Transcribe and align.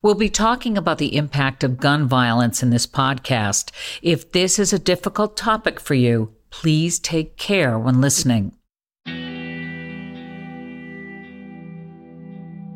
We'll 0.00 0.14
be 0.14 0.28
talking 0.28 0.78
about 0.78 0.98
the 0.98 1.16
impact 1.16 1.64
of 1.64 1.78
gun 1.78 2.06
violence 2.06 2.62
in 2.62 2.70
this 2.70 2.86
podcast. 2.86 3.72
If 4.00 4.30
this 4.30 4.60
is 4.60 4.72
a 4.72 4.78
difficult 4.78 5.36
topic 5.36 5.80
for 5.80 5.94
you, 5.94 6.36
please 6.50 7.00
take 7.00 7.36
care 7.36 7.76
when 7.76 8.00
listening. 8.00 8.52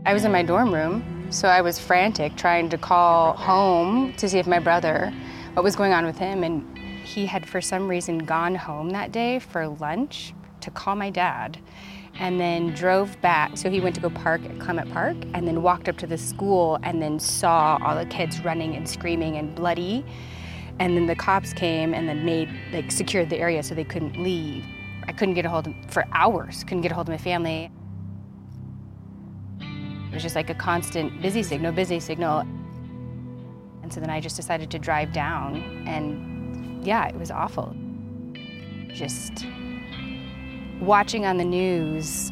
I 0.05 0.13
was 0.13 0.25
in 0.25 0.33
my 0.33 0.43
dorm 0.43 0.75
room, 0.75 1.29
so 1.31 1.47
I 1.47 1.61
was 1.61 1.79
frantic 1.79 2.35
trying 2.35 2.69
to 2.71 2.77
call 2.77 3.35
home 3.35 4.15
to 4.15 4.29
see 4.29 4.41
if 4.41 4.49
my 4.49 4.59
brother, 4.59 5.15
what 5.53 5.63
was 5.63 5.77
going 5.77 5.93
on 5.93 6.05
with 6.05 6.19
him. 6.19 6.43
And 6.43 6.77
he 7.07 7.27
had, 7.27 7.49
for 7.49 7.61
some 7.61 7.87
reason, 7.87 8.19
gone 8.19 8.57
home 8.57 8.91
that 8.91 9.13
day 9.13 9.39
for 9.39 9.69
lunch 9.69 10.35
to 10.61 10.73
call 10.73 10.97
my 10.97 11.11
dad 11.11 11.61
and 12.19 12.39
then 12.39 12.75
drove 12.75 13.21
back. 13.21 13.57
So 13.57 13.71
he 13.71 13.81
went 13.81 13.95
to 13.95 14.01
go 14.01 14.11
park 14.11 14.45
at 14.45 14.59
Clement 14.59 14.93
Park 14.93 15.17
and 15.35 15.47
then 15.47 15.63
walked 15.63 15.89
up 15.89 15.97
to 15.99 16.07
the 16.07 16.19
school 16.19 16.79
and 16.83 17.01
then 17.01 17.19
saw 17.19 17.79
all 17.83 17.97
the 17.97 18.07
kids 18.07 18.45
running 18.45 18.77
and 18.77 18.89
screaming 18.89 19.37
and 19.37 19.55
bloody. 19.55 20.05
And 20.79 20.97
then 20.97 21.07
the 21.07 21.15
cops 21.15 21.53
came 21.53 21.95
and 21.95 22.09
then 22.09 22.25
made, 22.25 22.49
like, 22.73 22.91
secured 22.91 23.31
the 23.31 23.39
area 23.39 23.63
so 23.63 23.75
they 23.75 23.85
couldn't 23.85 24.23
leave. 24.23 24.65
I 25.07 25.13
couldn't 25.13 25.35
get 25.35 25.45
a 25.45 25.49
hold 25.49 25.69
of, 25.69 25.75
for 25.89 26.07
hours, 26.13 26.65
couldn't 26.65 26.83
get 26.83 26.93
a 26.93 26.95
hold 26.95 27.09
of 27.09 27.13
my 27.13 27.19
family. 27.19 27.71
It 29.61 30.15
was 30.15 30.23
just 30.23 30.37
like 30.37 30.51
a 30.51 30.55
constant 30.55 31.23
busy 31.23 31.43
signal, 31.43 31.73
busy 31.73 31.99
signal. 31.99 32.41
And 33.83 33.93
so 33.93 34.01
then 34.01 34.11
I 34.11 34.21
just 34.21 34.37
decided 34.37 34.71
to 34.71 34.79
drive 34.79 35.13
down 35.13 35.87
and 35.87 36.85
yeah, 36.85 37.09
it 37.09 37.15
was 37.15 37.31
awful. 37.31 37.75
Just 38.89 39.47
watching 40.81 41.27
on 41.27 41.37
the 41.37 41.45
news 41.45 42.31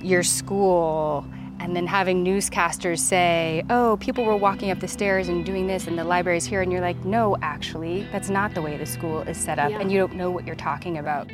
your 0.00 0.22
school 0.22 1.26
and 1.60 1.74
then 1.74 1.86
having 1.86 2.24
newscasters 2.24 3.00
say, 3.00 3.64
oh, 3.68 3.96
people 4.00 4.24
were 4.24 4.36
walking 4.36 4.70
up 4.70 4.78
the 4.78 4.88
stairs 4.88 5.28
and 5.28 5.44
doing 5.44 5.66
this 5.66 5.86
and 5.86 5.98
the 5.98 6.04
library's 6.04 6.44
here, 6.44 6.62
and 6.62 6.70
you're 6.70 6.80
like, 6.80 7.04
no, 7.04 7.36
actually, 7.42 8.06
that's 8.12 8.30
not 8.30 8.54
the 8.54 8.62
way 8.62 8.76
the 8.76 8.86
school 8.86 9.22
is 9.22 9.36
set 9.36 9.58
up, 9.58 9.70
yeah. 9.70 9.80
and 9.80 9.90
you 9.90 9.98
don't 9.98 10.14
know 10.14 10.30
what 10.30 10.46
you're 10.46 10.54
talking 10.54 10.98
about. 10.98 11.30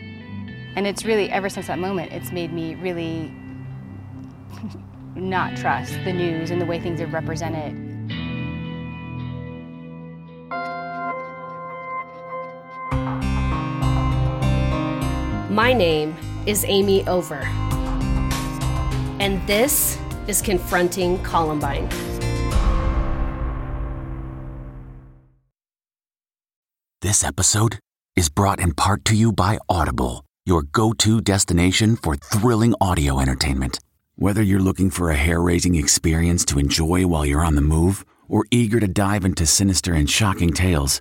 And 0.76 0.86
it's 0.86 1.04
really, 1.04 1.30
ever 1.30 1.48
since 1.48 1.66
that 1.66 1.78
moment, 1.78 2.12
it's 2.12 2.32
made 2.32 2.52
me 2.52 2.74
really 2.76 3.32
not 5.14 5.56
trust 5.56 5.92
the 6.04 6.12
news 6.12 6.50
and 6.50 6.60
the 6.60 6.66
way 6.66 6.80
things 6.80 7.00
are 7.00 7.06
represented. 7.06 7.74
My 15.50 15.72
name 15.72 16.16
is 16.46 16.64
Amy 16.66 17.06
Over. 17.06 17.40
And 19.18 19.46
this 19.46 19.98
is 20.26 20.42
Confronting 20.42 21.22
Columbine. 21.22 21.88
This 27.00 27.24
episode 27.24 27.78
is 28.16 28.28
brought 28.28 28.60
in 28.60 28.72
part 28.72 29.04
to 29.06 29.14
you 29.14 29.32
by 29.32 29.58
Audible, 29.68 30.24
your 30.44 30.62
go 30.62 30.92
to 30.94 31.20
destination 31.20 31.96
for 31.96 32.16
thrilling 32.16 32.74
audio 32.80 33.20
entertainment. 33.20 33.78
Whether 34.16 34.42
you're 34.42 34.60
looking 34.60 34.90
for 34.90 35.10
a 35.10 35.16
hair 35.16 35.40
raising 35.40 35.74
experience 35.74 36.44
to 36.46 36.58
enjoy 36.58 37.06
while 37.06 37.26
you're 37.26 37.44
on 37.44 37.54
the 37.54 37.60
move 37.60 38.04
or 38.28 38.44
eager 38.50 38.80
to 38.80 38.88
dive 38.88 39.24
into 39.24 39.46
sinister 39.46 39.94
and 39.94 40.08
shocking 40.08 40.52
tales, 40.52 41.00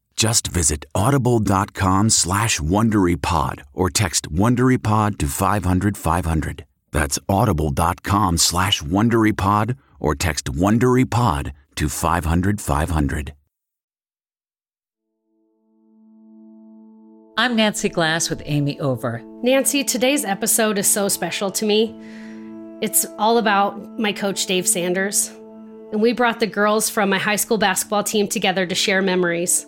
Just 0.21 0.49
visit 0.49 0.85
audible.com 0.93 2.11
slash 2.11 2.59
WonderyPod 2.59 3.63
or 3.73 3.89
text 3.89 4.31
WonderyPod 4.31 5.17
to 5.17 5.25
500, 5.25 5.97
500. 5.97 6.65
That's 6.91 7.17
audible.com 7.27 8.37
slash 8.37 8.83
WonderyPod 8.83 9.77
or 9.99 10.13
text 10.13 10.45
WonderyPod 10.45 11.53
to 11.73 11.89
500, 11.89 12.61
500. 12.61 13.33
I'm 17.35 17.55
Nancy 17.55 17.89
Glass 17.89 18.29
with 18.29 18.43
Amy 18.45 18.79
Over. 18.79 19.23
Nancy, 19.41 19.83
today's 19.83 20.23
episode 20.23 20.77
is 20.77 20.87
so 20.87 21.07
special 21.07 21.49
to 21.49 21.65
me. 21.65 21.95
It's 22.79 23.07
all 23.17 23.39
about 23.39 23.97
my 23.97 24.13
coach, 24.13 24.45
Dave 24.45 24.67
Sanders. 24.67 25.29
And 25.91 25.99
we 25.99 26.13
brought 26.13 26.39
the 26.39 26.45
girls 26.45 26.91
from 26.91 27.09
my 27.09 27.17
high 27.17 27.37
school 27.37 27.57
basketball 27.57 28.03
team 28.03 28.27
together 28.27 28.67
to 28.67 28.75
share 28.75 29.01
memories. 29.01 29.65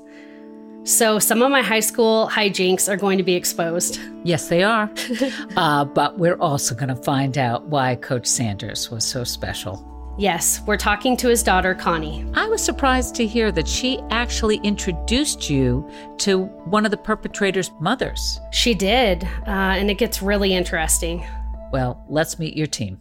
So 0.85 1.17
some 1.17 1.41
of 1.41 1.49
my 1.49 1.61
high 1.61 1.79
school 1.79 2.29
hijinks 2.29 2.91
are 2.91 2.97
going 2.97 3.17
to 3.17 3.23
be 3.23 3.35
exposed. 3.35 3.99
Yes, 4.23 4.49
they 4.49 4.63
are. 4.63 4.91
uh, 5.57 5.85
but 5.85 6.19
we're 6.19 6.35
also 6.35 6.75
going 6.75 6.89
to 6.89 6.95
find 6.95 7.37
out 7.37 7.67
why 7.67 7.95
Coach 7.95 8.25
Sanders 8.25 8.91
was 8.91 9.05
so 9.05 9.23
special. 9.23 9.89
Yes, 10.17 10.61
we're 10.67 10.77
talking 10.77 11.17
to 11.17 11.29
his 11.29 11.41
daughter, 11.41 11.73
Connie. 11.73 12.25
I 12.35 12.47
was 12.47 12.61
surprised 12.61 13.15
to 13.15 13.25
hear 13.25 13.51
that 13.53 13.67
she 13.67 13.99
actually 14.11 14.57
introduced 14.57 15.49
you 15.49 15.89
to 16.17 16.43
one 16.65 16.85
of 16.85 16.91
the 16.91 16.97
perpetrator's 16.97 17.71
mothers. 17.79 18.39
She 18.51 18.75
did, 18.75 19.23
uh, 19.23 19.77
and 19.79 19.89
it 19.89 19.97
gets 19.97 20.21
really 20.21 20.53
interesting. 20.53 21.25
Well, 21.71 22.03
let's 22.09 22.37
meet 22.37 22.55
your 22.55 22.67
team. 22.67 22.99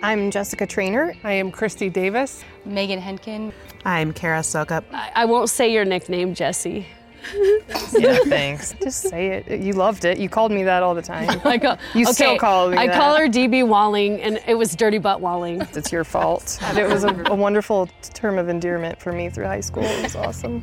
I'm 0.00 0.30
Jessica 0.30 0.64
Trainer. 0.64 1.12
I 1.24 1.32
am 1.32 1.50
Christy 1.50 1.90
Davis. 1.90 2.44
Megan 2.64 3.00
Henkin. 3.00 3.52
I'm 3.84 4.12
Kara 4.12 4.40
Sokup. 4.40 4.84
I, 4.92 5.10
I 5.14 5.24
won't 5.24 5.50
say 5.50 5.72
your 5.72 5.84
nickname, 5.84 6.34
Jesse. 6.34 6.86
yeah, 7.98 8.20
thanks. 8.26 8.74
Just 8.82 9.02
say 9.02 9.28
it. 9.28 9.60
You 9.60 9.72
loved 9.72 10.04
it. 10.04 10.18
You 10.18 10.28
called 10.28 10.52
me 10.52 10.62
that 10.62 10.84
all 10.84 10.94
the 10.94 11.02
time. 11.02 11.28
I 11.44 11.58
call, 11.58 11.78
you 11.94 12.04
okay, 12.04 12.12
still 12.12 12.38
call 12.38 12.70
me 12.70 12.76
I 12.76 12.86
that. 12.86 12.96
call 12.96 13.16
her 13.16 13.26
DB 13.26 13.66
Walling, 13.66 14.20
and 14.20 14.40
it 14.46 14.54
was 14.54 14.76
Dirty 14.76 14.98
Butt 14.98 15.20
Walling. 15.20 15.62
It's 15.74 15.90
your 15.90 16.04
fault. 16.04 16.58
it 16.62 16.88
was 16.88 17.02
a, 17.02 17.24
a 17.26 17.34
wonderful 17.34 17.88
term 18.14 18.38
of 18.38 18.48
endearment 18.48 19.00
for 19.00 19.12
me 19.12 19.30
through 19.30 19.46
high 19.46 19.60
school. 19.60 19.82
It 19.82 20.02
was 20.04 20.14
awesome. 20.14 20.62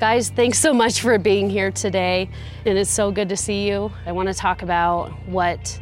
Guys, 0.00 0.30
thanks 0.30 0.58
so 0.58 0.74
much 0.74 1.00
for 1.00 1.16
being 1.16 1.48
here 1.48 1.70
today, 1.70 2.28
and 2.64 2.76
it's 2.76 2.90
so 2.90 3.12
good 3.12 3.28
to 3.28 3.36
see 3.36 3.68
you. 3.68 3.92
I 4.04 4.10
want 4.10 4.26
to 4.28 4.34
talk 4.34 4.62
about 4.62 5.12
what 5.28 5.80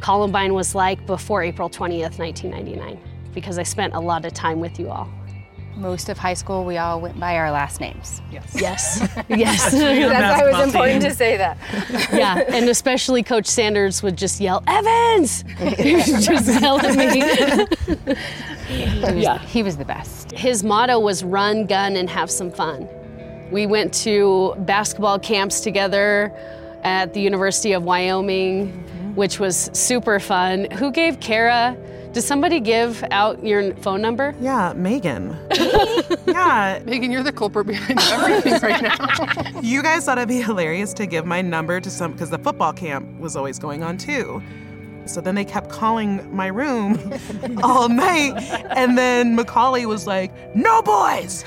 Columbine 0.00 0.54
was 0.54 0.74
like 0.74 1.04
before 1.06 1.42
April 1.42 1.68
20th, 1.68 2.18
1999, 2.18 2.98
because 3.34 3.58
I 3.58 3.62
spent 3.62 3.94
a 3.94 4.00
lot 4.00 4.24
of 4.24 4.32
time 4.32 4.58
with 4.58 4.80
you 4.80 4.88
all. 4.88 5.08
Most 5.76 6.08
of 6.08 6.18
high 6.18 6.34
school, 6.34 6.64
we 6.64 6.78
all 6.78 7.00
went 7.00 7.18
by 7.18 7.36
our 7.36 7.50
last 7.50 7.80
names. 7.80 8.20
Yes. 8.30 8.54
Yes. 8.54 8.98
yes. 9.28 9.70
That's 9.70 10.40
why 10.40 10.48
it 10.48 10.52
was 10.52 10.66
important 10.66 11.02
to 11.02 11.10
say 11.10 11.36
that. 11.36 11.56
yeah, 12.12 12.42
and 12.48 12.68
especially 12.68 13.22
Coach 13.22 13.46
Sanders 13.46 14.02
would 14.02 14.16
just 14.16 14.40
yell, 14.40 14.62
Evans! 14.66 15.42
he 15.78 15.96
would 15.96 16.04
just 16.04 16.60
yell 16.60 16.84
at 16.84 16.96
me. 16.96 17.20
he 18.66 19.00
was, 19.00 19.14
yeah. 19.14 19.38
He 19.46 19.62
was 19.62 19.76
the 19.76 19.84
best. 19.84 20.32
His 20.32 20.64
motto 20.64 20.98
was 20.98 21.22
run, 21.22 21.66
gun, 21.66 21.96
and 21.96 22.10
have 22.10 22.30
some 22.30 22.50
fun. 22.50 22.88
We 23.50 23.66
went 23.66 23.94
to 23.94 24.54
basketball 24.60 25.18
camps 25.18 25.60
together 25.60 26.32
at 26.82 27.14
the 27.14 27.20
University 27.20 27.72
of 27.72 27.84
Wyoming 27.84 28.84
which 29.14 29.38
was 29.40 29.70
super 29.72 30.18
fun. 30.20 30.70
Who 30.72 30.90
gave 30.90 31.20
Kara? 31.20 31.76
Did 32.12 32.22
somebody 32.22 32.58
give 32.58 33.04
out 33.12 33.44
your 33.44 33.72
phone 33.76 34.02
number? 34.02 34.34
Yeah, 34.40 34.72
Megan. 34.74 35.38
yeah. 36.26 36.82
Megan, 36.84 37.12
you're 37.12 37.22
the 37.22 37.32
culprit 37.32 37.68
behind 37.68 38.00
everything 38.00 38.54
right 38.60 38.82
now. 38.82 39.60
you 39.62 39.80
guys 39.80 40.06
thought 40.06 40.18
it'd 40.18 40.28
be 40.28 40.42
hilarious 40.42 40.92
to 40.94 41.06
give 41.06 41.24
my 41.24 41.40
number 41.40 41.80
to 41.80 41.88
some, 41.88 42.12
because 42.12 42.30
the 42.30 42.38
football 42.38 42.72
camp 42.72 43.06
was 43.20 43.36
always 43.36 43.60
going 43.60 43.84
on 43.84 43.96
too. 43.96 44.42
So 45.06 45.20
then 45.20 45.34
they 45.36 45.44
kept 45.44 45.70
calling 45.70 46.34
my 46.34 46.48
room 46.48 46.98
all 47.62 47.88
night. 47.88 48.34
And 48.76 48.98
then 48.98 49.36
Macaulay 49.36 49.86
was 49.86 50.06
like, 50.06 50.32
no 50.54 50.82
boys! 50.82 51.44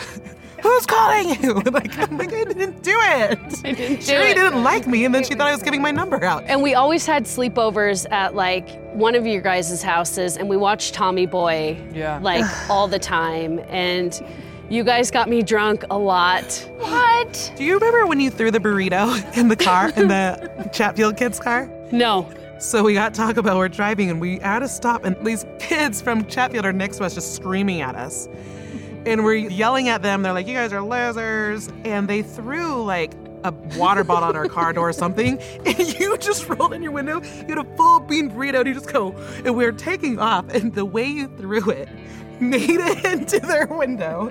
Who's 0.64 0.86
calling 0.86 1.30
you? 1.42 1.62
Like, 1.74 1.98
I'm 1.98 2.18
like, 2.18 2.32
I 2.32 2.44
didn't 2.44 2.84
do 2.84 2.96
it. 2.96 3.40
I 3.66 3.72
didn't 3.72 3.96
do 3.96 4.02
Sherry 4.02 4.32
it. 4.32 4.36
didn't 4.36 4.64
like 4.64 4.86
me, 4.86 5.06
and 5.06 5.14
then 5.14 5.24
she 5.24 5.34
thought 5.34 5.48
I 5.48 5.52
was 5.52 5.64
giving 5.64 5.82
my 5.82 5.90
number 5.90 6.24
out. 6.24 6.44
And 6.46 6.62
we 6.62 6.76
always 6.76 7.06
had 7.06 7.26
sleepovers 7.26 8.10
at 8.12 8.36
like 8.36 8.80
one 8.94 9.16
of 9.16 9.26
your 9.26 9.42
guys' 9.42 9.82
houses, 9.82 10.38
and 10.38 10.48
we 10.48 10.56
watched 10.56 10.94
Tommy 10.94 11.26
Boy 11.26 11.82
yeah. 11.94 12.20
like 12.22 12.46
all 12.70 12.88
the 12.88 13.00
time. 13.00 13.60
And 13.70 14.22
you 14.70 14.84
guys 14.84 15.10
got 15.10 15.30
me 15.30 15.42
drunk 15.42 15.84
a 15.90 15.98
lot. 15.98 16.70
What? 16.78 17.54
Do 17.56 17.64
you 17.64 17.74
remember 17.74 18.06
when 18.06 18.20
you 18.20 18.30
threw 18.30 18.52
the 18.52 18.60
burrito 18.60 19.38
in 19.38 19.48
the 19.48 19.56
car, 19.56 19.90
in 19.96 20.08
the 20.08 20.70
Chatfield 20.74 21.18
kids' 21.18 21.40
car? 21.40 21.70
No. 21.92 22.32
So 22.60 22.84
we 22.84 22.94
got 22.94 23.14
Taco 23.14 23.42
Bell, 23.42 23.58
we're 23.58 23.68
driving, 23.68 24.10
and 24.10 24.22
we 24.22 24.40
had 24.40 24.60
to 24.60 24.68
stop, 24.68 25.06
and 25.06 25.18
these 25.26 25.46
kids 25.60 26.02
from 26.02 26.26
Chatfield 26.28 26.66
are 26.66 26.72
next 26.74 26.98
to 26.98 27.04
us 27.04 27.16
just 27.16 27.36
screaming 27.36 27.82
at 27.82 27.96
us. 27.96 28.30
And 29.06 29.24
we're 29.24 29.36
yelling 29.36 29.90
at 29.90 30.02
them. 30.02 30.22
They're 30.22 30.34
like, 30.34 30.48
"You 30.48 30.54
guys 30.54 30.74
are 30.74 30.82
losers!" 30.82 31.70
And 31.86 32.08
they 32.08 32.22
threw 32.22 32.84
like 32.84 33.14
a 33.44 33.52
water 33.78 34.04
bottle 34.04 34.30
at 34.30 34.36
our 34.36 34.48
car 34.48 34.72
door 34.74 34.90
or 34.90 34.94
something, 34.94 35.38
and 35.66 36.00
you 36.00 36.18
just 36.18 36.48
rolled 36.48 36.74
in 36.74 36.82
your 36.82 36.92
window. 36.92 37.22
You 37.22 37.56
had 37.56 37.58
a 37.58 37.76
full 37.78 38.00
bean 38.00 38.32
burrito, 38.32 38.60
and 38.60 38.68
you 38.68 38.74
just 38.74 38.92
go, 38.92 39.12
and 39.44 39.56
we 39.56 39.66
are 39.66 39.72
taking 39.72 40.20
off, 40.20 40.50
and 40.50 40.74
the 40.74 40.86
way 40.86 41.06
you 41.06 41.28
threw 41.38 41.70
it 41.70 41.90
made 42.40 42.80
it 42.80 43.06
into 43.14 43.40
their 43.40 43.68
window. 43.68 44.28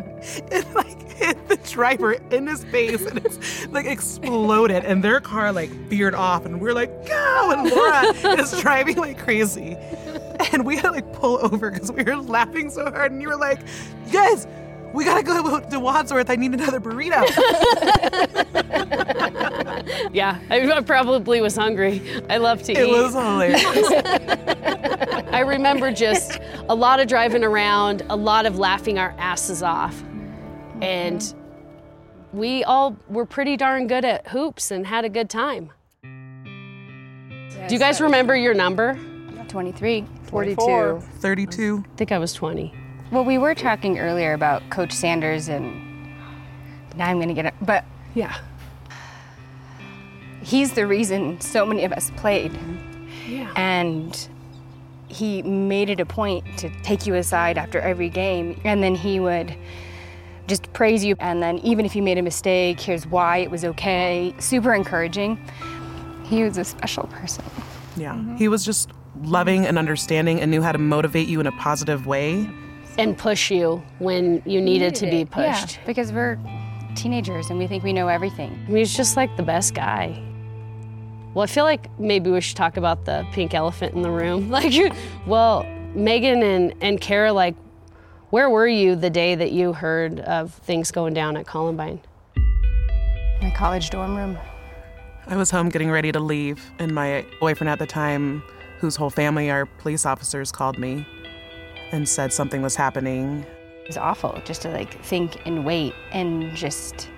And 0.50 0.74
like 0.74 1.12
hit 1.12 1.48
the 1.48 1.56
driver 1.56 2.12
in 2.12 2.46
his 2.46 2.64
face 2.64 3.04
and 3.04 3.24
it's 3.24 3.66
like 3.69 3.86
exploded. 3.86 4.84
And 4.84 5.02
their 5.02 5.20
car 5.20 5.52
like 5.52 5.70
veered 5.70 6.14
off. 6.14 6.44
And 6.44 6.60
we're 6.60 6.74
like 6.74 7.06
go! 7.06 7.50
And 7.52 7.70
Laura 7.70 8.06
is 8.40 8.60
driving 8.60 8.96
like 8.96 9.19
crazy. 9.19 9.76
And 10.52 10.64
we 10.66 10.76
had 10.76 10.82
to 10.82 10.90
like 10.90 11.12
pull 11.12 11.38
over 11.44 11.70
because 11.70 11.92
we 11.92 12.02
were 12.02 12.16
laughing 12.16 12.70
so 12.70 12.90
hard. 12.90 13.12
And 13.12 13.22
you 13.22 13.28
were 13.28 13.36
like 13.36 13.60
you 14.06 14.12
guys 14.12 14.46
we 14.93 15.05
gotta 15.05 15.23
go 15.23 15.61
to 15.61 15.81
Wadsworth. 15.81 16.31
I 16.31 16.37
need 16.37 16.53
another 16.53 16.81
burrito. 16.81 17.23
yeah, 20.12 20.39
I 20.50 20.81
probably 20.83 21.41
was 21.41 21.56
hungry. 21.56 22.03
I 22.29 22.37
love 22.37 22.62
to 22.65 22.73
it 22.73 22.79
eat. 22.79 22.83
It 22.83 22.89
was 22.89 23.15
hilarious. 23.15 23.65
I 25.33 25.41
remember 25.41 25.93
just 25.93 26.39
a 26.69 26.75
lot 26.75 27.00
of 27.00 27.09
driving 27.09 27.44
around, 27.44 28.03
a 28.11 28.17
lot 28.17 28.47
of 28.47 28.59
laughing 28.59 28.99
our 28.99 29.15
asses 29.19 29.62
off. 29.62 30.03
And 30.83 31.35
we 32.33 32.65
all 32.65 32.97
were 33.09 33.27
pretty 33.27 33.56
darn 33.56 33.87
good 33.87 34.05
at 34.05 34.27
hoops 34.29 34.71
and 34.71 34.87
had 34.87 35.05
a 35.05 35.09
good 35.09 35.31
time. 35.31 35.71
Yes, 36.05 37.69
Do 37.69 37.75
you 37.75 37.79
guys 37.79 38.00
remember 38.00 38.37
your 38.37 38.55
number? 38.55 38.99
23. 39.49 40.06
42. 40.25 41.03
32. 41.19 41.85
I 41.85 41.97
think 41.97 42.12
I 42.12 42.19
was 42.19 42.33
20. 42.33 42.75
Well, 43.12 43.26
we 43.26 43.37
were 43.37 43.55
talking 43.55 43.99
earlier 43.99 44.32
about 44.32 44.70
Coach 44.70 44.91
Sanders, 44.91 45.49
and 45.49 45.75
now 46.97 47.09
I'm 47.09 47.19
going 47.19 47.29
to 47.29 47.35
get 47.35 47.44
it. 47.44 47.53
But 47.61 47.85
yeah, 48.14 48.38
he's 50.41 50.73
the 50.73 50.87
reason 50.87 51.38
so 51.38 51.67
many 51.67 51.85
of 51.85 51.93
us 51.93 52.11
played. 52.17 52.59
Yeah. 53.29 53.53
And 53.55 54.29
he 55.09 55.43
made 55.43 55.91
it 55.91 56.00
a 56.00 56.06
point 56.06 56.43
to 56.56 56.70
take 56.82 57.06
you 57.06 57.14
aside 57.14 57.59
after 57.59 57.79
every 57.81 58.09
game, 58.09 58.59
and 58.64 58.82
then 58.82 58.94
he 58.94 59.20
would 59.20 59.55
just 60.47 60.73
praise 60.73 61.05
you. 61.05 61.15
And 61.20 61.43
then, 61.43 61.58
even 61.58 61.85
if 61.85 61.94
you 61.94 62.03
made 62.03 62.17
a 62.17 62.23
mistake, 62.23 62.81
here's 62.81 63.06
why 63.06 63.37
it 63.38 63.50
was 63.50 63.62
okay. 63.62 64.35
Super 64.38 64.73
encouraging. 64.73 65.38
He 66.25 66.44
was 66.44 66.56
a 66.56 66.65
special 66.65 67.08
person. 67.08 67.44
Yeah. 67.94 68.15
Mm-hmm. 68.15 68.37
He 68.37 68.49
was 68.49 68.65
just 68.65 68.91
loving 69.23 69.67
and 69.67 69.79
understanding 69.79 70.41
and 70.41 70.50
knew 70.50 70.62
how 70.62 70.73
to 70.73 70.79
motivate 70.79 71.29
you 71.29 71.41
in 71.41 71.47
a 71.47 71.53
positive 71.53 72.06
way 72.06 72.49
and 72.99 73.17
push 73.17 73.50
you 73.50 73.83
when 73.99 74.43
you 74.44 74.61
needed, 74.61 74.94
to 74.97 75.06
be 75.06 75.25
pushed. 75.25 75.77
Yeah, 75.77 75.87
because 75.87 76.12
we're 76.12 76.39
teenagers 76.94 77.50
and 77.50 77.59
we 77.59 77.67
think 77.67 77.83
we 77.83 77.93
know 77.93 78.09
everything. 78.09 78.53
I 78.67 78.69
mean, 78.69 78.77
he's 78.79 78.97
just 78.97 79.17
like 79.17 79.37
the 79.37 79.43
best 79.43 79.75
guy. 79.75 80.23
Well, 81.35 81.43
I 81.43 81.47
feel 81.47 81.65
like 81.65 81.89
maybe 81.99 82.31
we 82.31 82.41
should 82.41 82.56
talk 82.56 82.77
about 82.77 83.06
the 83.06 83.27
pink 83.33 83.55
elephant 83.55 83.94
in 83.94 84.03
the 84.03 84.11
room. 84.11 84.50
Like, 84.53 84.94
well, 85.27 85.65
Megan 85.94 86.43
and, 86.43 86.75
and 86.83 87.00
Kara, 87.00 87.33
like, 87.33 87.55
where 88.31 88.50
were 88.50 88.69
you 88.69 88.97
the 88.97 89.11
day 89.11 89.35
that 89.35 89.53
you 89.53 89.73
heard 89.73 90.21
of 90.21 90.53
things 90.53 90.91
going 90.91 91.15
down 91.15 91.37
at 91.37 91.47
Columbine? 91.47 92.00
My 93.41 93.50
college 93.50 93.91
dorm 93.91 94.17
room. 94.17 94.39
I 95.27 95.37
was 95.37 95.50
home 95.50 95.69
getting 95.69 95.91
ready 95.91 96.12
to 96.12 96.21
leave, 96.21 96.71
and 96.79 96.94
my 96.94 97.25
boyfriend 97.41 97.71
at 97.71 97.79
the 97.79 97.87
time, 97.87 98.43
whose 98.79 98.97
whole 98.97 99.11
family 99.11 99.50
are 99.50 99.67
police 99.67 100.05
officers, 100.05 100.50
called 100.50 100.79
me 100.79 101.06
and 101.93 102.09
said 102.09 102.33
something 102.33 102.62
was 102.62 102.75
happening. 102.75 103.44
It 103.83 103.89
was 103.89 103.97
awful 103.97 104.41
just 104.44 104.62
to 104.62 104.71
like 104.71 105.03
think 105.05 105.47
and 105.47 105.65
wait 105.65 105.94
and 106.12 106.55
just 106.56 107.11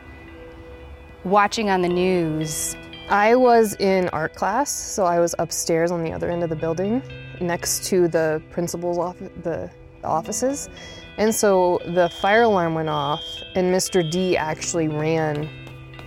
watching 1.24 1.70
on 1.70 1.82
the 1.82 1.88
news. 1.88 2.76
I 3.08 3.34
was 3.34 3.74
in 3.76 4.08
art 4.10 4.34
class, 4.34 4.70
so 4.70 5.04
I 5.04 5.20
was 5.20 5.34
upstairs 5.38 5.90
on 5.90 6.02
the 6.02 6.12
other 6.12 6.30
end 6.30 6.42
of 6.42 6.48
the 6.48 6.56
building 6.56 7.02
next 7.40 7.84
to 7.84 8.08
the 8.08 8.42
principal's 8.50 8.98
office, 8.98 9.30
the 9.42 9.70
offices. 10.02 10.68
And 11.16 11.34
so 11.34 11.80
the 11.84 12.08
fire 12.20 12.42
alarm 12.42 12.74
went 12.74 12.88
off, 12.88 13.22
and 13.54 13.72
Mr. 13.72 14.08
D 14.10 14.36
actually 14.36 14.88
ran 14.88 15.48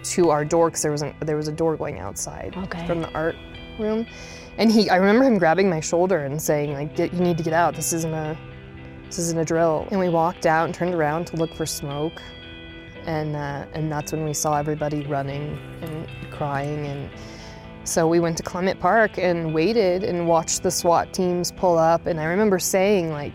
to 0.04 0.30
our 0.30 0.46
door 0.46 0.70
because 0.70 0.82
there 0.82 0.92
was 0.92 1.04
there 1.22 1.38
was 1.38 1.48
a 1.48 1.52
door 1.52 1.76
going 1.78 2.00
outside 2.00 2.56
okay. 2.58 2.86
from 2.88 3.02
the 3.02 3.12
art 3.12 3.36
room, 3.80 4.06
and 4.58 4.72
he 4.72 4.90
I 4.90 4.96
remember 4.98 5.24
him 5.24 5.38
grabbing 5.38 5.70
my 5.70 5.80
shoulder 5.80 6.26
and 6.26 6.42
saying 6.42 6.74
like, 6.74 6.98
"You 6.98 7.20
need 7.20 7.38
to 7.38 7.44
get 7.44 7.54
out. 7.54 7.76
This 7.76 7.94
isn't 7.94 8.14
a 8.14 8.38
this 9.08 9.20
isn't 9.20 9.40
a 9.40 9.46
drill. 9.46 9.88
And 9.92 10.00
we 10.00 10.10
walked 10.10 10.46
out 10.46 10.66
and 10.66 10.74
turned 10.74 10.94
around 10.94 11.26
to 11.28 11.38
look 11.38 11.54
for 11.54 11.66
smoke. 11.66 12.22
And, 13.06 13.36
uh, 13.36 13.66
and 13.74 13.92
that's 13.92 14.12
when 14.12 14.26
we 14.26 14.34
saw 14.34 14.58
everybody 14.58 15.06
running 15.06 15.58
and 15.82 16.08
crying. 16.32 16.86
And 16.86 17.10
so 17.86 18.08
we 18.08 18.20
went 18.20 18.36
to 18.38 18.44
Clement 18.44 18.80
Park 18.80 19.18
and 19.18 19.54
waited 19.54 20.04
and 20.04 20.28
watched 20.28 20.62
the 20.62 20.72
SWAT 20.72 21.14
teams 21.14 21.52
pull 21.52 21.78
up. 21.78 22.06
And 22.06 22.20
I 22.20 22.26
remember 22.26 22.60
saying, 22.60 23.12
like, 23.12 23.34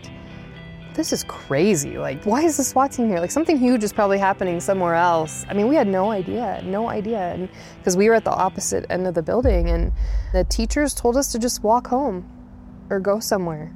this 0.93 1.11
is 1.11 1.23
crazy. 1.23 1.97
Like, 1.97 2.23
why 2.23 2.43
is 2.43 2.57
the 2.57 2.63
SWAT 2.63 2.91
team 2.91 3.07
here? 3.07 3.19
Like, 3.19 3.31
something 3.31 3.57
huge 3.57 3.83
is 3.83 3.91
probably 3.91 4.19
happening 4.19 4.59
somewhere 4.59 4.93
else. 4.93 5.43
I 5.49 5.53
mean, 5.53 5.67
we 5.67 5.75
had 5.75 5.87
no 5.87 6.11
idea, 6.11 6.61
no 6.63 6.87
idea. 6.87 7.49
Because 7.79 7.97
we 7.97 8.09
were 8.09 8.15
at 8.15 8.23
the 8.23 8.31
opposite 8.31 8.85
end 8.91 9.07
of 9.07 9.15
the 9.15 9.23
building, 9.23 9.69
and 9.69 9.91
the 10.33 10.43
teachers 10.43 10.93
told 10.93 11.17
us 11.17 11.31
to 11.31 11.39
just 11.39 11.63
walk 11.63 11.87
home 11.87 12.29
or 12.91 12.99
go 12.99 13.19
somewhere. 13.19 13.73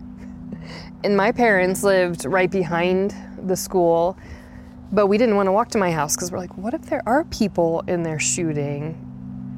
And 1.03 1.15
my 1.15 1.31
parents 1.31 1.83
lived 1.83 2.25
right 2.25 2.49
behind 2.49 3.15
the 3.47 3.55
school, 3.55 4.17
but 4.91 5.07
we 5.07 5.17
didn't 5.17 5.35
want 5.35 5.47
to 5.47 5.51
walk 5.51 5.69
to 5.69 5.77
my 5.77 5.91
house 5.91 6.15
because 6.15 6.31
we're 6.31 6.39
like, 6.39 6.57
what 6.57 6.73
if 6.73 6.83
there 6.83 7.03
are 7.05 7.23
people 7.25 7.83
in 7.87 8.03
there 8.03 8.19
shooting 8.19 9.03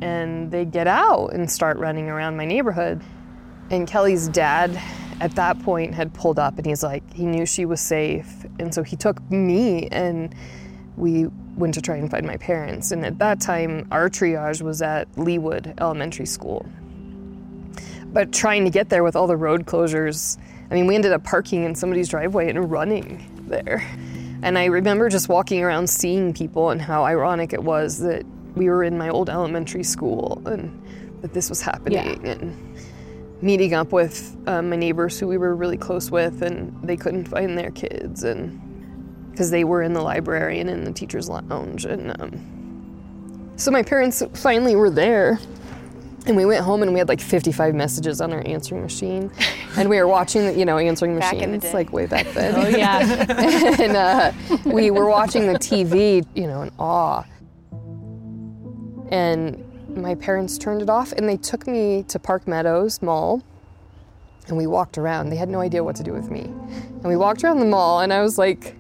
and 0.02 0.52
they 0.52 0.66
get 0.66 0.88
out 0.88 1.28
and 1.34 1.50
start 1.50 1.78
running 1.78 2.10
around 2.10 2.38
my 2.38 2.46
neighborhood? 2.46 3.02
And 3.70 3.88
Kelly's 3.88 4.28
dad 4.28 4.82
at 5.22 5.36
that 5.36 5.60
point 5.60 5.94
had 5.94 6.14
pulled 6.14 6.40
up 6.40 6.58
and 6.58 6.66
he's 6.66 6.84
like, 6.84 7.04
he 7.14 7.26
knew 7.26 7.46
she 7.46 7.66
was 7.66 7.82
safe. 7.82 8.46
And 8.60 8.74
so 8.74 8.84
he 8.84 8.96
took 8.96 9.22
me 9.30 9.88
and 9.88 10.34
we 10.98 11.28
went 11.56 11.74
to 11.76 11.82
try 11.82 11.98
and 11.98 12.10
find 12.10 12.26
my 12.26 12.38
parents. 12.38 12.92
And 12.92 13.06
at 13.06 13.20
that 13.20 13.40
time, 13.40 13.88
our 13.92 14.10
triage 14.10 14.62
was 14.62 14.82
at 14.82 15.12
Leawood 15.14 15.80
Elementary 15.80 16.26
School. 16.26 16.66
But 18.08 18.34
trying 18.34 18.64
to 18.64 18.72
get 18.72 18.90
there 18.90 19.04
with 19.04 19.16
all 19.16 19.28
the 19.28 19.38
road 19.38 19.66
closures, 19.66 20.38
I 20.70 20.76
mean, 20.76 20.88
we 20.88 20.96
ended 20.96 21.12
up 21.12 21.24
parking 21.24 21.64
in 21.64 21.76
somebody's 21.76 22.10
driveway 22.10 22.50
and 22.50 22.70
running 22.70 23.46
there. 23.48 23.86
And 24.42 24.58
I 24.58 24.66
remember 24.66 25.10
just 25.10 25.28
walking 25.28 25.64
around 25.64 25.90
seeing 25.90 26.34
people 26.34 26.70
and 26.70 26.82
how 26.82 27.04
ironic 27.04 27.54
it 27.54 27.64
was 27.64 28.00
that 28.00 28.26
we 28.56 28.70
were 28.70 28.84
in 28.84 28.98
my 28.98 29.10
old 29.10 29.30
elementary 29.30 29.84
school 29.84 30.42
and 30.46 30.82
that 31.22 31.34
this 31.34 31.50
was 31.50 31.62
happening. 31.62 32.24
Yeah. 32.24 32.32
And 32.32 32.78
meeting 33.42 33.74
up 33.74 33.92
with 33.92 34.38
um, 34.48 34.70
my 34.70 34.76
neighbors 34.76 35.20
who 35.20 35.28
we 35.28 35.38
were 35.38 35.56
really 35.56 35.78
close 35.78 36.12
with, 36.12 36.42
and 36.42 36.76
they 36.84 36.98
couldn't 36.98 37.28
find 37.28 37.58
their 37.58 37.72
kids, 37.72 38.24
and 38.24 38.60
because 39.32 39.52
they 39.52 39.64
were 39.64 39.82
in 39.82 39.94
the 39.94 40.02
library 40.02 40.60
and 40.60 40.70
in 40.70 40.84
the 40.84 40.92
teacher's 40.92 41.30
lounge. 41.30 41.86
And 41.86 42.22
um, 42.22 43.54
so 43.56 43.72
my 43.72 43.82
parents 43.82 44.22
finally 44.34 44.76
were 44.76 44.90
there 44.90 45.40
and 46.30 46.38
we 46.38 46.46
went 46.46 46.64
home 46.64 46.84
and 46.84 46.94
we 46.94 47.00
had 47.00 47.10
like 47.10 47.20
55 47.20 47.76
messages 47.76 48.22
on 48.22 48.32
our 48.32 48.46
answering 48.48 48.82
machine. 48.82 49.32
And 49.76 49.90
we 49.90 49.98
were 49.98 50.08
watching, 50.08 50.58
you 50.58 50.66
know, 50.66 50.78
answering 50.78 51.18
Back 51.18 51.34
machines 51.34 51.44
in 51.44 51.52
the 51.52 51.58
day. 51.60 51.74
like 51.74 51.92
way 51.92 52.06
back 52.06 52.28
then. 52.28 52.56
Oh, 52.56 52.68
yeah. 52.68 53.26
and 53.80 53.96
uh, 53.98 54.32
we 54.66 54.92
were 54.92 55.10
watching 55.10 55.48
the 55.48 55.60
TV, 55.60 56.26
you 56.36 56.48
know, 56.48 56.62
in 56.62 56.72
awe. 56.80 57.24
And 59.12 59.66
my 59.98 60.16
parents 60.16 60.58
turned 60.58 60.82
it 60.82 60.90
off 60.90 61.12
and 61.14 61.28
they 61.28 61.38
took 61.38 61.68
me 61.68 62.04
to 62.10 62.20
Park 62.20 62.48
Meadows 62.48 63.02
Mall 63.02 63.44
and 64.48 64.56
we 64.56 64.68
walked 64.68 64.98
around. 64.98 65.30
They 65.30 65.36
had 65.36 65.50
no 65.50 65.60
idea 65.60 65.84
what 65.84 65.96
to 65.98 66.04
do 66.04 66.14
with 66.14 66.30
me. 66.30 66.42
And 66.42 67.06
we 67.06 67.18
walked 67.18 67.44
around 67.44 67.60
the 67.60 67.66
mall 67.66 68.02
and 68.02 68.14
I 68.14 68.22
was 68.22 68.38
like, 68.38 68.60
I 68.60 68.66
don't, 68.68 68.79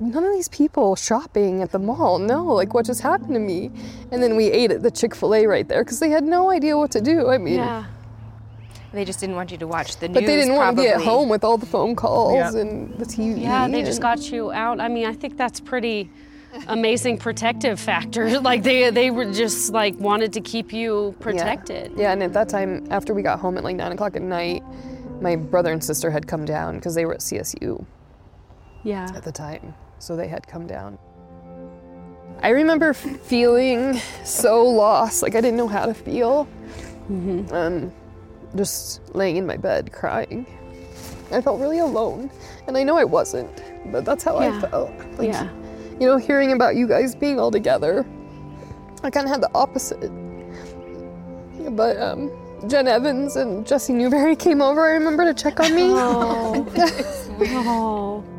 none 0.00 0.24
of 0.24 0.32
these 0.32 0.48
people 0.48 0.96
shopping 0.96 1.62
at 1.62 1.70
the 1.72 1.78
mall. 1.78 2.18
No, 2.18 2.44
like 2.44 2.74
what 2.74 2.86
just 2.86 3.00
happened 3.00 3.34
to 3.34 3.40
me? 3.40 3.70
And 4.10 4.22
then 4.22 4.36
we 4.36 4.46
ate 4.50 4.70
at 4.70 4.82
the 4.82 4.90
Chick 4.90 5.14
fil 5.14 5.34
A 5.34 5.46
right 5.46 5.66
there 5.68 5.84
because 5.84 6.00
they 6.00 6.10
had 6.10 6.24
no 6.24 6.50
idea 6.50 6.76
what 6.76 6.90
to 6.92 7.00
do. 7.00 7.28
I 7.28 7.38
mean, 7.38 7.54
yeah. 7.54 7.84
They 8.92 9.04
just 9.04 9.18
didn't 9.18 9.34
want 9.34 9.50
you 9.50 9.58
to 9.58 9.66
watch 9.66 9.96
the 9.96 10.06
news. 10.08 10.14
but 10.14 10.20
they 10.26 10.36
didn't 10.36 10.54
want 10.54 10.76
to 10.76 10.82
be 10.84 10.88
at 10.88 11.00
home 11.00 11.28
with 11.28 11.42
all 11.42 11.58
the 11.58 11.66
phone 11.66 11.96
calls 11.96 12.34
Yeah. 12.54 12.60
and 12.60 12.96
the 12.96 13.04
TV. 13.04 13.42
Yeah, 13.42 13.66
they 13.66 13.82
just 13.82 14.00
got 14.00 14.30
you 14.30 14.52
out. 14.52 14.78
I 14.80 14.86
mean, 14.88 15.06
I 15.06 15.12
think 15.14 15.36
that's 15.36 15.58
pretty 15.58 16.10
amazing 16.68 17.18
protective 17.18 17.80
factor. 17.80 18.40
Like 18.40 18.62
they 18.62 18.90
they 18.90 19.10
were 19.10 19.32
just 19.32 19.72
like 19.72 19.98
wanted 19.98 20.32
to 20.34 20.40
keep 20.40 20.72
you 20.72 21.16
protected. 21.18 21.90
Yeah. 21.96 22.02
yeah, 22.02 22.12
and 22.12 22.22
at 22.22 22.32
that 22.34 22.48
time, 22.48 22.86
after 22.90 23.14
we 23.14 23.22
got 23.22 23.40
home 23.40 23.58
at 23.58 23.64
like 23.64 23.74
nine 23.74 23.90
o'clock 23.90 24.14
at 24.14 24.22
night, 24.22 24.62
my 25.20 25.34
brother 25.34 25.72
and 25.72 25.82
sister 25.82 26.10
had 26.12 26.28
come 26.28 26.44
down 26.44 26.76
because 26.76 26.94
they 26.94 27.04
were 27.04 27.14
at 27.14 27.20
CSU 27.20 27.84
Yeah. 28.84 29.08
at 29.12 29.24
the 29.24 29.32
time, 29.32 29.74
so 30.04 30.16
they 30.16 30.28
had 30.28 30.46
come 30.46 30.66
down. 30.66 30.98
I 32.42 32.50
remember 32.50 32.92
feeling 32.92 33.98
so 34.24 34.62
lost, 34.64 35.22
like 35.22 35.34
I 35.34 35.40
didn't 35.40 35.56
know 35.56 35.68
how 35.68 35.86
to 35.86 35.94
feel. 35.94 36.46
Um, 37.08 37.90
just 38.54 39.00
laying 39.14 39.36
in 39.36 39.46
my 39.46 39.56
bed 39.56 39.92
crying. 39.92 40.46
I 41.32 41.40
felt 41.40 41.60
really 41.60 41.78
alone, 41.78 42.30
and 42.66 42.76
I 42.76 42.82
know 42.82 42.96
I 42.98 43.04
wasn't. 43.04 43.62
but 43.92 44.04
that's 44.04 44.24
how 44.24 44.40
Yeah. 44.40 44.56
I 44.56 44.60
felt. 44.60 44.90
Like, 45.18 45.28
Yeah. 45.28 45.48
you 46.00 46.06
know, 46.06 46.16
hearing 46.16 46.52
about 46.52 46.76
you 46.76 46.86
guys 46.88 47.14
being 47.14 47.38
all 47.40 47.50
together, 47.50 48.04
I 49.02 49.10
kind 49.10 49.26
of 49.26 49.32
had 49.32 49.42
the 49.42 49.50
opposite. 49.54 50.10
But 51.76 52.00
um, 52.00 52.30
Jen 52.68 52.88
Evans 52.88 53.36
and 53.36 53.66
Jesse 53.66 53.92
Newberry 53.92 54.36
came 54.36 54.60
over, 54.62 54.86
I 54.86 54.92
remember, 54.92 55.24
to 55.24 55.34
check 55.34 55.60
on 55.60 55.74
me. 55.74 55.90
Oh. 55.94 56.64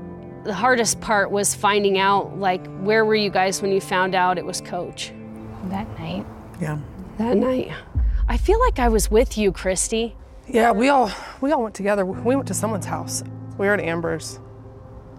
The 0.46 0.54
hardest 0.54 1.02
part 1.02 1.32
was 1.32 1.56
finding 1.56 1.98
out, 1.98 2.40
like, 2.40 2.66
where 2.82 3.04
were 3.04 3.16
you 3.16 3.30
guys 3.32 3.62
when 3.62 3.72
you 3.72 3.82
found 3.82 4.14
out 4.16 4.38
it 4.38 4.46
was 4.46 4.62
Coach 4.62 5.12
That 5.66 5.88
night. 6.00 6.26
Yeah. 6.62 6.78
that 7.18 7.36
night? 7.36 7.72
I 8.30 8.38
feel 8.38 8.60
like 8.62 8.78
I 8.80 8.88
was 8.90 9.10
with 9.12 9.38
you, 9.38 9.52
Christy. 9.52 10.16
Yeah, 10.48 10.72
we 10.72 10.90
all 10.90 11.12
we 11.42 11.52
all 11.52 11.64
went 11.64 11.74
together. 11.74 12.06
We 12.06 12.36
went 12.36 12.48
to 12.50 12.54
someone's 12.54 12.86
house. 12.86 13.24
We 13.58 13.66
were 13.66 13.74
at 13.74 13.80
Amber's. 13.80 14.40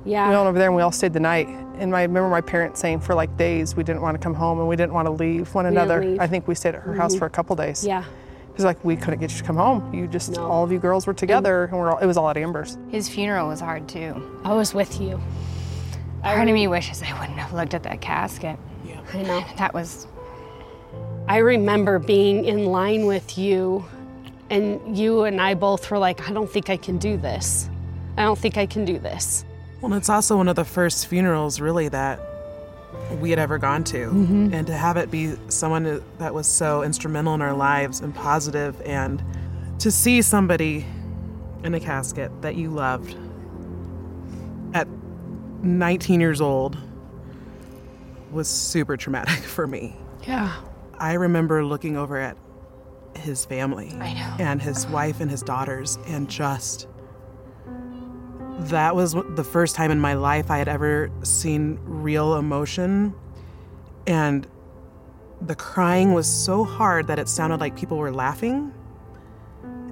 Yeah. 0.05 0.29
We 0.29 0.35
all 0.37 0.43
went 0.45 0.51
over 0.51 0.59
there 0.61 0.69
and 0.69 0.77
we 0.77 0.83
all 0.83 0.93
stayed 0.93 1.13
the 1.13 1.21
night. 1.21 1.49
And 1.79 1.95
I 1.95 2.03
remember 2.03 2.29
my 2.29 2.41
parents 2.41 2.81
saying 2.81 3.01
for 3.01 3.15
like 3.17 3.37
days 3.37 3.75
we 3.75 3.83
didn't 3.83 4.03
want 4.03 4.15
to 4.17 4.23
come 4.23 4.35
home 4.35 4.61
and 4.61 4.69
we 4.69 4.77
didn't 4.77 4.93
want 4.95 5.07
to 5.07 5.13
leave 5.13 5.53
one 5.55 5.65
didn't 5.65 5.77
another. 5.79 6.01
leave. 6.01 6.11
Mm-hmm. 6.13 6.21
I 6.23 6.27
think 6.29 6.47
we 6.47 6.55
stayed 6.55 6.77
at 6.77 6.83
her 6.83 6.95
house 6.95 7.17
for 7.17 7.27
a 7.27 7.31
couple 7.31 7.57
days. 7.57 7.85
yeah. 7.85 8.05
It 8.57 8.61
was 8.61 8.65
like 8.65 8.83
we 8.83 8.97
couldn't 8.97 9.21
get 9.21 9.31
you 9.33 9.37
to 9.39 9.45
come 9.45 9.57
home. 9.57 9.93
You 9.93 10.07
just 10.07 10.31
No. 10.31 10.47
all 10.51 10.65
of 10.65 10.73
you 10.73 10.79
girls 10.79 11.07
were 11.07 11.13
together 11.13 11.65
and 11.65 11.75
we're 11.79 11.91
all, 11.93 11.99
it 11.99 12.07
was 12.07 12.17
all 12.17 12.31
at 12.31 12.39
Amber's. 12.39 12.79
His 12.89 13.07
funeral 13.07 13.49
was 13.49 13.61
hard 13.61 13.87
too. 13.87 14.41
I 14.47 14.55
was 14.55 14.73
with 14.73 14.99
you. 14.99 15.21
Part 16.23 16.49
of 16.49 16.55
me 16.55 16.67
wishes 16.67 17.03
I 17.03 17.13
wouldn't 17.21 17.39
have 17.39 17.53
looked 17.53 17.75
at 17.75 17.83
that 17.83 18.01
casket. 18.01 18.59
Yeah, 18.83 18.99
I 19.13 19.23
know. 19.25 19.45
That 19.59 19.75
was 19.75 20.07
I 21.29 21.37
remember 21.39 21.99
being 21.99 22.47
in 22.47 22.65
line 22.65 23.05
with 23.05 23.37
you, 23.37 23.85
and 24.49 24.97
you 24.97 25.25
and 25.25 25.39
I 25.39 25.53
both 25.53 25.91
were 25.91 25.99
like, 25.99 26.27
I 26.31 26.33
don't 26.33 26.49
think 26.51 26.71
I 26.71 26.79
can 26.79 26.97
do 26.97 27.19
this. 27.19 27.69
I 28.17 28.23
don't 28.23 28.39
think 28.39 28.57
I 28.57 28.65
can 28.65 28.87
do 28.87 28.99
this. 28.99 29.45
Well, 29.83 29.93
it's 29.93 30.09
also 30.09 30.39
one 30.39 30.49
of 30.49 30.57
the 30.57 30.65
first 30.65 31.09
funerals, 31.09 31.61
really, 31.61 31.89
that 31.89 32.21
we 33.21 33.31
had 33.31 33.39
ever 33.39 33.59
gone 33.59 33.85
to. 33.85 34.07
Mm-hmm. 34.09 34.53
And 34.53 34.67
to 34.67 34.75
have 34.77 34.97
it 34.97 35.11
be 35.11 35.35
someone 35.49 36.03
that 36.19 36.35
was 36.35 36.47
so 36.47 36.83
instrumental 36.83 37.35
in 37.35 37.43
our 37.43 37.55
lives 37.55 38.01
and 38.01 38.15
positive, 38.15 38.81
and 38.83 39.23
to 39.79 39.91
see 39.91 40.23
somebody 40.23 40.87
in 41.65 41.75
a 41.75 41.81
casket 41.81 42.31
that 42.43 42.55
you 42.57 42.71
loved 42.71 43.17
at 44.75 44.89
19 45.63 46.21
years 46.21 46.41
old 46.41 46.77
was 48.31 48.49
super 48.49 48.97
traumatic 48.97 49.39
for 49.45 49.67
me. 49.67 49.97
Yeah. 50.27 50.55
I 50.99 51.15
remember 51.15 51.65
looking 51.65 51.97
over 51.97 52.19
at 52.19 52.37
his 53.17 53.45
family 53.45 53.93
I 53.99 54.13
know. 54.13 54.37
and 54.39 54.61
his 54.61 54.87
wife 54.87 55.21
and 55.21 55.31
his 55.31 55.43
daughters, 55.43 55.99
and 56.07 56.29
just 56.29 56.87
that 58.59 58.97
was 58.97 59.15
the 59.15 59.45
first 59.45 59.77
time 59.77 59.91
in 59.91 60.01
my 60.01 60.15
life 60.15 60.51
I 60.51 60.59
had 60.59 60.69
ever 60.69 61.11
seen 61.23 61.79
real 61.85 62.37
emotion. 62.37 63.15
And 64.07 64.47
the 65.41 65.55
crying 65.55 66.15
was 66.15 66.27
so 66.27 66.65
hard 66.65 67.07
that 67.09 67.19
it 67.19 67.29
sounded 67.29 67.61
like 67.61 67.77
people 67.77 67.99
were 67.99 68.13
laughing. 68.13 68.73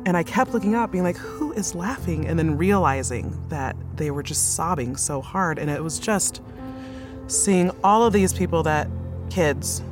And 0.06 0.16
I 0.16 0.22
kept 0.22 0.52
looking 0.52 0.74
up, 0.74 0.92
being 0.92 1.04
like, 1.04 1.16
who 1.16 1.52
is 1.52 1.74
laughing? 1.74 2.26
And 2.26 2.38
then 2.38 2.56
realizing 2.56 3.42
that 3.48 3.76
they 3.96 4.10
were 4.10 4.22
just 4.22 4.54
sobbing 4.54 4.96
so 4.96 5.20
hard. 5.20 5.58
And 5.58 5.70
it 5.70 5.82
was 5.82 5.98
just 5.98 6.42
seeing 7.26 7.70
all 7.82 8.04
of 8.04 8.12
these 8.12 8.32
people 8.32 8.62
that 8.64 8.88
kids, 9.30 9.82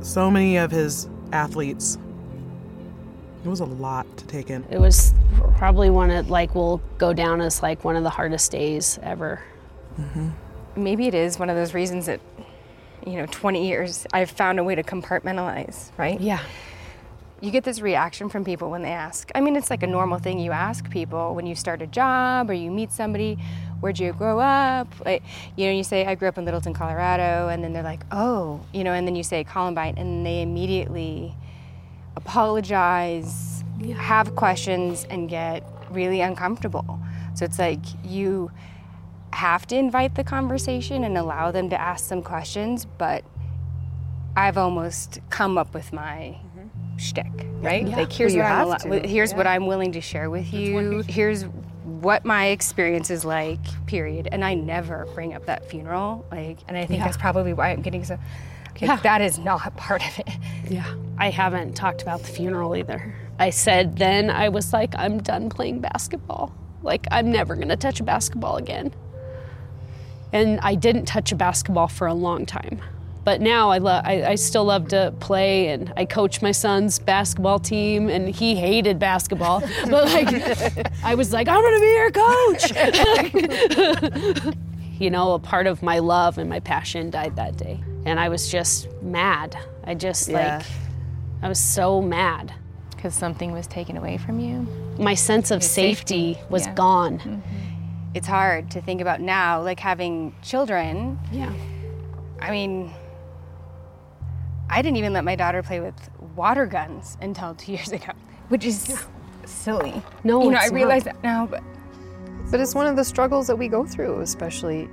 so 0.00 0.30
many 0.30 0.56
of 0.56 0.70
his 0.70 1.08
athletes, 1.32 1.98
it 3.44 3.48
was 3.48 3.60
a 3.60 3.64
lot 3.64 4.04
to 4.18 4.26
take 4.26 4.50
in. 4.50 4.64
It 4.70 4.80
was 4.80 5.14
probably 5.56 5.90
one 5.90 6.10
of 6.10 6.28
like 6.30 6.54
will 6.54 6.80
go 6.98 7.12
down 7.12 7.40
as 7.40 7.62
like 7.62 7.84
one 7.84 7.96
of 7.96 8.02
the 8.02 8.10
hardest 8.10 8.50
days 8.52 8.98
ever. 9.02 9.40
Mm-hmm. 9.98 10.28
maybe 10.76 11.08
it 11.08 11.14
is 11.14 11.38
one 11.40 11.50
of 11.50 11.56
those 11.56 11.74
reasons 11.74 12.06
that 12.06 12.20
you 13.04 13.14
know 13.14 13.26
20 13.26 13.66
years 13.66 14.06
i've 14.12 14.30
found 14.30 14.60
a 14.60 14.62
way 14.64 14.76
to 14.76 14.82
compartmentalize 14.84 15.90
right 15.96 16.20
Yeah. 16.20 16.38
you 17.40 17.50
get 17.50 17.64
this 17.64 17.80
reaction 17.80 18.28
from 18.28 18.44
people 18.44 18.70
when 18.70 18.82
they 18.82 18.92
ask 18.92 19.28
i 19.34 19.40
mean 19.40 19.56
it's 19.56 19.70
like 19.70 19.82
a 19.82 19.88
normal 19.88 20.18
thing 20.20 20.38
you 20.38 20.52
ask 20.52 20.88
people 20.88 21.34
when 21.34 21.46
you 21.46 21.56
start 21.56 21.82
a 21.82 21.86
job 21.88 22.48
or 22.48 22.52
you 22.52 22.70
meet 22.70 22.92
somebody 22.92 23.38
where'd 23.80 23.98
you 23.98 24.12
grow 24.12 24.38
up 24.38 24.86
like, 25.04 25.24
you 25.56 25.66
know 25.66 25.72
you 25.72 25.82
say 25.82 26.06
i 26.06 26.14
grew 26.14 26.28
up 26.28 26.38
in 26.38 26.44
littleton 26.44 26.72
colorado 26.74 27.48
and 27.48 27.64
then 27.64 27.72
they're 27.72 27.82
like 27.82 28.02
oh 28.12 28.60
you 28.72 28.84
know 28.84 28.92
and 28.92 29.04
then 29.04 29.16
you 29.16 29.24
say 29.24 29.42
columbine 29.42 29.98
and 29.98 30.24
they 30.24 30.42
immediately 30.42 31.34
apologize 32.18 33.64
have 33.96 34.34
questions 34.34 35.06
and 35.08 35.28
get 35.28 35.62
really 35.90 36.20
uncomfortable 36.20 36.98
so 37.34 37.44
it's 37.44 37.58
like 37.58 37.78
you 38.04 38.50
have 39.32 39.66
to 39.68 39.76
invite 39.76 40.16
the 40.16 40.24
conversation 40.24 41.04
and 41.04 41.16
allow 41.16 41.50
them 41.50 41.70
to 41.70 41.80
ask 41.80 42.04
some 42.04 42.22
questions, 42.22 42.84
but 42.84 43.24
I've 44.36 44.58
almost 44.58 45.20
come 45.30 45.58
up 45.58 45.74
with 45.74 45.92
my 45.92 46.36
shtick, 46.96 47.46
right? 47.60 47.86
Like 47.86 48.12
here's 48.12 48.34
what 48.34 48.44
I'm 48.44 48.78
to, 48.78 49.08
here's 49.08 49.34
what 49.34 49.46
I'm 49.46 49.66
willing 49.66 49.92
to 49.92 50.00
share 50.00 50.30
with 50.30 50.52
you. 50.52 51.02
Here's 51.02 51.44
what 51.44 52.24
my 52.24 52.46
experience 52.46 53.10
is 53.10 53.24
like, 53.24 53.60
period. 53.86 54.28
And 54.32 54.44
I 54.44 54.54
never 54.54 55.06
bring 55.14 55.34
up 55.34 55.46
that 55.46 55.68
funeral, 55.68 56.26
like, 56.30 56.58
and 56.66 56.76
I 56.76 56.86
think 56.86 57.02
that's 57.02 57.16
probably 57.16 57.52
why 57.52 57.70
I'm 57.70 57.82
getting 57.82 58.04
so. 58.04 58.18
Like, 58.80 58.88
Yeah. 58.88 58.96
That 58.96 59.20
is 59.20 59.38
not 59.38 59.76
part 59.76 60.06
of 60.06 60.18
it. 60.20 60.28
Yeah. 60.70 60.94
I 61.18 61.30
haven't 61.30 61.74
talked 61.74 62.02
about 62.02 62.20
the 62.22 62.28
funeral 62.28 62.76
either. 62.76 63.14
I 63.38 63.50
said 63.50 63.96
then 63.98 64.30
I 64.30 64.48
was 64.48 64.72
like, 64.72 64.94
I'm 64.96 65.20
done 65.20 65.48
playing 65.48 65.80
basketball. 65.80 66.54
Like, 66.82 67.06
I'm 67.10 67.30
never 67.32 67.54
going 67.56 67.68
to 67.68 67.76
touch 67.76 68.00
a 68.00 68.04
basketball 68.04 68.56
again. 68.56 68.92
And 70.32 70.60
I 70.60 70.74
didn't 70.74 71.06
touch 71.06 71.32
a 71.32 71.36
basketball 71.36 71.88
for 71.88 72.06
a 72.06 72.14
long 72.14 72.46
time. 72.46 72.80
But 73.24 73.40
now 73.40 73.70
I, 73.70 73.78
lo- 73.78 74.00
I, 74.04 74.30
I 74.30 74.34
still 74.36 74.64
love 74.64 74.88
to 74.88 75.12
play 75.20 75.68
and 75.68 75.92
I 75.96 76.04
coach 76.06 76.40
my 76.40 76.52
son's 76.52 76.98
basketball 76.98 77.58
team 77.58 78.08
and 78.08 78.28
he 78.28 78.54
hated 78.54 78.98
basketball. 78.98 79.62
But 79.90 80.04
like, 80.06 81.04
I 81.04 81.14
was 81.14 81.32
like, 81.32 81.48
I'm 81.48 81.62
gonna 81.62 81.80
be 81.80 81.92
your 81.92 82.10
coach. 82.10 82.72
you 85.00 85.10
know, 85.10 85.32
a 85.34 85.38
part 85.38 85.66
of 85.66 85.82
my 85.82 85.98
love 85.98 86.38
and 86.38 86.48
my 86.48 86.60
passion 86.60 87.10
died 87.10 87.36
that 87.36 87.56
day. 87.56 87.80
And 88.08 88.18
I 88.18 88.30
was 88.30 88.48
just 88.50 88.88
mad. 89.02 89.54
I 89.84 89.94
just 89.94 90.28
Yeah. 90.28 90.58
like, 90.58 90.66
I 91.42 91.48
was 91.48 91.58
so 91.60 92.00
mad. 92.00 92.54
Because 92.96 93.14
something 93.14 93.52
was 93.52 93.66
taken 93.66 93.96
away 93.96 94.16
from 94.16 94.40
you. 94.40 94.66
My 94.98 95.14
sense 95.14 95.50
of 95.50 95.62
safety, 95.62 96.32
safety, 96.34 96.44
was 96.50 96.66
yeah. 96.66 96.74
gone. 96.74 97.18
Mm-hmm. 97.18 97.40
It's 98.14 98.26
hard 98.26 98.70
to 98.72 98.80
think 98.80 99.00
about 99.02 99.20
now, 99.20 99.62
like 99.62 99.78
having 99.78 100.34
children. 100.42 101.18
Yeah. 101.30 101.52
I 102.40 102.50
mean, 102.50 102.90
I 104.70 104.80
didn't 104.82 104.96
even 104.96 105.12
let 105.12 105.22
my 105.24 105.36
daughter 105.36 105.62
play 105.62 105.80
with 105.80 105.94
water 106.34 106.66
guns 106.66 107.16
until 107.20 107.54
two 107.54 107.72
years 107.76 107.92
ago, 107.92 108.12
which 108.48 108.64
is 108.64 108.98
silly. 109.44 110.02
No, 110.24 110.42
you 110.42 110.50
know, 110.50 110.56
it's 110.56 110.64
I 110.64 110.68
not. 110.68 110.74
realize 110.74 111.04
that 111.04 111.22
now, 111.22 111.46
but 111.46 111.62
But 112.50 112.58
it's 112.60 112.74
one 112.74 112.86
of 112.86 112.96
the 112.96 113.04
struggles 113.04 113.46
that 113.48 113.56
we 113.56 113.68
go 113.68 113.84
through, 113.84 114.20
especially 114.22 114.88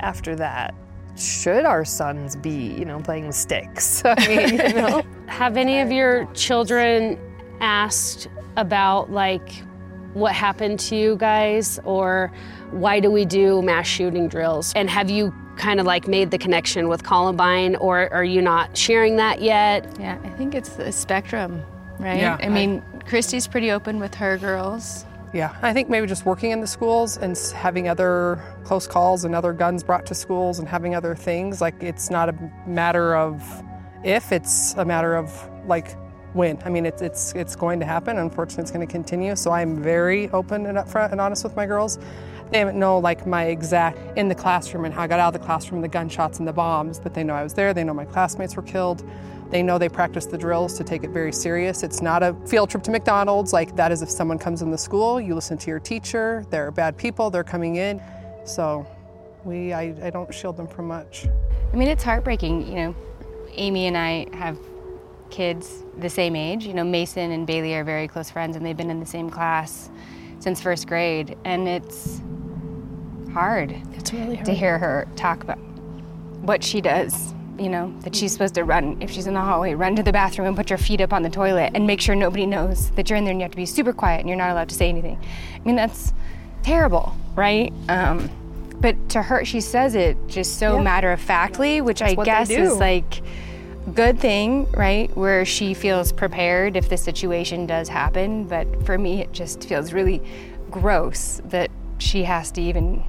after 0.00 0.34
that. 0.36 0.74
Should 1.18 1.64
our 1.64 1.84
sons 1.84 2.36
be, 2.36 2.72
you 2.74 2.84
know, 2.84 3.00
playing 3.00 3.26
with 3.26 3.36
sticks? 3.36 4.02
I 4.06 4.14
mean, 4.28 4.50
you 4.54 4.68
know. 4.74 5.02
Have 5.26 5.56
any 5.56 5.80
of 5.80 5.90
your 5.90 6.26
children 6.34 7.18
asked 7.60 8.28
about 8.56 9.10
like 9.10 9.62
what 10.14 10.32
happened 10.32 10.80
to 10.80 10.96
you 10.96 11.16
guys 11.16 11.78
or 11.84 12.32
why 12.70 13.00
do 13.00 13.10
we 13.10 13.24
do 13.24 13.62
mass 13.62 13.86
shooting 13.86 14.28
drills? 14.28 14.72
And 14.76 14.88
have 14.90 15.10
you 15.10 15.34
kind 15.56 15.80
of 15.80 15.86
like 15.86 16.06
made 16.06 16.30
the 16.30 16.38
connection 16.38 16.88
with 16.88 17.02
Columbine 17.02 17.74
or 17.76 18.12
are 18.12 18.24
you 18.24 18.40
not 18.40 18.76
sharing 18.76 19.16
that 19.16 19.40
yet? 19.42 19.86
yeah, 19.98 20.18
I 20.22 20.28
think 20.30 20.54
it's 20.54 20.78
a 20.78 20.92
spectrum, 20.92 21.62
right? 21.98 22.18
Yeah, 22.20 22.38
I 22.40 22.46
I- 22.46 22.48
mean, 22.48 22.82
Christy's 23.06 23.46
pretty 23.48 23.70
open 23.70 23.98
with 23.98 24.14
her 24.16 24.38
girls. 24.38 25.04
Yeah, 25.34 25.54
I 25.60 25.74
think 25.74 25.90
maybe 25.90 26.06
just 26.06 26.24
working 26.24 26.52
in 26.52 26.60
the 26.60 26.66
schools 26.66 27.18
and 27.18 27.36
having 27.54 27.86
other 27.86 28.42
close 28.64 28.86
calls 28.86 29.24
and 29.24 29.34
other 29.34 29.52
guns 29.52 29.82
brought 29.82 30.06
to 30.06 30.14
schools 30.14 30.58
and 30.58 30.66
having 30.66 30.94
other 30.94 31.14
things. 31.14 31.60
Like 31.60 31.82
it's 31.82 32.08
not 32.08 32.30
a 32.30 32.50
matter 32.66 33.14
of 33.14 33.42
if, 34.04 34.32
it's 34.32 34.74
a 34.74 34.84
matter 34.84 35.16
of 35.16 35.50
like 35.66 35.94
when. 36.32 36.58
I 36.64 36.70
mean, 36.70 36.86
it's 36.86 37.02
it's 37.02 37.34
it's 37.34 37.56
going 37.56 37.78
to 37.80 37.86
happen. 37.86 38.16
Unfortunately, 38.16 38.62
it's 38.62 38.70
going 38.70 38.86
to 38.86 38.90
continue. 38.90 39.36
So 39.36 39.50
I'm 39.50 39.82
very 39.82 40.30
open 40.30 40.64
and 40.64 40.78
upfront 40.78 41.12
and 41.12 41.20
honest 41.20 41.44
with 41.44 41.56
my 41.56 41.66
girls. 41.66 41.98
They 42.50 42.58
haven't 42.60 42.78
know 42.78 42.98
like 42.98 43.26
my 43.26 43.44
exact 43.44 43.98
in 44.16 44.28
the 44.28 44.34
classroom 44.34 44.86
and 44.86 44.94
how 44.94 45.02
I 45.02 45.06
got 45.06 45.20
out 45.20 45.34
of 45.34 45.40
the 45.40 45.46
classroom, 45.46 45.82
the 45.82 45.88
gunshots 45.88 46.38
and 46.38 46.48
the 46.48 46.52
bombs, 46.54 46.98
but 46.98 47.12
they 47.12 47.22
know 47.22 47.34
I 47.34 47.42
was 47.42 47.52
there. 47.52 47.74
They 47.74 47.84
know 47.84 47.92
my 47.92 48.06
classmates 48.06 48.56
were 48.56 48.62
killed. 48.62 49.04
They 49.50 49.62
know 49.62 49.78
they 49.78 49.88
practice 49.88 50.26
the 50.26 50.36
drills 50.36 50.74
to 50.76 50.84
take 50.84 51.04
it 51.04 51.10
very 51.10 51.32
serious. 51.32 51.82
It's 51.82 52.02
not 52.02 52.22
a 52.22 52.34
field 52.46 52.68
trip 52.70 52.82
to 52.84 52.90
McDonald's. 52.90 53.52
Like 53.52 53.74
that 53.76 53.90
is 53.92 54.02
if 54.02 54.10
someone 54.10 54.38
comes 54.38 54.60
in 54.62 54.70
the 54.70 54.76
school, 54.78 55.20
you 55.20 55.34
listen 55.34 55.56
to 55.58 55.70
your 55.70 55.80
teacher. 55.80 56.44
They're 56.50 56.70
bad 56.70 56.96
people. 56.98 57.30
They're 57.30 57.44
coming 57.44 57.76
in. 57.76 58.02
So 58.44 58.86
we, 59.44 59.72
I, 59.72 59.94
I 60.02 60.10
don't 60.10 60.32
shield 60.34 60.56
them 60.58 60.66
from 60.68 60.86
much. 60.88 61.26
I 61.72 61.76
mean, 61.76 61.88
it's 61.88 62.04
heartbreaking. 62.04 62.66
You 62.68 62.74
know, 62.74 62.96
Amy 63.52 63.86
and 63.86 63.96
I 63.96 64.26
have 64.36 64.58
kids 65.30 65.82
the 65.98 66.10
same 66.10 66.36
age. 66.36 66.66
You 66.66 66.74
know, 66.74 66.84
Mason 66.84 67.30
and 67.30 67.46
Bailey 67.46 67.74
are 67.74 67.84
very 67.84 68.06
close 68.08 68.30
friends, 68.30 68.54
and 68.56 68.64
they've 68.66 68.76
been 68.76 68.90
in 68.90 69.00
the 69.00 69.06
same 69.06 69.30
class 69.30 69.88
since 70.40 70.60
first 70.60 70.86
grade. 70.86 71.36
And 71.44 71.66
it's 71.66 72.20
hard 73.32 73.74
It's 73.94 74.12
really 74.12 74.36
hard. 74.36 74.46
to 74.46 74.52
hear 74.54 74.78
her 74.78 75.06
talk 75.16 75.42
about 75.42 75.58
what 76.40 76.62
she 76.62 76.80
does. 76.82 77.34
You 77.58 77.68
know, 77.68 77.92
that 78.02 78.14
she's 78.14 78.32
supposed 78.32 78.54
to 78.54 78.64
run, 78.64 79.02
if 79.02 79.10
she's 79.10 79.26
in 79.26 79.34
the 79.34 79.40
hallway, 79.40 79.74
run 79.74 79.96
to 79.96 80.02
the 80.02 80.12
bathroom 80.12 80.46
and 80.46 80.56
put 80.56 80.70
your 80.70 80.78
feet 80.78 81.00
up 81.00 81.12
on 81.12 81.22
the 81.22 81.30
toilet 81.30 81.72
and 81.74 81.86
make 81.86 82.00
sure 82.00 82.14
nobody 82.14 82.46
knows 82.46 82.90
that 82.92 83.10
you're 83.10 83.16
in 83.16 83.24
there 83.24 83.32
and 83.32 83.40
you 83.40 83.44
have 83.44 83.50
to 83.50 83.56
be 83.56 83.66
super 83.66 83.92
quiet 83.92 84.20
and 84.20 84.28
you're 84.28 84.38
not 84.38 84.50
allowed 84.50 84.68
to 84.68 84.76
say 84.76 84.88
anything. 84.88 85.18
I 85.56 85.60
mean, 85.64 85.74
that's 85.74 86.12
terrible, 86.62 87.16
right? 87.34 87.72
Um, 87.88 88.30
but 88.80 89.08
to 89.10 89.22
her, 89.22 89.44
she 89.44 89.60
says 89.60 89.96
it 89.96 90.16
just 90.28 90.58
so 90.58 90.80
matter 90.80 91.10
of 91.10 91.20
factly, 91.20 91.80
which 91.80 92.00
I 92.00 92.14
guess 92.14 92.48
is 92.48 92.76
like 92.76 93.22
good 93.94 94.20
thing, 94.20 94.70
right? 94.72 95.14
Where 95.16 95.44
she 95.44 95.74
feels 95.74 96.12
prepared 96.12 96.76
if 96.76 96.88
the 96.88 96.96
situation 96.96 97.66
does 97.66 97.88
happen. 97.88 98.44
But 98.46 98.86
for 98.86 98.98
me, 98.98 99.20
it 99.20 99.32
just 99.32 99.64
feels 99.64 99.92
really 99.92 100.22
gross 100.70 101.40
that 101.46 101.70
she 101.98 102.22
has 102.24 102.52
to 102.52 102.62
even 102.62 103.02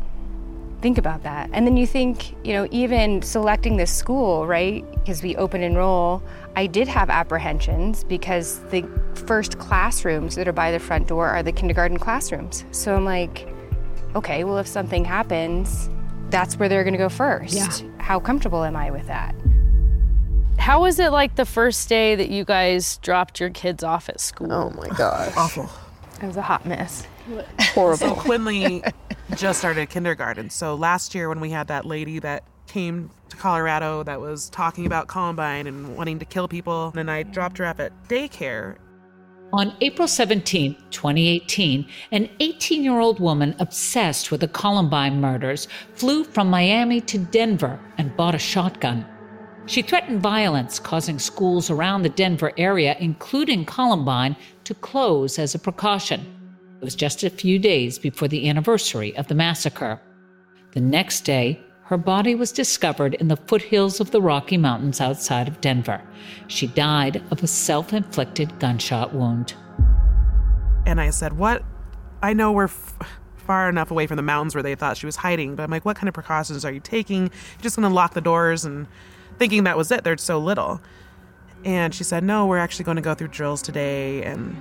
think 0.82 0.98
about 0.98 1.24
that. 1.24 1.50
And 1.54 1.66
then 1.68 1.78
you 1.78 1.86
think, 1.86 2.36
you 2.46 2.54
know, 2.54 2.68
even 2.72 3.22
selecting 3.22 3.78
this 3.78 3.94
school, 3.94 4.48
right? 4.48 4.90
Because 4.92 5.22
we 5.22 5.36
open 5.36 5.62
enroll, 5.62 6.24
I 6.56 6.68
did 6.68 6.88
have 6.88 7.10
apprehensions 7.10 8.04
because 8.04 8.60
the 8.70 8.86
first 9.14 9.60
classrooms 9.60 10.36
that 10.36 10.48
are 10.48 10.54
by 10.54 10.72
the 10.72 10.80
front 10.80 11.08
door 11.08 11.28
are 11.28 11.44
the 11.44 11.52
kindergarten 11.52 12.00
classrooms. 12.00 12.66
So 12.72 12.96
I'm 12.96 13.06
like, 13.06 13.48
okay, 14.16 14.44
well, 14.44 14.58
if 14.58 14.68
something 14.68 15.06
happens, 15.06 15.90
that's 16.30 16.58
where 16.58 16.70
they're 16.70 16.84
going 16.84 16.94
to 16.94 16.98
go 16.98 17.10
first. 17.10 17.54
Yeah. 17.54 17.70
How 17.98 18.20
comfortable 18.20 18.64
am 18.64 18.76
I 18.76 18.92
with 18.92 19.08
that? 19.08 19.36
How 20.58 20.82
was 20.82 21.00
it 21.00 21.12
like 21.12 21.36
the 21.36 21.46
first 21.46 21.88
day 21.90 22.16
that 22.16 22.30
you 22.30 22.44
guys 22.46 22.98
dropped 22.98 23.40
your 23.40 23.50
kids 23.50 23.84
off 23.84 24.10
at 24.10 24.20
school? 24.20 24.52
Oh 24.52 24.70
my 24.72 24.90
gosh. 24.90 25.34
Awful. 25.36 25.70
It 26.22 26.26
was 26.26 26.38
a 26.38 26.42
hot 26.42 26.66
mess. 26.66 27.08
Horrible. 27.74 27.98
So 27.98 28.16
Quinley 28.16 28.84
just 29.36 29.60
started 29.60 29.90
kindergarten. 29.90 30.50
So 30.50 30.76
last 30.76 31.14
year 31.14 31.30
when 31.30 31.40
we 31.40 31.50
had 31.50 31.68
that 31.68 31.86
lady 31.86 32.20
that 32.20 32.44
came 32.68 33.10
to 33.30 33.38
Colorado 33.38 34.04
that 34.04 34.22
was 34.22 34.50
talking 34.50 34.86
about 34.86 35.08
Columbine 35.08 35.68
and 35.68 35.96
wanting 35.96 36.20
to 36.20 36.26
kill 36.26 36.48
people, 36.48 36.94
and 36.96 37.10
I 37.10 37.24
dropped 37.24 37.58
her 37.58 37.66
off 37.66 37.80
at 37.80 37.92
daycare. 38.08 38.78
On 39.52 39.76
April 39.82 40.08
17, 40.08 40.76
2018, 40.92 41.88
an 42.12 42.30
18 42.40 42.84
year 42.84 43.00
old 43.00 43.20
woman 43.20 43.56
obsessed 43.60 44.30
with 44.30 44.42
the 44.42 44.48
Columbine 44.48 45.20
murders 45.20 45.68
flew 45.96 46.24
from 46.24 46.50
Miami 46.50 47.02
to 47.02 47.18
Denver 47.18 47.80
and 47.98 48.16
bought 48.16 48.36
a 48.36 48.40
shotgun. 48.40 49.06
She 49.66 49.82
threatened 49.82 50.22
violence, 50.22 50.80
causing 50.80 51.20
schools 51.20 51.70
around 51.70 52.04
the 52.04 52.10
Denver 52.10 52.54
area, 52.58 52.96
including 53.00 53.66
Columbine, 53.66 54.36
to 54.66 54.74
close 54.76 55.40
as 55.40 55.56
a 55.56 55.60
precaution. 55.60 56.38
It 56.80 56.86
was 56.86 56.96
just 56.96 57.24
a 57.24 57.30
few 57.30 57.60
days 57.60 58.00
before 58.00 58.30
the 58.30 58.48
anniversary 58.48 59.16
of 59.18 59.28
the 59.28 59.36
massacre. 59.36 60.00
The 60.72 60.80
next 60.80 61.22
day, 61.22 61.60
her 61.84 61.98
body 61.98 62.36
was 62.36 62.54
discovered 62.54 63.16
in 63.16 63.28
the 63.28 63.36
foothills 63.36 64.00
of 64.00 64.12
the 64.12 64.22
Rocky 64.22 64.56
Mountains 64.56 65.02
outside 65.02 65.50
of 65.50 65.60
Denver. 65.60 66.02
She 66.48 66.68
died 66.68 67.22
of 67.32 67.44
a 67.44 67.48
self 67.48 67.92
inflicted 67.92 68.58
gunshot 68.60 69.14
wound. 69.14 69.56
And 70.86 71.02
I 71.02 71.10
said, 71.10 71.38
What? 71.38 71.64
I 72.22 72.32
know 72.32 72.54
we're 72.54 72.66
f- 72.66 72.98
far 73.36 73.68
enough 73.68 73.92
away 73.92 74.08
from 74.08 74.16
the 74.16 74.24
mountains 74.24 74.56
where 74.56 74.64
they 74.64 74.76
thought 74.76 74.96
she 74.96 75.06
was 75.06 75.18
hiding, 75.18 75.56
but 75.56 75.64
I'm 75.64 75.72
like, 75.72 75.84
What 75.84 75.98
kind 75.98 76.08
of 76.08 76.14
precautions 76.14 76.64
are 76.64 76.72
you 76.72 76.80
taking? 76.80 77.24
You're 77.24 77.62
just 77.62 77.76
going 77.76 77.90
to 77.90 77.94
lock 77.94 78.14
the 78.14 78.22
doors 78.22 78.64
and 78.64 78.88
thinking 79.38 79.66
that 79.66 79.76
was 79.76 79.92
it. 79.92 80.06
There's 80.06 80.24
so 80.24 80.40
little. 80.40 80.80
And 81.66 81.94
she 81.94 82.06
said, 82.06 82.24
No, 82.24 82.46
we're 82.46 82.58
actually 82.58 82.86
going 82.86 82.96
to 82.96 83.02
go 83.02 83.16
through 83.16 83.30
drills 83.30 83.62
today. 83.62 84.24
And 84.24 84.56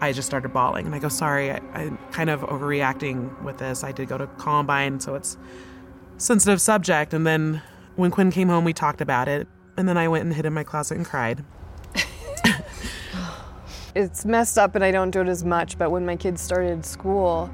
I 0.00 0.12
just 0.12 0.26
started 0.26 0.52
bawling. 0.52 0.86
And 0.86 0.94
I 0.94 0.98
go, 0.98 1.08
Sorry, 1.08 1.50
I, 1.50 1.60
I'm 1.74 1.98
kind 2.10 2.30
of 2.30 2.40
overreacting 2.42 3.42
with 3.42 3.58
this. 3.58 3.84
I 3.84 3.92
did 3.92 4.08
go 4.08 4.18
to 4.18 4.26
Columbine, 4.26 5.00
so 5.00 5.14
it's 5.14 5.36
sensitive 6.16 6.60
subject. 6.60 7.14
And 7.14 7.26
then 7.26 7.62
when 7.96 8.10
Quinn 8.10 8.30
came 8.30 8.48
home, 8.48 8.64
we 8.64 8.72
talked 8.72 9.00
about 9.00 9.28
it. 9.28 9.46
And 9.76 9.88
then 9.88 9.96
I 9.96 10.08
went 10.08 10.24
and 10.24 10.34
hid 10.34 10.46
in 10.46 10.52
my 10.52 10.64
closet 10.64 10.96
and 10.96 11.06
cried. 11.06 11.44
it's 13.94 14.24
messed 14.24 14.58
up 14.58 14.74
and 14.74 14.84
I 14.84 14.90
don't 14.90 15.10
do 15.10 15.20
it 15.20 15.28
as 15.28 15.44
much, 15.44 15.78
but 15.78 15.90
when 15.90 16.04
my 16.04 16.16
kids 16.16 16.40
started 16.40 16.84
school, 16.84 17.50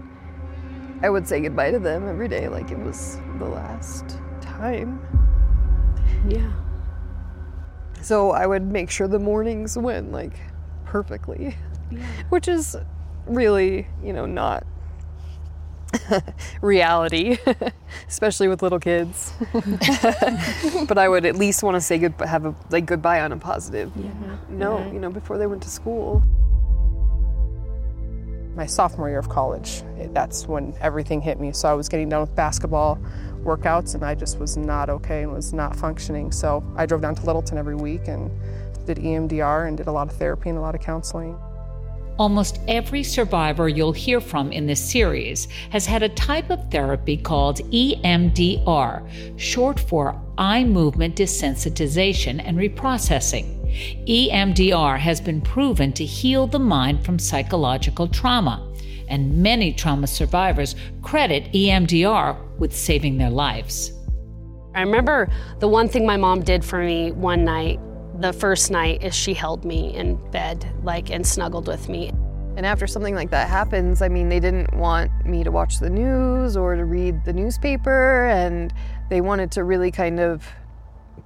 I 1.03 1.11
would 1.11 1.29
say 1.29 1.41
goodbye 1.41 1.73
to 1.73 1.79
them 1.79 2.09
every 2.09 2.29
day 2.29 2.49
like 2.49 2.71
it 2.71 2.79
was 2.79 3.19
the 3.39 3.45
last 3.45 4.19
time. 4.41 5.01
Yeah. 6.29 6.53
So 8.03 8.31
I 8.31 8.47
would 8.47 8.63
make 8.63 8.91
sure 8.91 9.09
the 9.09 9.19
mornings 9.19 9.77
went 9.77 10.13
like 10.13 10.39
perfectly, 10.85 11.57
which 12.29 12.49
is 12.49 12.77
really, 13.27 13.87
you 14.03 14.13
know, 14.13 14.27
not 14.27 14.67
reality, 16.61 17.39
especially 18.09 18.49
with 18.49 18.63
little 18.63 18.79
kids. 18.79 19.33
but 20.89 20.99
I 20.99 21.09
would 21.09 21.25
at 21.25 21.37
least 21.37 21.63
want 21.63 21.75
to 21.75 21.81
say 21.81 21.99
good, 21.99 22.15
have 22.25 22.45
a 22.45 22.55
like 22.71 22.87
goodbye 22.87 23.21
on 23.21 23.33
a 23.33 23.37
positive. 23.37 23.93
No, 24.49 24.79
you 24.93 24.99
know, 24.99 25.11
before 25.11 25.39
they 25.39 25.47
went 25.47 25.63
to 25.63 25.71
school. 25.71 26.23
my 28.55 28.67
sophomore 28.67 29.09
year 29.09 29.19
of 29.19 29.29
college. 29.29 29.83
That's 30.13 30.49
when 30.49 30.75
everything 30.81 31.21
hit 31.21 31.39
me. 31.39 31.53
So 31.53 31.69
I 31.69 31.75
was 31.75 31.89
getting 31.89 32.09
done 32.09 32.23
with 32.23 32.35
basketball 32.35 32.99
workouts 33.45 33.95
and 33.95 34.03
I 34.05 34.15
just 34.15 34.39
was 34.39 34.57
not 34.57 34.91
okay 34.91 35.23
and 35.23 35.33
was 35.33 35.53
not 35.53 35.77
functioning. 35.77 36.33
So 36.33 36.65
I 36.77 36.87
drove 36.87 37.03
down 37.03 37.15
to 37.17 37.27
Littleton 37.27 37.59
every 37.59 37.77
week 37.77 38.09
and 38.09 38.31
did 38.87 38.99
EMDR 38.99 39.69
and 39.69 39.77
did 39.77 39.87
a 39.87 39.93
lot 39.93 40.09
of 40.09 40.17
therapy 40.17 40.49
and 40.49 40.59
a 40.59 40.61
lot 40.61 40.75
of 40.75 40.81
counseling. 40.81 41.39
Almost 42.19 42.61
every 42.67 43.03
survivor 43.03 43.69
you'll 43.69 43.93
hear 43.93 44.21
from 44.21 44.51
in 44.51 44.67
this 44.67 44.83
series 44.83 45.49
has 45.71 45.85
had 45.85 46.03
a 46.03 46.09
type 46.09 46.49
of 46.49 46.71
therapy 46.71 47.17
called 47.19 47.59
EMDR, 47.71 49.39
short 49.39 49.79
for 49.79 50.19
eye 50.39 50.65
movement 50.65 51.17
desensitization 51.17 52.43
and 52.43 52.57
reprocessing. 52.57 53.53
EMDR 54.09 54.99
has 54.99 55.21
been 55.21 55.43
proven 55.43 55.93
to 55.93 56.07
heal 56.07 56.47
the 56.47 56.59
mind 56.59 57.05
from 57.05 57.19
psychological 57.19 58.09
trauma, 58.09 58.67
and 59.09 59.37
many 59.43 59.75
trauma 59.75 60.07
survivors 60.07 60.75
credit 61.03 61.53
EMDR 61.53 62.59
with 62.59 62.75
saving 62.75 63.19
their 63.19 63.31
lives. 63.31 63.93
I 64.75 64.81
remember 64.81 65.29
the 65.59 65.69
one 65.69 65.89
thing 65.89 66.07
my 66.07 66.17
mom 66.17 66.41
did 66.41 66.65
for 66.65 66.83
me 66.83 67.13
one 67.13 67.45
night, 67.45 67.79
the 68.19 68.33
first 68.33 68.71
night, 68.71 69.03
is 69.03 69.15
she 69.15 69.35
held 69.35 69.65
me 69.65 69.95
in 69.95 70.17
bed, 70.31 70.73
like, 70.83 71.11
and 71.11 71.27
snuggled 71.27 71.69
with 71.69 71.89
me. 71.89 72.13
And 72.57 72.65
after 72.65 72.87
something 72.87 73.15
like 73.15 73.31
that 73.31 73.49
happens, 73.49 74.01
I 74.01 74.09
mean, 74.09 74.31
they 74.31 74.41
didn't 74.41 74.75
want 74.75 75.11
me 75.27 75.45
to 75.45 75.51
watch 75.51 75.79
the 75.79 75.91
news 75.91 76.57
or 76.57 76.75
to 76.75 76.85
read 76.85 77.25
the 77.25 77.33
newspaper, 77.33 78.27
and 78.29 78.73
they 79.11 79.21
wanted 79.21 79.51
to 79.53 79.65
really 79.65 79.91
kind 79.91 80.19
of 80.19 80.47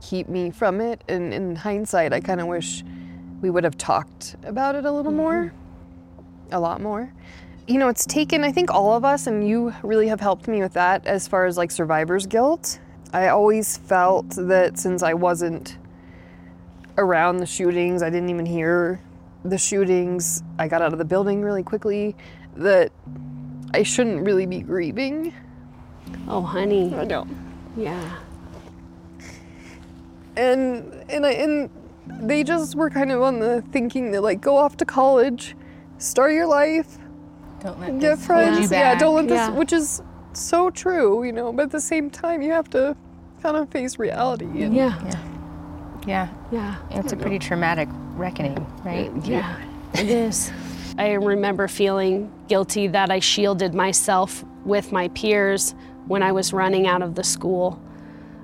keep 0.01 0.29
me 0.29 0.51
from 0.51 0.81
it. 0.81 1.05
And 1.09 1.33
in 1.33 1.55
hindsight, 1.55 2.13
I 2.13 2.21
kind 2.21 2.41
of 2.41 2.49
wish 2.49 2.83
we 3.41 3.51
would 3.51 3.63
have 3.63 3.79
talked 3.79 4.35
about 4.43 4.75
it 4.75 4.85
a 4.85 4.91
little 4.91 5.13
more, 5.13 5.53
mm-hmm. 5.53 6.55
a 6.55 6.59
lot 6.59 6.81
more. 6.81 7.13
You 7.69 7.79
know, 7.79 7.89
it's 7.89 8.05
taken, 8.05 8.43
I 8.43 8.51
think, 8.51 8.73
all 8.73 8.95
of 8.95 9.05
us, 9.05 9.29
and 9.29 9.47
you 9.47 9.73
really 9.85 10.09
have 10.09 10.21
helped 10.21 10.49
me 10.49 10.61
with 10.61 10.73
that 10.73 11.07
as 11.07 11.29
far 11.29 11.47
as 11.47 11.57
like 11.57 11.71
survivor's 11.71 12.27
guilt. 12.27 12.81
I 13.13 13.29
always 13.29 13.77
felt 13.77 14.31
that 14.31 14.79
since 14.79 15.05
I 15.05 15.15
wasn't 15.15 15.79
around 17.01 17.39
the 17.39 17.47
shootings, 17.47 18.03
I 18.03 18.11
didn't 18.11 18.31
even 18.31 18.47
hear 18.47 19.01
the 19.45 19.59
shootings, 19.59 20.43
I 20.59 20.69
got 20.69 20.83
out 20.83 20.93
of 20.93 20.99
the 20.99 21.05
building 21.05 21.43
really 21.43 21.63
quickly, 21.63 22.15
that 22.57 22.93
I 23.73 23.83
shouldn't 23.83 24.25
really 24.25 24.47
be 24.47 24.61
grieving. 24.61 25.33
Oh, 26.29 26.43
honey. 26.43 26.95
I 26.95 27.05
know. 27.05 27.27
Yeah. 27.77 28.17
And 30.37 30.93
and 31.11 31.27
I 31.27 31.33
and 31.33 31.71
they 32.07 32.43
just 32.45 32.75
were 32.75 32.91
kind 32.91 33.11
of 33.13 33.23
on 33.23 33.41
the 33.41 33.63
thinking 33.73 34.11
that 34.13 34.23
like 34.23 34.41
go 34.41 34.57
off 34.57 34.77
to 34.79 34.85
college, 34.85 35.57
start 35.99 36.33
your 36.33 36.47
life, 36.47 36.99
Don't 37.61 37.79
let 37.81 37.93
get 37.93 38.01
this 38.01 38.27
hold 38.27 38.27
friends. 38.27 38.71
you 38.71 38.77
Yeah, 38.77 38.99
don't 38.99 39.15
let 39.15 39.29
this 39.29 39.37
Yeah. 39.37 39.51
which 39.51 39.73
is 39.73 40.03
so 40.33 40.71
true, 40.71 41.25
you 41.25 41.33
know, 41.33 41.53
but 41.53 41.65
at 41.65 41.71
the 41.71 41.81
same 41.81 42.11
time 42.11 42.43
you 42.43 42.53
have 42.53 42.69
to 42.71 42.97
kind 43.43 43.57
of 43.57 43.69
face 43.71 43.99
reality. 43.99 44.63
And 44.63 44.75
Yeah. 44.75 44.95
Yeah, 45.05 45.19
Yeah. 46.07 46.29
It's 46.91 47.13
a 47.13 47.17
pretty 47.17 47.39
traumatic 47.39 47.89
reckoning, 48.15 48.67
right? 48.85 49.11
Yeah, 49.25 49.61
it 49.95 50.09
is. 50.09 50.53
I 50.99 51.13
remember 51.13 51.69
feeling 51.69 52.33
guilty 52.49 52.89
that 52.89 53.11
I 53.11 53.21
shielded 53.21 53.75
myself 53.75 54.45
with 54.65 54.93
my 54.93 55.09
peers 55.09 55.75
when 56.07 56.23
I 56.23 56.33
was 56.33 56.53
running 56.53 56.87
out 56.87 57.03
of 57.03 57.15
the 57.15 57.25
school. 57.25 57.81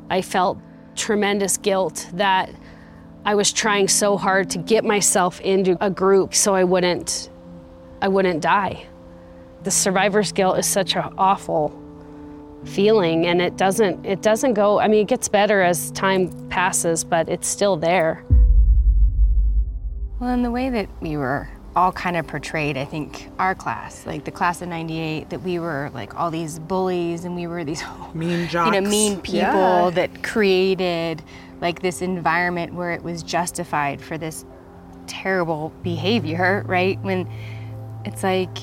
I 0.08 0.22
felt 0.22 0.58
tremendous 0.94 1.56
guilt 1.56 2.08
that 2.14 2.50
I 3.24 3.34
was 3.34 3.52
trying 3.52 3.88
so 3.88 4.16
hard 4.16 4.50
to 4.50 4.58
get 4.58 4.84
myself 4.84 5.40
into 5.40 5.76
a 5.84 5.90
group 5.90 6.34
so 6.34 6.54
I 6.54 6.64
wouldn't 6.64 7.30
I 8.00 8.08
wouldn't 8.08 8.40
die. 8.40 8.86
The 9.64 9.70
survivor's 9.70 10.30
guilt 10.32 10.58
is 10.58 10.66
such 10.66 10.94
an 10.96 11.12
awful 11.18 11.70
feeling 12.66 13.26
and 13.26 13.40
it 13.40 13.56
doesn't 13.56 14.04
it 14.04 14.22
doesn't 14.22 14.54
go 14.54 14.80
I 14.80 14.88
mean 14.88 15.02
it 15.02 15.08
gets 15.08 15.28
better 15.28 15.62
as 15.62 15.90
time 15.92 16.30
passes 16.48 17.04
but 17.04 17.28
it's 17.28 17.48
still 17.48 17.76
there. 17.76 18.24
Well, 20.18 20.30
in 20.30 20.42
the 20.42 20.50
way 20.50 20.70
that 20.70 20.88
we 21.02 21.18
were 21.18 21.48
all 21.76 21.92
kind 21.92 22.16
of 22.16 22.26
portrayed, 22.26 22.78
I 22.78 22.86
think, 22.86 23.28
our 23.38 23.54
class, 23.54 24.06
like 24.06 24.24
the 24.24 24.30
class 24.30 24.62
of 24.62 24.68
98, 24.68 25.28
that 25.28 25.42
we 25.42 25.58
were 25.58 25.90
like 25.92 26.18
all 26.18 26.30
these 26.30 26.58
bullies 26.58 27.26
and 27.26 27.36
we 27.36 27.46
were 27.46 27.64
these 27.64 27.84
mean 28.14 28.48
jocks. 28.48 28.74
You 28.74 28.80
know, 28.80 28.88
mean 28.88 29.20
people 29.20 29.36
yeah. 29.36 29.90
that 29.90 30.22
created 30.22 31.22
like 31.60 31.82
this 31.82 32.00
environment 32.00 32.74
where 32.74 32.92
it 32.92 33.02
was 33.02 33.22
justified 33.22 34.00
for 34.00 34.16
this 34.16 34.46
terrible 35.06 35.70
behavior, 35.82 36.64
right? 36.66 36.98
When 37.02 37.28
it's 38.06 38.22
like, 38.22 38.56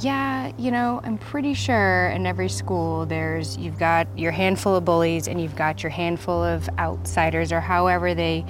yeah, 0.00 0.52
you 0.58 0.70
know, 0.70 1.00
I'm 1.04 1.18
pretty 1.18 1.54
sure 1.54 2.08
in 2.08 2.26
every 2.26 2.48
school 2.48 3.06
there's 3.06 3.56
you've 3.56 3.78
got 3.78 4.06
your 4.18 4.32
handful 4.32 4.76
of 4.76 4.84
bullies 4.84 5.28
and 5.28 5.40
you've 5.40 5.56
got 5.56 5.82
your 5.82 5.90
handful 5.90 6.42
of 6.42 6.68
outsiders 6.78 7.52
or 7.52 7.60
however 7.60 8.14
they 8.14 8.44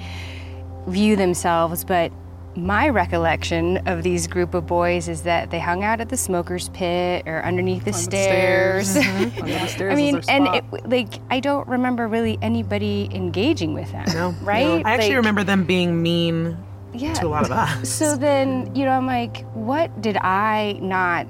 view 0.87 1.15
themselves, 1.15 1.83
but 1.83 2.11
my 2.55 2.89
recollection 2.89 3.77
of 3.87 4.01
these 4.01 4.25
group 4.25 4.55
of 4.55 4.65
boys 4.65 5.07
is 5.07 5.21
that 5.23 5.51
they 5.51 5.59
hung 5.59 5.83
out 5.83 6.01
at 6.01 6.09
the 6.09 6.17
smokers 6.17 6.69
pit 6.69 7.23
or 7.27 7.45
underneath 7.45 7.85
the 7.85 7.91
On 7.91 7.97
stairs. 7.97 8.93
The 8.95 9.01
stairs. 9.01 9.15
Mm-hmm. 9.15 9.45
the 9.47 9.67
stairs 9.67 9.93
I 9.93 9.95
mean, 9.95 10.21
and 10.27 10.47
it, 10.47 10.89
like 10.89 11.19
I 11.29 11.39
don't 11.39 11.67
remember 11.67 12.07
really 12.07 12.39
anybody 12.41 13.09
engaging 13.13 13.73
with 13.73 13.91
them. 13.91 14.05
No, 14.13 14.29
right? 14.41 14.81
No. 14.81 14.89
I 14.89 14.93
actually 14.93 15.09
like, 15.09 15.17
remember 15.17 15.43
them 15.43 15.65
being 15.65 16.01
mean 16.01 16.57
yeah. 16.93 17.13
to 17.13 17.27
a 17.27 17.29
lot 17.29 17.45
of 17.45 17.51
us. 17.51 17.89
So 17.89 18.15
then, 18.15 18.73
you 18.75 18.85
know, 18.85 18.91
I'm 18.91 19.05
like, 19.05 19.45
what 19.53 20.01
did 20.01 20.17
I 20.17 20.79
not 20.81 21.27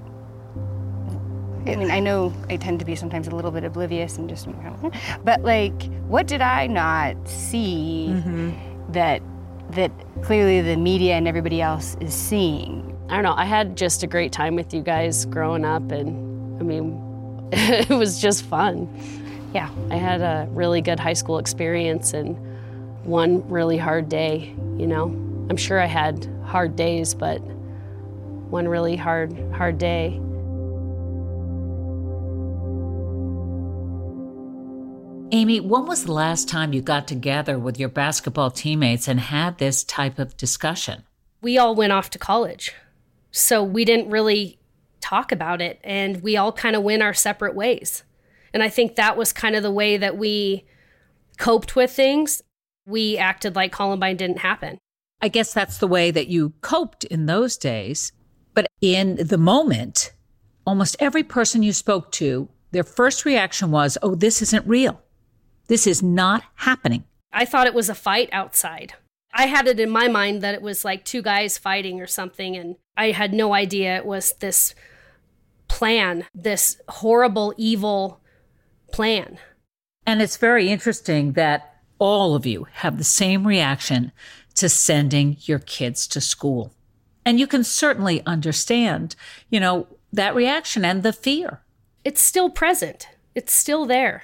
I 1.74 1.76
mean, 1.76 1.92
I 1.92 2.00
know 2.00 2.34
I 2.50 2.58
tend 2.58 2.80
to 2.80 2.86
be 2.86 2.96
sometimes 2.96 3.28
a 3.28 3.32
little 3.32 3.52
bit 3.52 3.64
oblivious 3.64 4.18
and 4.18 4.30
just, 4.30 4.48
but 5.24 5.42
like, 5.42 5.84
what 6.08 6.28
did 6.28 6.42
I 6.42 6.68
not 6.68 7.16
see 7.28 8.08
mm-hmm. 8.10 8.92
that 8.92 9.22
that 9.72 9.92
clearly 10.22 10.62
the 10.62 10.78
media 10.78 11.16
and 11.16 11.28
everybody 11.28 11.62
else 11.62 11.98
is 12.00 12.14
seeing. 12.14 12.98
I 13.10 13.16
don't 13.16 13.24
know. 13.24 13.36
I 13.36 13.46
had 13.46 13.76
just 13.76 14.04
a 14.04 14.08
great 14.08 14.32
time 14.32 14.56
with 14.56 14.74
you 14.74 14.82
guys 14.82 15.26
growing 15.26 15.66
up, 15.66 15.92
and 15.92 16.60
I 16.60 16.64
mean, 16.64 17.50
it 17.52 17.90
was 17.90 18.22
just 18.22 18.46
fun. 18.46 18.90
Yeah. 19.54 19.70
I 19.90 19.96
had 19.96 20.22
a 20.22 20.48
really 20.52 20.82
good 20.82 21.00
high 21.00 21.14
school 21.14 21.38
experience 21.38 22.14
and 22.14 22.38
one 23.06 23.48
really 23.50 23.78
hard 23.78 24.10
day, 24.10 24.54
you 24.78 24.88
know. 24.88 25.06
I'm 25.50 25.58
sure 25.58 25.80
I 25.80 25.86
had 25.86 26.28
hard 26.46 26.76
days, 26.76 27.14
but 27.14 27.38
one 27.38 28.68
really 28.68 28.96
hard, 28.96 29.34
hard 29.54 29.78
day. 29.78 30.20
Amy, 35.32 35.60
when 35.60 35.86
was 35.86 36.06
the 36.06 36.13
last 36.13 36.48
time 36.48 36.72
you 36.72 36.82
got 36.82 37.06
together 37.06 37.60
with 37.60 37.78
your 37.78 37.90
basketball 37.90 38.50
teammates 38.50 39.10
and 39.10 39.20
had 39.20 39.58
this 39.58 39.84
type 39.84 40.20
of 40.20 40.38
discussion? 40.38 41.04
We 41.42 41.58
all 41.58 41.76
went 41.76 41.92
off 41.92 42.10
to 42.12 42.20
college. 42.20 42.74
So 43.32 43.62
we 43.62 43.84
didn't 43.84 44.10
really 44.10 44.58
talk 45.02 45.34
about 45.34 45.62
it 45.62 45.82
and 45.84 46.24
we 46.24 46.38
all 46.38 46.54
kind 46.54 46.78
of 46.78 46.84
went 46.84 47.04
our 47.04 47.13
separate 47.13 47.56
ways. 47.56 48.04
And 48.54 48.63
I 48.63 48.70
think 48.70 48.96
that 48.96 49.18
was 49.18 49.34
kind 49.34 49.56
of 49.56 49.63
the 49.63 49.72
way 49.72 49.98
that 49.98 50.18
we 50.18 50.66
coped 51.38 51.76
with 51.76 51.92
things. 51.92 52.42
We 52.86 53.18
acted 53.18 53.54
like 53.54 53.74
Columbine 53.74 54.16
didn't 54.16 54.40
happen. 54.40 54.78
I 55.22 55.28
guess 55.28 55.54
that's 55.54 55.80
the 55.80 55.88
way 55.88 56.10
that 56.10 56.28
you 56.28 56.54
coped 56.62 57.04
in 57.04 57.26
those 57.26 57.58
days. 57.58 58.13
But 58.54 58.68
in 58.80 59.16
the 59.16 59.38
moment, 59.38 60.13
almost 60.66 60.96
every 61.00 61.24
person 61.24 61.63
you 61.63 61.74
spoke 61.74 62.13
to, 62.13 62.48
their 62.72 62.84
first 62.84 63.26
reaction 63.26 63.72
was, 63.72 63.98
oh, 64.02 64.16
this 64.16 64.42
isn't 64.42 64.66
real. 64.66 65.02
This 65.68 65.86
is 65.88 66.02
not 66.02 66.44
happening. 66.56 67.04
I 67.32 67.46
thought 67.46 67.68
it 67.68 67.74
was 67.74 67.90
a 67.90 67.96
fight 67.96 68.30
outside. 68.32 68.94
I 69.34 69.48
had 69.48 69.68
it 69.68 69.80
in 69.80 69.90
my 69.90 70.08
mind 70.08 70.42
that 70.42 70.56
it 70.56 70.62
was 70.62 70.84
like 70.84 71.06
two 71.06 71.22
guys 71.22 71.58
fighting 71.58 72.02
or 72.02 72.08
something, 72.08 72.56
and 72.56 72.78
I 72.96 73.12
had 73.12 73.34
no 73.34 73.54
idea 73.54 73.98
it 73.98 74.06
was 74.06 74.34
this 74.40 74.74
plan, 75.68 76.26
this 76.34 76.82
horrible, 76.88 77.54
evil 77.58 78.22
plan. 78.92 79.38
And 80.06 80.22
it's 80.22 80.38
very 80.38 80.70
interesting 80.70 81.34
that 81.34 81.76
all 82.00 82.36
of 82.36 82.46
you 82.46 82.68
have 82.74 82.98
the 82.98 83.04
same 83.04 83.46
reaction 83.46 84.12
to 84.56 84.70
sending 84.70 85.38
your 85.42 85.60
kids 85.60 86.08
to 86.08 86.22
school. 86.22 86.74
And 87.26 87.40
you 87.40 87.46
can 87.46 87.64
certainly 87.64 88.26
understand, 88.26 89.16
you 89.50 89.60
know, 89.60 89.88
that 90.14 90.34
reaction 90.34 90.86
and 90.86 91.04
the 91.04 91.14
fear. 91.14 91.62
It's 92.06 92.22
still 92.22 92.50
present. 92.50 93.10
It's 93.36 93.54
still 93.54 93.86
there. 93.86 94.24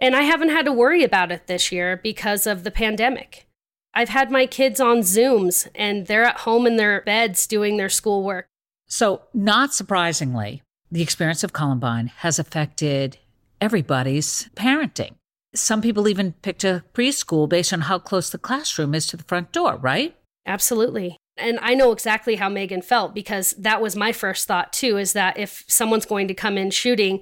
And 0.00 0.16
I 0.16 0.22
haven't 0.22 0.48
had 0.48 0.64
to 0.64 0.72
worry 0.72 1.04
about 1.04 1.30
it 1.30 1.46
this 1.46 1.70
year 1.70 2.00
because 2.02 2.46
of 2.46 2.64
the 2.64 2.70
pandemic. 2.70 3.46
I've 3.92 4.08
had 4.08 4.30
my 4.30 4.46
kids 4.46 4.80
on 4.80 4.98
Zooms 4.98 5.68
and 5.74 6.06
they're 6.06 6.24
at 6.24 6.38
home 6.38 6.66
in 6.66 6.76
their 6.76 7.02
beds 7.02 7.46
doing 7.46 7.76
their 7.76 7.88
schoolwork. 7.88 8.46
So, 8.86 9.22
not 9.34 9.74
surprisingly, 9.74 10.62
the 10.90 11.02
experience 11.02 11.44
of 11.44 11.52
Columbine 11.52 12.08
has 12.18 12.38
affected 12.38 13.18
everybody's 13.60 14.48
parenting. 14.56 15.14
Some 15.54 15.82
people 15.82 16.08
even 16.08 16.32
picked 16.42 16.64
a 16.64 16.84
preschool 16.94 17.48
based 17.48 17.72
on 17.72 17.82
how 17.82 17.98
close 17.98 18.30
the 18.30 18.38
classroom 18.38 18.94
is 18.94 19.06
to 19.08 19.16
the 19.16 19.24
front 19.24 19.52
door, 19.52 19.76
right? 19.76 20.16
Absolutely. 20.46 21.16
And 21.36 21.58
I 21.60 21.74
know 21.74 21.92
exactly 21.92 22.36
how 22.36 22.48
Megan 22.48 22.82
felt 22.82 23.14
because 23.14 23.52
that 23.58 23.82
was 23.82 23.96
my 23.96 24.12
first 24.12 24.46
thought 24.46 24.72
too 24.72 24.96
is 24.96 25.12
that 25.12 25.38
if 25.38 25.64
someone's 25.66 26.06
going 26.06 26.28
to 26.28 26.34
come 26.34 26.56
in 26.56 26.70
shooting, 26.70 27.20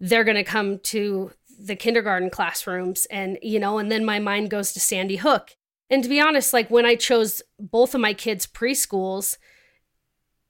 they're 0.00 0.24
going 0.24 0.36
to 0.36 0.44
come 0.44 0.78
to 0.80 1.32
the 1.58 1.76
kindergarten 1.76 2.30
classrooms 2.30 3.06
and 3.06 3.38
you 3.42 3.58
know 3.58 3.78
and 3.78 3.90
then 3.90 4.04
my 4.04 4.18
mind 4.18 4.50
goes 4.50 4.72
to 4.72 4.80
sandy 4.80 5.16
hook. 5.16 5.56
And 5.88 6.02
to 6.02 6.08
be 6.08 6.20
honest 6.20 6.52
like 6.52 6.70
when 6.70 6.86
i 6.86 6.94
chose 6.94 7.42
both 7.58 7.94
of 7.94 8.00
my 8.00 8.14
kids 8.14 8.46
preschools 8.46 9.36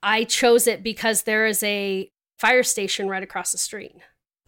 i 0.02 0.24
chose 0.24 0.66
it 0.66 0.82
because 0.82 1.22
there 1.22 1.46
is 1.46 1.62
a 1.62 2.10
fire 2.38 2.62
station 2.62 3.08
right 3.08 3.22
across 3.22 3.52
the 3.52 3.58
street. 3.58 3.96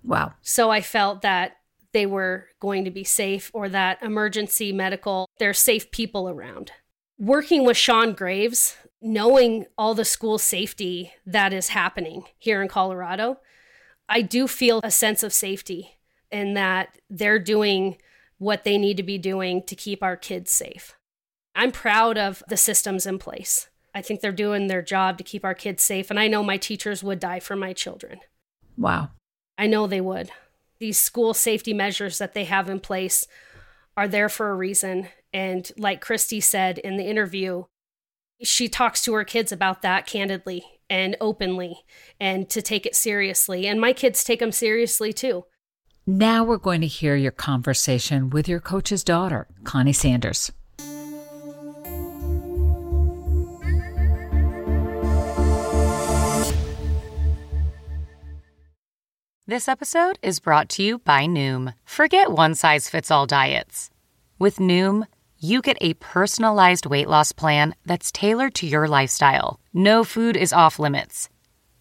Wow. 0.03 0.35
So 0.43 0.71
i 0.71 0.81
felt 0.81 1.23
that 1.23 1.57
they 1.93 2.07
were 2.07 2.49
going 2.61 2.85
to 2.85 2.91
be 2.91 3.05
safe 3.05 3.51
or 3.55 3.69
that 3.71 4.03
emergency 4.03 4.73
medical 4.73 5.29
there's 5.39 5.59
safe 5.59 5.91
people 5.91 6.29
around. 6.29 6.73
Working 7.19 7.65
with 7.65 7.77
sean 7.77 8.13
graves 8.13 8.77
knowing 9.01 9.67
all 9.77 9.95
the 9.95 10.05
school 10.05 10.39
safety 10.39 11.13
that 11.25 11.53
is 11.53 11.69
happening 11.69 12.25
here 12.37 12.61
in 12.61 12.69
colorado 12.69 13.39
i 14.09 14.21
do 14.21 14.49
feel 14.49 14.81
a 14.83 14.91
sense 14.91 15.23
of 15.23 15.33
safety 15.33 15.98
and 16.31 16.57
that 16.57 16.99
they're 17.09 17.39
doing 17.39 17.97
what 18.39 18.65
they 18.65 18.79
need 18.79 18.97
to 18.97 19.03
be 19.03 19.19
doing 19.19 19.63
to 19.65 19.75
keep 19.75 20.03
our 20.03 20.17
kids 20.17 20.53
safe. 20.53 20.95
I'm 21.55 21.73
proud 21.73 22.17
of 22.17 22.43
the 22.49 22.57
systems 22.57 23.07
in 23.07 23.19
place. 23.19 23.69
I 23.95 24.03
think 24.03 24.21
they're 24.21 24.33
doing 24.33 24.69
their 24.69 24.83
job 24.83 25.19
to 25.19 25.25
keep 25.25 25.45
our 25.45 25.55
kids 25.55 25.83
safe, 25.83 26.11
and 26.11 26.21
I 26.21 26.29
know 26.29 26.43
my 26.43 26.57
teachers 26.57 27.03
would 27.03 27.19
die 27.19 27.41
for 27.41 27.57
my 27.57 27.73
children. 27.73 28.21
Wow. 28.77 29.11
I 29.57 29.67
know 29.67 29.87
they 29.87 30.01
would. 30.01 30.31
These 30.79 30.99
school 30.99 31.35
safety 31.35 31.75
measures 31.75 32.19
that 32.19 32.35
they 32.35 32.45
have 32.45 32.71
in 32.71 32.79
place 32.79 33.27
are 33.97 34.07
there 34.07 34.29
for 34.29 34.51
a 34.51 34.55
reason. 34.55 35.09
And 35.33 35.71
like 35.77 36.01
Christy 36.01 36.41
said 36.41 36.79
in 36.79 36.97
the 36.97 37.05
interview, 37.05 37.65
she 38.43 38.69
talks 38.69 39.03
to 39.03 39.15
her 39.15 39.25
kids 39.25 39.51
about 39.51 39.83
that 39.83 40.07
candidly 40.07 40.65
and 40.89 41.17
openly 41.21 41.81
and 42.21 42.49
to 42.51 42.63
take 42.63 42.87
it 42.87 42.95
seriously. 42.95 43.67
And 43.67 43.81
my 43.81 43.93
kids 43.93 44.23
take 44.23 44.39
them 44.39 44.53
seriously 44.53 45.13
too. 45.13 45.45
Now 46.11 46.43
we're 46.43 46.57
going 46.57 46.81
to 46.81 46.87
hear 46.87 47.17
your 47.17 47.33
conversation 47.33 48.31
with 48.31 48.49
your 48.49 48.61
coach's 48.61 49.05
daughter, 49.05 49.47
Connie 49.65 49.93
Sanders. 49.93 50.51
This 59.47 59.69
episode 59.69 60.19
is 60.23 60.41
brought 60.41 60.71
to 60.71 60.83
you 60.83 60.99
by 61.01 61.27
Noom. 61.27 61.75
Forget 61.85 62.33
one 62.33 62.55
size 62.55 62.89
fits 62.89 63.11
all 63.11 63.27
diets. 63.27 63.91
With 64.39 64.57
Noom, 64.57 65.07
you 65.39 65.61
get 65.61 65.77
a 65.83 65.93
personalized 65.93 66.87
weight 66.87 67.09
loss 67.09 67.33
plan 67.33 67.75
that's 67.85 68.11
tailored 68.11 68.55
to 68.55 68.67
your 68.67 68.89
lifestyle. 68.89 69.61
No 69.75 70.05
food 70.05 70.39
is 70.39 70.55
off 70.55 70.79
limits. 70.79 71.29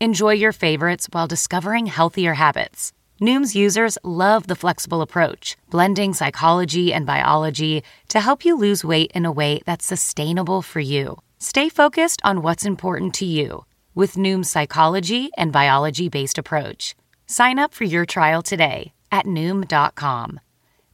Enjoy 0.02 0.34
your 0.34 0.52
favorites 0.52 1.08
while 1.10 1.28
discovering 1.28 1.86
healthier 1.86 2.34
habits. 2.34 2.92
Noom's 3.20 3.56
users 3.56 3.98
love 4.04 4.46
the 4.46 4.56
flexible 4.56 5.02
approach, 5.02 5.58
blending 5.72 6.14
psychology 6.14 6.94
and 6.94 7.06
biology 7.06 7.84
to 8.10 8.20
help 8.20 8.46
you 8.46 8.56
lose 8.56 8.86
weight 8.86 9.12
in 9.16 9.26
a 9.26 9.32
way 9.32 9.60
that's 9.66 9.86
sustainable 9.86 10.62
for 10.62 10.80
you. 10.80 11.20
Stay 11.40 11.68
focused 11.68 12.22
on 12.24 12.44
what's 12.44 12.66
important 12.66 13.16
to 13.16 13.26
you 13.26 13.66
with 13.96 14.14
Noom's 14.16 14.52
psychology 14.52 15.32
and 15.36 15.52
biology 15.52 16.10
based 16.10 16.38
approach. 16.38 16.96
Sign 17.26 17.58
up 17.58 17.74
for 17.74 17.86
your 17.86 18.06
trial 18.06 18.44
today 18.44 18.94
at 19.12 19.26
Noom.com. 19.26 20.40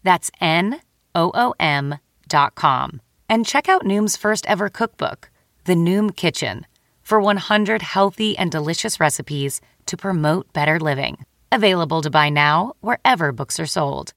That's 0.04 0.32
N 0.40 0.82
O 1.14 1.32
O 1.34 1.54
M.com. 1.60 3.02
And 3.28 3.46
check 3.46 3.68
out 3.68 3.84
Noom's 3.84 4.16
first 4.16 4.46
ever 4.46 4.70
cookbook, 4.70 5.30
The 5.66 5.76
Noom 5.76 6.16
Kitchen, 6.16 6.66
for 7.02 7.20
100 7.20 7.82
healthy 7.82 8.38
and 8.38 8.50
delicious 8.50 9.02
recipes 9.02 9.60
to 9.88 9.98
promote 9.98 10.54
better 10.54 10.80
living. 10.80 11.26
Available 11.54 12.02
to 12.02 12.10
buy 12.10 12.30
now 12.30 12.74
wherever 12.82 13.32
books 13.32 13.60
are 13.60 13.68
sold. 13.68 14.14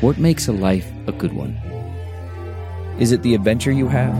What 0.00 0.16
makes 0.16 0.48
a 0.48 0.52
life 0.52 0.90
a 1.06 1.12
good 1.12 1.34
one? 1.34 1.52
Is 2.98 3.12
it 3.12 3.22
the 3.22 3.34
adventure 3.34 3.72
you 3.72 3.88
have? 3.88 4.14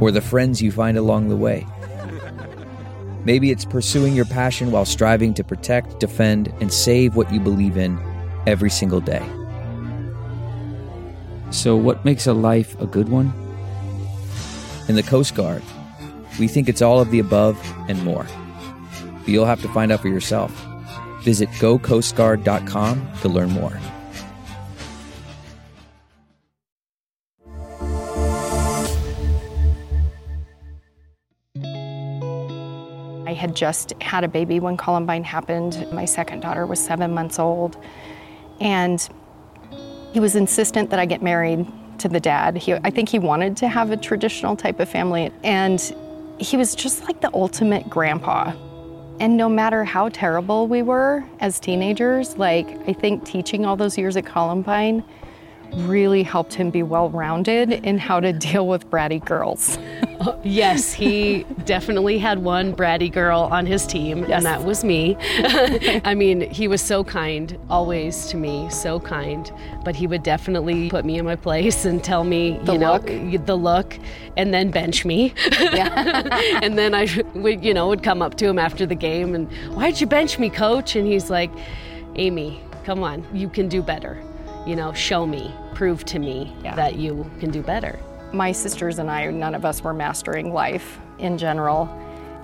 or 0.00 0.10
the 0.10 0.20
friends 0.20 0.62
you 0.62 0.70
find 0.70 0.96
along 0.96 1.28
the 1.28 1.36
way. 1.36 1.66
Maybe 3.24 3.50
it's 3.50 3.64
pursuing 3.64 4.14
your 4.14 4.26
passion 4.26 4.70
while 4.70 4.84
striving 4.84 5.34
to 5.34 5.44
protect, 5.44 6.00
defend, 6.00 6.52
and 6.60 6.72
save 6.72 7.16
what 7.16 7.32
you 7.32 7.40
believe 7.40 7.76
in 7.76 7.98
every 8.46 8.70
single 8.70 9.00
day. 9.00 9.28
So, 11.50 11.76
what 11.76 12.04
makes 12.04 12.26
a 12.26 12.32
life 12.32 12.78
a 12.80 12.86
good 12.86 13.08
one? 13.08 13.32
In 14.88 14.94
the 14.94 15.02
Coast 15.02 15.34
Guard, 15.34 15.62
we 16.38 16.46
think 16.46 16.68
it's 16.68 16.80
all 16.80 17.00
of 17.00 17.10
the 17.10 17.18
above 17.18 17.58
and 17.88 18.02
more. 18.04 18.26
But 19.28 19.34
you'll 19.34 19.44
have 19.44 19.60
to 19.60 19.68
find 19.68 19.92
out 19.92 20.00
for 20.00 20.08
yourself. 20.08 20.50
Visit 21.20 21.50
gocoastguard.com 21.60 23.12
to 23.20 23.28
learn 23.28 23.50
more. 23.50 23.78
I 33.26 33.34
had 33.34 33.54
just 33.54 33.92
had 34.00 34.24
a 34.24 34.28
baby 34.28 34.60
when 34.60 34.78
Columbine 34.78 35.24
happened. 35.24 35.86
My 35.92 36.06
second 36.06 36.40
daughter 36.40 36.64
was 36.64 36.82
seven 36.82 37.12
months 37.12 37.38
old. 37.38 37.76
And 38.62 39.06
he 40.14 40.20
was 40.20 40.36
insistent 40.36 40.88
that 40.88 40.98
I 40.98 41.04
get 41.04 41.22
married 41.22 41.66
to 41.98 42.08
the 42.08 42.18
dad. 42.18 42.56
He, 42.56 42.72
I 42.72 42.88
think 42.88 43.10
he 43.10 43.18
wanted 43.18 43.58
to 43.58 43.68
have 43.68 43.90
a 43.90 43.98
traditional 43.98 44.56
type 44.56 44.80
of 44.80 44.88
family. 44.88 45.30
And 45.44 45.94
he 46.38 46.56
was 46.56 46.74
just 46.74 47.02
like 47.02 47.20
the 47.20 47.30
ultimate 47.34 47.90
grandpa. 47.90 48.54
And 49.20 49.36
no 49.36 49.48
matter 49.48 49.82
how 49.82 50.10
terrible 50.10 50.68
we 50.68 50.82
were 50.82 51.24
as 51.40 51.58
teenagers, 51.58 52.36
like 52.36 52.68
I 52.88 52.92
think 52.92 53.24
teaching 53.24 53.66
all 53.66 53.76
those 53.76 53.98
years 53.98 54.16
at 54.16 54.24
Columbine 54.24 55.02
really 55.74 56.22
helped 56.22 56.54
him 56.54 56.70
be 56.70 56.82
well 56.82 57.10
rounded 57.10 57.72
in 57.72 57.98
how 57.98 58.20
to 58.20 58.32
deal 58.32 58.66
with 58.66 58.88
bratty 58.90 59.24
girls. 59.24 59.78
yes, 60.44 60.92
he 60.92 61.44
definitely 61.64 62.18
had 62.18 62.38
one 62.42 62.74
bratty 62.74 63.12
girl 63.12 63.42
on 63.52 63.66
his 63.66 63.86
team, 63.86 64.20
Yes. 64.20 64.30
and 64.38 64.46
that 64.46 64.64
was 64.64 64.82
me. 64.84 65.16
I 66.04 66.14
mean, 66.14 66.40
he 66.50 66.66
was 66.68 66.80
so 66.80 67.04
kind, 67.04 67.56
always 67.70 68.26
to 68.28 68.36
me, 68.36 68.68
so 68.70 68.98
kind. 68.98 69.50
But 69.84 69.94
he 69.94 70.06
would 70.06 70.22
definitely 70.22 70.90
put 70.90 71.04
me 71.04 71.18
in 71.18 71.24
my 71.24 71.36
place 71.36 71.84
and 71.84 72.02
tell 72.02 72.24
me, 72.24 72.58
The 72.64 72.72
you 72.72 72.78
know, 72.78 72.92
look. 72.94 73.46
the 73.46 73.56
look, 73.56 73.98
and 74.36 74.52
then 74.52 74.70
bench 74.70 75.04
me. 75.04 75.34
and 75.60 76.78
then 76.78 76.94
I 76.94 77.06
would, 77.34 77.64
you 77.64 77.74
know, 77.74 77.88
would 77.88 78.02
come 78.02 78.22
up 78.22 78.36
to 78.36 78.46
him 78.48 78.58
after 78.58 78.86
the 78.86 78.94
game 78.94 79.34
and, 79.34 79.50
why'd 79.74 80.00
you 80.00 80.06
bench 80.06 80.38
me, 80.38 80.50
coach? 80.50 80.96
And 80.96 81.06
he's 81.06 81.30
like, 81.30 81.50
Amy, 82.16 82.60
come 82.84 83.02
on, 83.02 83.24
you 83.32 83.48
can 83.48 83.68
do 83.68 83.82
better. 83.82 84.20
You 84.68 84.76
know, 84.76 84.92
show 84.92 85.26
me, 85.26 85.50
prove 85.72 86.04
to 86.04 86.18
me 86.18 86.54
that 86.62 86.96
you 86.96 87.24
can 87.40 87.50
do 87.50 87.62
better. 87.62 87.98
My 88.34 88.52
sisters 88.52 88.98
and 88.98 89.10
I, 89.10 89.30
none 89.30 89.54
of 89.54 89.64
us 89.64 89.82
were 89.82 89.94
mastering 89.94 90.52
life 90.52 90.98
in 91.18 91.38
general. 91.38 91.86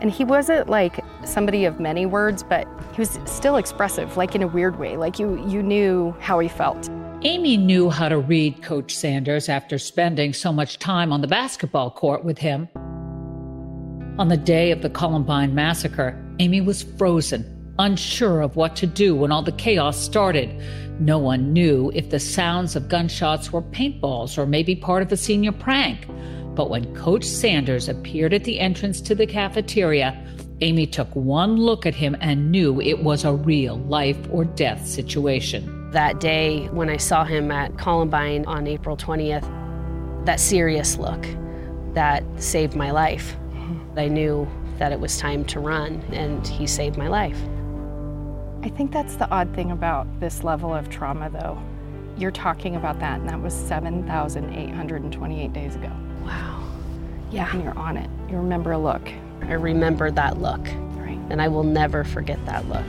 And 0.00 0.10
he 0.10 0.24
wasn't 0.24 0.70
like 0.70 1.04
somebody 1.26 1.66
of 1.66 1.80
many 1.80 2.06
words, 2.06 2.42
but 2.42 2.66
he 2.94 3.00
was 3.02 3.18
still 3.26 3.56
expressive, 3.56 4.16
like 4.16 4.34
in 4.34 4.42
a 4.42 4.46
weird 4.46 4.78
way. 4.78 4.96
Like 4.96 5.18
you, 5.18 5.46
you 5.46 5.62
knew 5.62 6.16
how 6.18 6.38
he 6.38 6.48
felt. 6.48 6.88
Amy 7.20 7.58
knew 7.58 7.90
how 7.90 8.08
to 8.08 8.16
read 8.16 8.62
Coach 8.62 8.96
Sanders 8.96 9.50
after 9.50 9.76
spending 9.76 10.32
so 10.32 10.50
much 10.50 10.78
time 10.78 11.12
on 11.12 11.20
the 11.20 11.28
basketball 11.28 11.90
court 11.90 12.24
with 12.24 12.38
him. 12.38 12.70
On 14.18 14.28
the 14.28 14.38
day 14.38 14.70
of 14.70 14.80
the 14.80 14.88
Columbine 14.88 15.54
massacre, 15.54 16.18
Amy 16.38 16.62
was 16.62 16.84
frozen, 16.84 17.53
unsure 17.78 18.40
of 18.40 18.56
what 18.56 18.76
to 18.76 18.86
do 18.86 19.14
when 19.14 19.32
all 19.32 19.42
the 19.42 19.52
chaos 19.52 19.98
started. 19.98 20.54
No 21.00 21.18
one 21.18 21.52
knew 21.52 21.90
if 21.94 22.10
the 22.10 22.20
sounds 22.20 22.76
of 22.76 22.88
gunshots 22.88 23.52
were 23.52 23.62
paintballs 23.62 24.38
or 24.38 24.46
maybe 24.46 24.76
part 24.76 25.02
of 25.02 25.10
a 25.10 25.16
senior 25.16 25.52
prank. 25.52 26.06
But 26.54 26.70
when 26.70 26.94
Coach 26.94 27.24
Sanders 27.24 27.88
appeared 27.88 28.32
at 28.32 28.44
the 28.44 28.60
entrance 28.60 29.00
to 29.02 29.14
the 29.14 29.26
cafeteria, 29.26 30.20
Amy 30.60 30.86
took 30.86 31.14
one 31.14 31.56
look 31.56 31.84
at 31.84 31.94
him 31.94 32.16
and 32.20 32.52
knew 32.52 32.80
it 32.80 33.02
was 33.02 33.24
a 33.24 33.32
real 33.32 33.78
life 33.78 34.18
or 34.30 34.44
death 34.44 34.86
situation. 34.86 35.90
That 35.90 36.20
day 36.20 36.66
when 36.68 36.88
I 36.88 36.96
saw 36.96 37.24
him 37.24 37.50
at 37.50 37.76
Columbine 37.76 38.44
on 38.46 38.66
April 38.66 38.96
20th, 38.96 39.44
that 40.26 40.38
serious 40.38 40.96
look 40.96 41.26
that 41.94 42.24
saved 42.40 42.76
my 42.76 42.90
life. 42.90 43.36
I 43.96 44.08
knew 44.08 44.48
that 44.78 44.92
it 44.92 45.00
was 45.00 45.18
time 45.18 45.44
to 45.46 45.60
run, 45.60 46.02
and 46.12 46.46
he 46.46 46.66
saved 46.66 46.96
my 46.96 47.08
life. 47.08 47.38
I 48.64 48.70
think 48.70 48.92
that's 48.92 49.16
the 49.16 49.30
odd 49.30 49.54
thing 49.54 49.72
about 49.72 50.06
this 50.20 50.42
level 50.42 50.72
of 50.72 50.88
trauma, 50.88 51.28
though. 51.28 51.62
You're 52.16 52.30
talking 52.30 52.76
about 52.76 52.98
that, 53.00 53.20
and 53.20 53.28
that 53.28 53.42
was 53.42 53.52
7,828 53.52 55.52
days 55.52 55.76
ago. 55.76 55.92
Wow. 56.24 56.66
Yeah. 57.30 57.50
And 57.52 57.62
you're 57.62 57.78
on 57.78 57.98
it. 57.98 58.08
You 58.30 58.38
remember 58.38 58.72
a 58.72 58.78
look. 58.78 59.06
I 59.42 59.52
remember 59.52 60.10
that 60.12 60.40
look, 60.40 60.64
Right. 60.96 61.18
and 61.28 61.42
I 61.42 61.48
will 61.48 61.62
never 61.62 62.04
forget 62.04 62.38
that 62.46 62.66
look. 62.70 62.86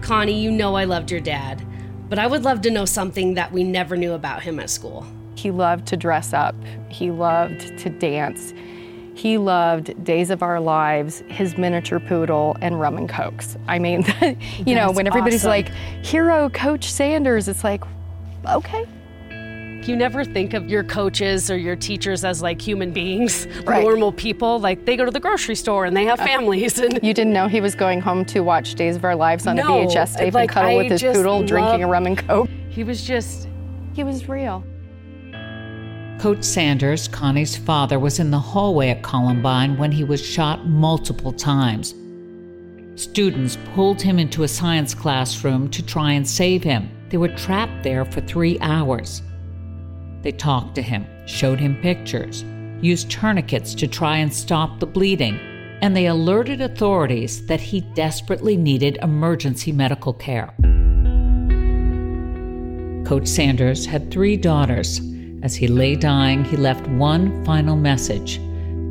Connie, 0.00 0.42
you 0.42 0.50
know 0.50 0.74
I 0.74 0.82
loved 0.82 1.12
your 1.12 1.20
dad, 1.20 1.64
but 2.08 2.18
I 2.18 2.26
would 2.26 2.42
love 2.42 2.60
to 2.62 2.70
know 2.70 2.84
something 2.84 3.34
that 3.34 3.52
we 3.52 3.62
never 3.62 3.96
knew 3.96 4.14
about 4.14 4.42
him 4.42 4.58
at 4.58 4.68
school. 4.68 5.06
He 5.36 5.52
loved 5.52 5.86
to 5.86 5.96
dress 5.96 6.32
up, 6.32 6.56
he 6.88 7.12
loved 7.12 7.78
to 7.78 7.88
dance. 7.88 8.52
He 9.14 9.38
loved 9.38 10.02
Days 10.04 10.30
of 10.30 10.42
Our 10.42 10.58
Lives, 10.60 11.22
his 11.28 11.56
miniature 11.58 12.00
poodle, 12.00 12.56
and 12.60 12.80
rum 12.80 12.96
and 12.96 13.08
cokes. 13.08 13.56
I 13.68 13.78
mean, 13.78 14.04
you 14.66 14.74
know, 14.74 14.86
That's 14.86 14.96
when 14.96 15.06
everybody's 15.06 15.42
awesome. 15.42 15.50
like, 15.50 15.68
hero 16.04 16.48
Coach 16.50 16.90
Sanders, 16.90 17.46
it's 17.48 17.62
like, 17.62 17.84
okay. 18.48 18.86
You 19.84 19.96
never 19.96 20.24
think 20.24 20.54
of 20.54 20.70
your 20.70 20.84
coaches 20.84 21.50
or 21.50 21.56
your 21.56 21.74
teachers 21.74 22.24
as 22.24 22.40
like 22.40 22.62
human 22.62 22.92
beings, 22.92 23.46
Right. 23.64 23.82
normal 23.82 24.12
people. 24.12 24.60
Like 24.60 24.84
they 24.84 24.96
go 24.96 25.04
to 25.04 25.10
the 25.10 25.18
grocery 25.18 25.56
store 25.56 25.86
and 25.86 25.96
they 25.96 26.04
have 26.04 26.20
oh. 26.20 26.24
families. 26.24 26.78
And 26.78 27.00
You 27.02 27.12
didn't 27.12 27.32
know 27.32 27.48
he 27.48 27.60
was 27.60 27.74
going 27.74 28.00
home 28.00 28.24
to 28.26 28.40
watch 28.40 28.76
Days 28.76 28.94
of 28.94 29.04
Our 29.04 29.16
Lives 29.16 29.46
on 29.48 29.56
No, 29.56 29.82
a 29.82 29.86
VHS 29.86 30.16
tape 30.18 30.34
like, 30.34 30.42
and 30.42 30.50
cuddle 30.50 30.70
I 30.70 30.76
with 30.76 30.92
his 30.92 31.02
poodle, 31.02 31.42
drinking 31.44 31.82
a 31.82 31.88
rum 31.88 32.06
and 32.06 32.16
coke. 32.16 32.48
he 32.68 32.84
was 32.84 33.02
just 33.04 33.48
He 33.92 34.04
was 34.04 34.28
real. 34.28 34.62
Coach 36.22 36.44
Sanders, 36.44 37.08
Connie's 37.08 37.56
father, 37.56 37.98
was 37.98 38.20
in 38.20 38.30
the 38.30 38.38
hallway 38.38 38.90
at 38.90 39.02
Columbine 39.02 39.76
when 39.76 39.90
he 39.90 40.04
was 40.04 40.24
shot 40.24 40.64
multiple 40.68 41.32
times. 41.32 41.96
Students 42.94 43.58
pulled 43.74 44.00
him 44.00 44.20
into 44.20 44.44
a 44.44 44.48
science 44.48 44.94
classroom 44.94 45.68
to 45.70 45.84
try 45.84 46.12
and 46.12 46.24
save 46.24 46.62
him. 46.62 46.88
They 47.08 47.16
were 47.16 47.34
trapped 47.36 47.82
there 47.82 48.04
for 48.04 48.20
three 48.20 48.56
hours. 48.60 49.20
They 50.22 50.30
talked 50.30 50.76
to 50.76 50.82
him, 50.82 51.04
showed 51.26 51.58
him 51.58 51.74
pictures, 51.82 52.44
used 52.80 53.10
tourniquets 53.10 53.74
to 53.74 53.88
try 53.88 54.18
and 54.18 54.32
stop 54.32 54.78
the 54.78 54.86
bleeding, 54.86 55.40
and 55.82 55.96
they 55.96 56.06
alerted 56.06 56.60
authorities 56.60 57.44
that 57.46 57.60
he 57.60 57.80
desperately 57.96 58.56
needed 58.56 58.96
emergency 59.02 59.72
medical 59.72 60.12
care. 60.12 60.54
Coach 63.04 63.26
Sanders 63.26 63.84
had 63.84 64.12
three 64.12 64.36
daughters. 64.36 65.00
As 65.42 65.56
he 65.56 65.66
lay 65.66 65.96
dying, 65.96 66.44
he 66.44 66.56
left 66.56 66.86
one 66.88 67.44
final 67.44 67.76
message 67.76 68.40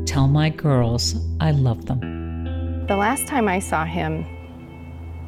Tell 0.04 0.28
my 0.28 0.50
girls 0.50 1.16
I 1.40 1.52
love 1.52 1.86
them. 1.86 2.86
The 2.86 2.96
last 2.96 3.26
time 3.26 3.48
I 3.48 3.58
saw 3.60 3.84
him 3.86 4.26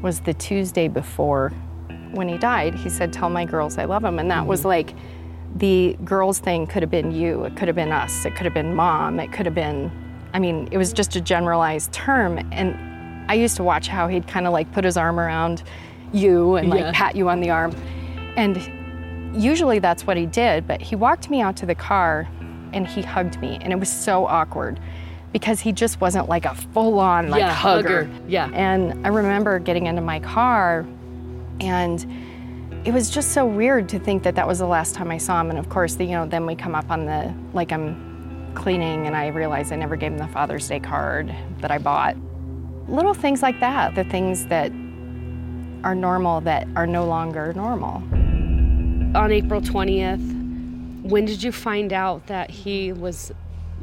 was 0.03 0.21
the 0.21 0.35
Tuesday 0.35 0.89
before 0.89 1.51
when 2.13 2.29
he 2.29 2.37
died. 2.37 2.75
He 2.75 2.91
said, 2.91 3.13
Tell 3.13 3.31
my 3.31 3.47
girls 3.47 3.79
I 3.79 3.87
love 3.87 4.03
them. 4.03 4.19
And 4.19 4.31
that 4.31 4.47
was 4.47 4.61
mm-hmm. 4.61 4.69
like 4.69 4.95
the 5.57 5.97
girls 6.05 6.41
thing 6.41 6.67
could 6.67 6.83
have 6.83 6.91
been 6.91 7.13
you, 7.13 7.45
it 7.45 7.57
could 7.57 7.69
have 7.69 7.77
been 7.77 7.93
us, 7.93 8.27
it 8.27 8.35
could 8.35 8.45
have 8.45 8.55
been 8.55 8.75
mom, 8.75 9.21
it 9.21 9.33
could 9.33 9.47
have 9.47 9.55
been, 9.55 9.91
I 10.35 10.41
mean, 10.41 10.69
it 10.73 10.77
was 10.77 10.93
just 10.93 11.17
a 11.17 11.21
generalized 11.21 11.93
term. 11.93 12.39
And 12.53 12.77
I 13.31 13.35
used 13.35 13.57
to 13.57 13.63
watch 13.63 13.89
how 13.89 14.09
he'd 14.09 14.27
kind 14.27 14.47
of 14.47 14.53
like 14.53 14.71
put 14.73 14.85
his 14.85 14.99
arm 14.99 15.19
around 15.19 15.63
you 16.13 16.57
and 16.57 16.69
like 16.69 16.81
Yeah. 16.81 16.93
pat 16.93 17.17
you 17.17 17.31
on 17.31 17.41
the 17.41 17.51
arm. 17.51 17.75
And 18.37 18.57
usually 19.35 19.79
that's 19.79 20.07
what 20.07 20.17
he 20.17 20.27
did, 20.27 20.67
but 20.67 20.81
he 20.81 20.97
walked 20.97 21.31
me 21.31 21.41
out 21.41 21.57
to 21.59 21.67
the 21.67 21.75
car 21.75 22.29
and 22.73 22.87
he 22.87 23.03
hugged 23.03 23.41
me. 23.41 23.59
And 23.61 23.73
it 23.73 23.77
was 23.79 23.91
so 23.91 24.27
awkward 24.27 24.81
because 25.33 25.61
he 25.61 25.73
just 25.73 26.01
wasn't 26.01 26.29
like 26.29 26.45
a 26.45 26.55
full 26.55 26.99
on 26.99 27.29
like 27.31 27.41
Yeah, 27.41 27.53
hugger. 27.53 28.05
hugger. 28.05 28.11
Yeah. 28.29 28.51
And 28.53 29.05
I 29.07 29.11
remember 29.11 29.59
getting 29.59 29.87
into 29.87 30.03
my 30.03 30.21
car 30.21 30.87
and 31.61 32.07
it 32.85 32.93
was 32.93 33.11
just 33.11 33.33
so 33.33 33.47
weird 33.47 33.89
to 33.91 33.99
think 33.99 34.23
that 34.25 34.35
that 34.35 34.47
was 34.47 34.59
the 34.59 34.67
last 34.67 34.95
time 34.95 35.11
I 35.11 35.19
saw 35.19 35.41
him. 35.41 35.51
And 35.51 35.59
of 35.59 35.69
course, 35.69 35.95
the, 35.95 36.05
you 36.05 36.13
know, 36.13 36.27
then 36.27 36.47
we 36.47 36.55
come 36.55 36.75
up 36.75 36.91
on 36.91 37.07
the, 37.07 37.35
like 37.53 37.73
I'm 37.73 38.53
cleaning 38.55 39.07
and 39.07 39.17
I 39.17 39.29
realize 39.29 39.73
I 39.73 39.77
never 39.77 39.97
gave 39.97 40.13
him 40.13 40.19
the 40.19 40.29
Father's 40.29 40.69
Day 40.69 40.81
card 40.81 41.35
that 41.61 41.71
I 41.71 41.79
bought. 41.79 42.17
Little 42.89 43.15
things 43.15 43.41
like 43.43 43.59
that, 43.61 43.95
the 43.95 44.05
things 44.05 44.47
that 44.47 44.71
are 45.83 45.95
normal 45.95 46.41
that 46.43 46.69
are 46.77 46.87
no 46.87 47.05
longer 47.07 47.53
normal. 47.55 48.03
On 49.15 49.33
April 49.33 49.61
20th. 49.61 51.03
When 51.05 51.25
did 51.25 51.43
you 51.43 51.53
find 51.53 51.93
out 51.93 52.27
that 52.29 52.51
he 52.51 52.93
was 52.93 53.33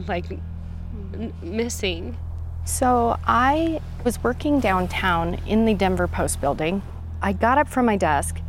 like 0.08 0.26
n- 0.32 1.34
missing? 1.42 2.18
So 2.66 3.18
I 3.26 3.82
was 4.04 4.24
working 4.24 4.60
downtown 4.60 5.36
in 5.48 5.66
the 5.66 5.74
Denver 5.74 6.08
Post 6.08 6.42
building. 6.42 6.82
I 7.22 7.34
got 7.34 7.58
up 7.58 7.68
from 7.70 7.86
my 7.86 7.98
desk 7.98 8.40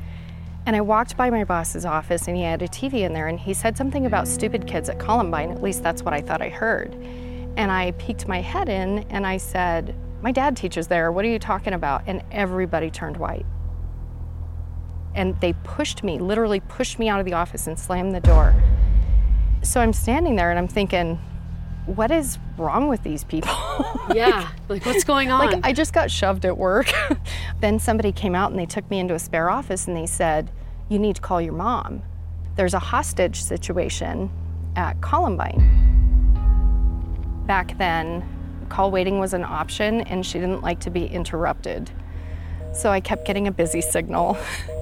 And 0.67 0.77
I 0.77 0.81
walked 0.81 1.17
by 1.17 1.31
my 1.31 1.45
boss's 1.45 1.85
office 1.85 2.29
and 2.29 2.37
he 2.37 2.45
had 2.45 2.63
a 2.63 2.69
TV 2.69 3.03
in 3.03 3.13
there 3.13 3.29
and 3.29 3.41
he 3.41 3.55
said 3.55 3.77
something 3.77 4.07
about 4.07 4.29
stupid 4.29 4.67
kids 4.67 4.89
at 4.89 4.99
Columbine. 4.99 5.51
At 5.51 5.63
least 5.63 5.83
that's 5.83 6.03
what 6.05 6.15
I 6.15 6.21
thought 6.21 6.43
I 6.43 6.51
heard. 6.51 6.95
And 7.57 7.73
I 7.73 7.93
peeked 7.93 8.29
my 8.29 8.41
head 8.41 8.69
in 8.69 9.01
and 9.11 9.27
I 9.27 9.39
said, 9.39 9.95
My 10.23 10.33
dad 10.33 10.57
teaches 10.57 10.89
there. 10.89 11.13
What 11.13 11.25
are 11.25 11.29
you 11.29 11.41
talking 11.41 11.73
about? 11.75 12.03
And 12.07 12.23
everybody 12.31 12.91
turned 12.91 13.17
white. 13.17 13.47
And 15.15 15.39
they 15.41 15.53
pushed 15.65 16.03
me, 16.03 16.19
literally 16.19 16.61
pushed 16.61 16.99
me 16.99 17.09
out 17.09 17.21
of 17.21 17.27
the 17.27 17.35
office 17.35 17.67
and 17.67 17.79
slammed 17.79 18.15
the 18.15 18.21
door. 18.21 18.55
So 19.63 19.81
I'm 19.81 19.93
standing 19.93 20.37
there 20.37 20.51
and 20.51 20.59
I'm 20.59 20.69
thinking, 20.69 21.21
what 21.87 22.11
is 22.11 22.39
wrong 22.57 22.89
with 22.89 23.03
these 23.03 23.25
people? 23.25 23.53
Yeah, 24.15 24.51
like 24.69 24.85
what's 24.85 25.05
going 25.05 25.31
on? 25.31 25.47
Like 25.47 25.61
I 25.65 25.73
just 25.73 25.95
got 25.95 26.11
shoved 26.11 26.45
at 26.45 26.59
work. 26.59 26.93
then 27.61 27.79
somebody 27.79 28.13
came 28.13 28.35
out 28.35 28.51
and 28.51 28.59
they 28.59 28.67
took 28.67 28.89
me 28.91 28.99
into 28.99 29.15
a 29.15 29.19
spare 29.19 29.49
office 29.49 29.87
and 29.87 29.97
they 29.97 30.07
said, 30.07 30.51
"You 30.91 30.99
need 30.99 31.17
to 31.17 31.23
call 31.23 31.41
your 31.41 31.55
mom. 31.55 32.03
There's 32.57 32.75
a 32.75 32.79
hostage 32.79 33.43
situation 33.43 34.31
at 34.77 35.01
Columbine." 35.01 35.81
Back 37.47 37.79
then, 37.79 38.23
call 38.69 38.91
waiting 38.91 39.19
was 39.19 39.33
an 39.33 39.45
option 39.45 40.03
and 40.03 40.27
she 40.27 40.39
didn't 40.39 40.63
like 40.63 40.81
to 40.81 40.91
be 40.91 41.07
interrupted. 41.07 41.91
So 42.75 42.91
I 42.91 43.01
kept 43.01 43.25
getting 43.25 43.47
a 43.47 43.53
busy 43.53 43.81
signal. 43.81 44.37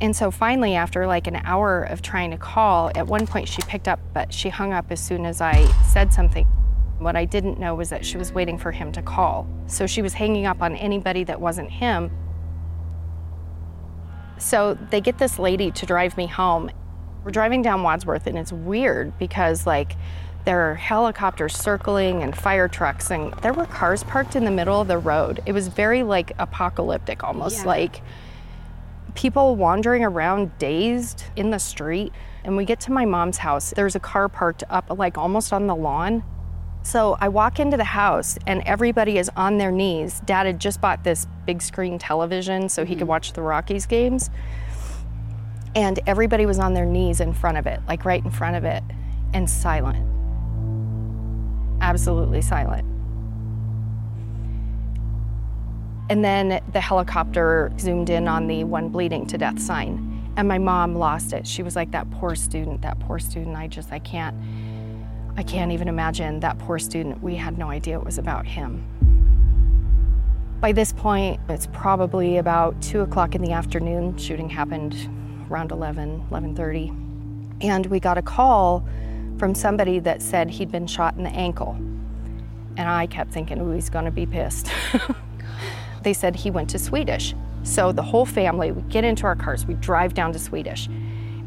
And 0.00 0.14
so 0.14 0.30
finally, 0.30 0.74
after 0.74 1.06
like 1.06 1.26
an 1.26 1.36
hour 1.44 1.82
of 1.82 2.02
trying 2.02 2.30
to 2.30 2.36
call, 2.36 2.90
at 2.94 3.06
one 3.06 3.26
point 3.26 3.48
she 3.48 3.62
picked 3.62 3.88
up, 3.88 3.98
but 4.12 4.32
she 4.32 4.50
hung 4.50 4.72
up 4.72 4.86
as 4.90 5.00
soon 5.00 5.24
as 5.24 5.40
I 5.40 5.64
said 5.82 6.12
something. 6.12 6.46
What 6.98 7.16
I 7.16 7.24
didn't 7.24 7.58
know 7.58 7.74
was 7.74 7.90
that 7.90 8.04
she 8.04 8.16
was 8.18 8.32
waiting 8.32 8.58
for 8.58 8.72
him 8.72 8.92
to 8.92 9.02
call. 9.02 9.46
So 9.66 9.86
she 9.86 10.02
was 10.02 10.14
hanging 10.14 10.46
up 10.46 10.62
on 10.62 10.76
anybody 10.76 11.24
that 11.24 11.40
wasn't 11.40 11.70
him. 11.70 12.10
So 14.38 14.74
they 14.90 15.00
get 15.00 15.18
this 15.18 15.38
lady 15.38 15.70
to 15.72 15.86
drive 15.86 16.16
me 16.16 16.26
home. 16.26 16.70
We're 17.24 17.30
driving 17.30 17.62
down 17.62 17.82
Wadsworth, 17.82 18.26
and 18.26 18.38
it's 18.38 18.52
weird 18.52 19.18
because, 19.18 19.66
like, 19.66 19.96
there 20.44 20.70
are 20.70 20.74
helicopters 20.74 21.56
circling 21.56 22.22
and 22.22 22.36
fire 22.36 22.68
trucks, 22.68 23.10
and 23.10 23.32
there 23.42 23.52
were 23.52 23.66
cars 23.66 24.04
parked 24.04 24.36
in 24.36 24.44
the 24.44 24.50
middle 24.50 24.80
of 24.80 24.88
the 24.88 24.98
road. 24.98 25.42
It 25.46 25.52
was 25.52 25.68
very, 25.68 26.02
like, 26.02 26.32
apocalyptic, 26.38 27.24
almost 27.24 27.60
Yeah. 27.60 27.66
like 27.66 28.02
people 29.16 29.56
wandering 29.56 30.04
around 30.04 30.56
dazed 30.58 31.24
in 31.34 31.50
the 31.50 31.58
street. 31.58 32.12
And 32.44 32.56
we 32.56 32.64
get 32.64 32.78
to 32.80 32.92
my 32.92 33.04
mom's 33.04 33.38
house. 33.38 33.72
There's 33.74 33.96
a 33.96 34.00
car 34.00 34.28
parked 34.28 34.62
up, 34.70 34.96
like 34.96 35.18
almost 35.18 35.52
on 35.52 35.66
the 35.66 35.74
lawn. 35.74 36.22
So 36.84 37.16
I 37.20 37.28
walk 37.28 37.58
into 37.58 37.76
the 37.76 37.82
house 37.82 38.38
and 38.46 38.62
everybody 38.64 39.18
is 39.18 39.28
on 39.36 39.58
their 39.58 39.72
knees. 39.72 40.20
Dad 40.24 40.46
had 40.46 40.60
just 40.60 40.80
bought 40.80 41.02
this 41.02 41.26
big 41.44 41.60
screen 41.60 41.98
television 41.98 42.68
so 42.68 42.84
he 42.84 42.94
could 42.94 43.00
mm-hmm. 43.00 43.08
watch 43.08 43.32
the 43.32 43.42
Rockies 43.42 43.86
games. 43.86 44.30
And 45.74 45.98
everybody 46.06 46.46
was 46.46 46.60
on 46.60 46.74
their 46.74 46.86
knees 46.86 47.20
in 47.20 47.32
front 47.34 47.58
of 47.58 47.66
it, 47.66 47.80
like 47.88 48.04
right 48.04 48.24
in 48.24 48.30
front 48.30 48.54
of 48.54 48.64
it, 48.64 48.84
and 49.34 49.50
silent. 49.50 50.06
Absolutely 51.82 52.40
silent. 52.40 52.95
And 56.08 56.24
then 56.24 56.60
the 56.72 56.80
helicopter 56.80 57.72
zoomed 57.78 58.10
in 58.10 58.28
on 58.28 58.46
the 58.46 58.64
one 58.64 58.90
bleeding 58.90 59.26
to 59.26 59.38
death 59.38 59.58
sign. 59.60 60.32
And 60.36 60.46
my 60.46 60.58
mom 60.58 60.94
lost 60.94 61.32
it. 61.32 61.46
She 61.46 61.62
was 61.62 61.74
like, 61.74 61.90
that 61.92 62.10
poor 62.10 62.34
student, 62.34 62.82
that 62.82 63.00
poor 63.00 63.18
student. 63.18 63.56
I 63.56 63.66
just, 63.66 63.90
I 63.90 63.98
can't, 63.98 64.36
I 65.36 65.42
can't 65.42 65.72
even 65.72 65.88
imagine 65.88 66.40
that 66.40 66.58
poor 66.58 66.78
student. 66.78 67.22
We 67.22 67.34
had 67.34 67.58
no 67.58 67.70
idea 67.70 67.98
it 67.98 68.04
was 68.04 68.18
about 68.18 68.46
him. 68.46 68.84
By 70.60 70.72
this 70.72 70.92
point, 70.92 71.40
it's 71.48 71.66
probably 71.72 72.38
about 72.38 72.80
two 72.80 73.00
o'clock 73.00 73.34
in 73.34 73.42
the 73.42 73.52
afternoon. 73.52 74.16
Shooting 74.16 74.48
happened 74.48 74.96
around 75.50 75.72
11, 75.72 76.26
11.30. 76.30 77.64
And 77.64 77.86
we 77.86 77.98
got 77.98 78.18
a 78.18 78.22
call 78.22 78.86
from 79.38 79.54
somebody 79.54 79.98
that 80.00 80.22
said 80.22 80.50
he'd 80.50 80.70
been 80.70 80.86
shot 80.86 81.16
in 81.16 81.24
the 81.24 81.30
ankle. 81.30 81.72
And 82.76 82.88
I 82.88 83.06
kept 83.06 83.32
thinking, 83.32 83.60
ooh, 83.60 83.72
he's 83.72 83.90
gonna 83.90 84.10
be 84.10 84.26
pissed. 84.26 84.70
they 86.02 86.12
said 86.12 86.36
he 86.36 86.50
went 86.50 86.70
to 86.70 86.78
Swedish. 86.78 87.34
So 87.62 87.90
the 87.90 88.02
whole 88.02 88.26
family, 88.26 88.70
we 88.72 88.82
get 88.90 89.04
into 89.04 89.24
our 89.24 89.36
cars, 89.36 89.66
we 89.66 89.74
drive 89.74 90.14
down 90.14 90.32
to 90.32 90.38
Swedish. 90.38 90.86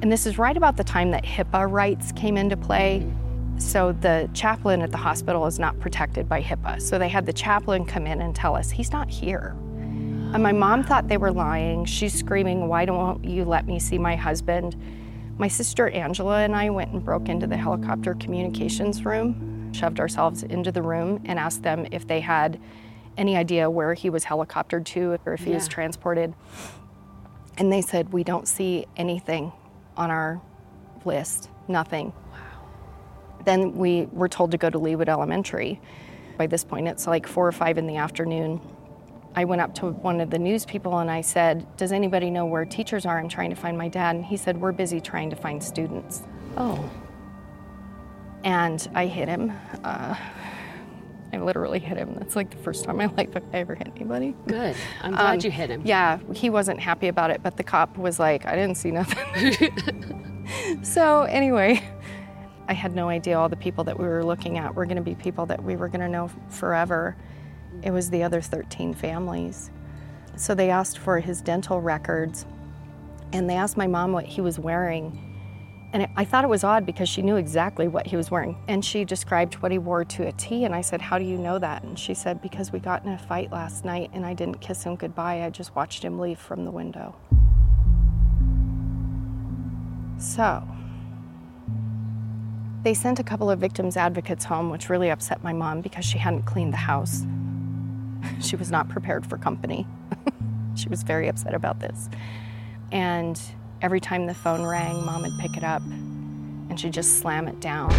And 0.02 0.12
this 0.12 0.26
is 0.26 0.38
right 0.38 0.56
about 0.56 0.78
the 0.78 0.84
time 0.84 1.12
that 1.12 1.24
HIPAA 1.24 1.72
rights 1.72 2.12
came 2.12 2.38
into 2.38 2.58
play. 2.58 3.10
So 3.58 3.92
the 3.92 4.30
chaplain 4.34 4.82
at 4.82 4.92
the 4.92 4.98
hospital 4.98 5.46
is 5.46 5.60
not 5.60 5.80
protected 5.80 6.28
by 6.30 6.42
HIPAA. 6.42 6.82
So 6.82 6.98
they 6.98 7.10
had 7.10 7.26
the 7.26 7.34
chaplain 7.34 7.86
come 7.86 8.08
in 8.08 8.22
and 8.22 8.36
tell 8.36 8.56
us, 8.56 8.70
he's 8.70 8.92
not 8.92 9.10
here. 9.10 9.56
And 10.32 10.44
my 10.44 10.52
mom 10.52 10.84
thought 10.84 11.08
they 11.08 11.18
were 11.18 11.32
lying. 11.32 11.86
She's 11.86 12.14
screaming, 12.14 12.68
why 12.68 12.86
don't 12.86 13.24
you 13.24 13.46
let 13.46 13.66
me 13.66 13.80
see 13.80 13.98
my 13.98 14.16
husband? 14.16 14.76
My 15.38 15.48
sister 15.48 15.90
Angela 15.90 16.40
and 16.40 16.56
I 16.56 16.70
went 16.70 16.92
and 16.92 17.04
broke 17.04 17.30
into 17.30 17.48
the 17.48 17.58
helicopter 17.58 18.14
communications 18.16 19.06
room, 19.06 19.72
shoved 19.74 20.00
ourselves 20.00 20.44
into 20.44 20.72
the 20.72 20.82
room, 20.82 21.22
and 21.26 21.40
asked 21.40 21.64
them 21.64 21.88
if 21.92 22.06
they 22.08 22.20
had 22.20 22.60
any 23.20 23.36
idea 23.36 23.70
where 23.70 23.94
he 23.94 24.10
was 24.10 24.26
helicoptered 24.26 24.86
to 24.86 25.20
or 25.26 25.34
if 25.34 25.42
he 25.44 25.52
was 25.52 25.68
transported. 25.68 26.34
And 27.58 27.72
they 27.72 27.82
said, 27.82 28.14
We 28.14 28.24
don't 28.24 28.48
see 28.48 28.88
anything 28.96 29.52
on 29.98 30.10
our 30.10 30.42
list, 31.06 31.50
nothing. 31.68 32.14
Wow. 32.32 32.40
Then 33.44 33.76
we 33.76 34.08
were 34.14 34.30
told 34.30 34.52
to 34.52 34.58
go 34.58 34.70
to 34.70 34.80
Leawood 34.80 35.10
Elementary. 35.10 35.82
By 36.38 36.48
this 36.48 36.64
point, 36.64 36.88
it's 36.88 37.06
like 37.06 37.28
four 37.28 37.46
or 37.46 37.52
five 37.52 37.78
in 37.78 37.86
the 37.86 37.98
afternoon. 37.98 38.62
I 39.36 39.44
went 39.44 39.62
up 39.62 39.76
to 39.76 39.92
one 39.92 40.22
of 40.22 40.30
the 40.30 40.40
news 40.40 40.66
people 40.66 41.00
and 41.00 41.12
I 41.12 41.20
said, 41.22 41.68
Does 41.76 41.92
anybody 41.92 42.32
know 42.32 42.46
where 42.46 42.64
teachers 42.64 43.06
are? 43.06 43.20
I'm 43.20 43.30
trying 43.30 43.50
to 43.50 43.56
find 43.58 43.78
my 43.78 43.90
dad. 43.90 44.16
And 44.16 44.26
he 44.26 44.38
said, 44.38 44.60
We're 44.60 44.72
busy 44.72 45.02
trying 45.02 45.30
to 45.30 45.36
find 45.36 45.62
students. 45.62 46.24
oh, 46.58 46.90
And 48.46 48.90
I 48.96 49.08
hit 49.08 49.28
him. 49.28 49.52
Uh, 49.84 50.16
I 51.32 51.38
literally 51.38 51.80
hit 51.80 51.98
him. 51.98 52.16
That's 52.16 52.36
like 52.36 52.50
the 52.50 52.58
first 52.58 52.84
time 52.86 53.00
in 53.00 53.08
my 53.08 53.14
life 53.18 53.30
I 53.36 53.58
ever 53.58 53.76
hit 53.76 53.88
anybody. 53.96 54.36
good. 54.48 54.76
I'm 55.04 55.12
glad 55.16 55.34
Um, 55.36 55.40
you 55.44 55.52
hit 55.52 55.70
him. 55.70 55.82
Yeah, 55.86 56.20
he 56.34 56.50
wasn't 56.50 56.80
happy 56.80 57.08
about 57.08 57.30
it, 57.32 57.42
but 57.44 57.58
the 57.58 57.64
cop 57.64 57.98
was 57.98 58.20
like, 58.20 58.46
I 58.46 58.56
didn't 58.56 58.76
see 58.76 58.92
nothing. 58.92 60.80
so, 60.84 61.24
anyway, 61.24 61.84
I 62.68 62.74
had 62.74 62.96
no 62.96 63.10
idea 63.10 63.38
all 63.38 63.50
the 63.50 63.56
people 63.56 63.84
that 63.86 64.00
we 64.00 64.06
were 64.08 64.24
looking 64.24 64.58
at 64.58 64.74
were 64.76 64.86
going 64.86 64.98
to 64.98 65.04
be 65.04 65.16
people 65.16 65.46
that 65.48 65.64
we 65.64 65.76
were 65.76 65.88
going 65.88 66.02
to 66.02 66.10
know 66.10 66.30
forever. 66.50 67.16
It 67.84 67.92
was 67.92 68.10
the 68.10 68.24
other 68.24 68.42
13 68.42 68.94
families. 68.94 69.70
So, 70.36 70.56
they 70.56 70.70
asked 70.70 70.98
for 70.98 71.20
his 71.20 71.42
dental 71.42 71.80
records 71.82 72.46
and 73.32 73.48
they 73.50 73.56
asked 73.56 73.78
my 73.78 73.86
mom 73.88 74.12
what 74.14 74.26
he 74.26 74.42
was 74.42 74.58
wearing. 74.58 75.29
And 75.92 76.08
I 76.16 76.24
thought 76.24 76.44
it 76.44 76.50
was 76.50 76.64
odd 76.64 76.86
because 76.86 77.10
she 77.10 77.24
knew 77.24 77.38
exactly 77.38 77.88
what 77.88 78.06
he 78.06 78.16
was 78.16 78.30
wearing. 78.30 78.56
And 78.68 78.86
she 78.86 79.04
described 79.04 79.56
what 79.56 79.72
he 79.72 79.80
wore 79.80 80.06
to 80.06 80.28
a 80.28 80.32
T. 80.34 80.64
And 80.64 80.76
I 80.76 80.82
said, 80.82 81.02
How 81.02 81.18
do 81.18 81.26
you 81.26 81.38
know 81.38 81.58
that? 81.58 81.84
And 81.84 81.98
she 81.98 82.14
said, 82.14 82.42
Because 82.42 82.72
we 82.72 82.80
got 82.80 83.04
in 83.06 83.12
a 83.12 83.18
fight 83.18 83.52
last 83.52 83.86
night 83.86 84.12
and 84.14 84.26
I 84.26 84.36
didn't 84.36 84.62
kiss 84.62 84.84
him 84.84 84.96
goodbye. 84.96 85.44
I 85.44 85.50
just 85.50 85.76
watched 85.76 86.04
him 86.04 86.20
leave 86.20 86.38
from 86.38 86.64
the 86.64 86.72
window. 86.72 87.16
So, 90.20 90.64
they 92.84 92.94
sent 92.94 93.20
a 93.20 93.24
couple 93.24 93.50
of 93.50 93.60
victims' 93.60 93.98
advocates 93.98 94.46
home, 94.46 94.70
which 94.70 94.90
really 94.90 95.10
upset 95.10 95.44
my 95.44 95.54
mom 95.54 95.82
because 95.82 96.06
she 96.06 96.18
hadn't 96.18 96.44
cleaned 96.44 96.74
the 96.74 96.78
house. 96.78 97.26
She 98.42 98.58
was 98.58 98.70
not 98.70 98.90
prepared 98.90 99.26
for 99.26 99.38
company. 99.38 99.88
she 100.76 100.90
was 100.90 101.04
very 101.04 101.30
upset 101.30 101.54
about 101.54 101.80
this. 101.80 102.10
And 102.92 103.40
every 103.82 104.00
time 104.00 104.26
the 104.26 104.34
phone 104.34 104.66
rang, 104.66 105.06
mom 105.06 105.22
would 105.22 105.38
pick 105.40 105.56
it 105.56 105.64
up 105.64 105.82
and 106.70 106.80
she'd 106.80 106.94
just 106.94 107.20
slam 107.20 107.48
it 107.48 107.60
down. 107.60 107.92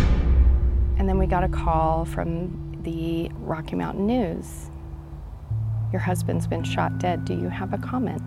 And 0.99 1.09
then 1.09 1.19
we 1.19 1.27
got 1.27 1.45
a 1.45 1.49
call 1.49 2.05
from 2.05 2.79
the 2.83 3.31
Rocky 3.37 3.77
Mountain 3.77 4.07
News. 4.07 4.71
Your 5.93 6.01
husband's 6.01 6.47
been 6.47 6.63
shot 6.63 6.99
dead. 6.99 7.25
Do 7.25 7.35
you 7.35 7.49
have 7.49 7.73
a 7.73 7.79
comment? 7.79 8.23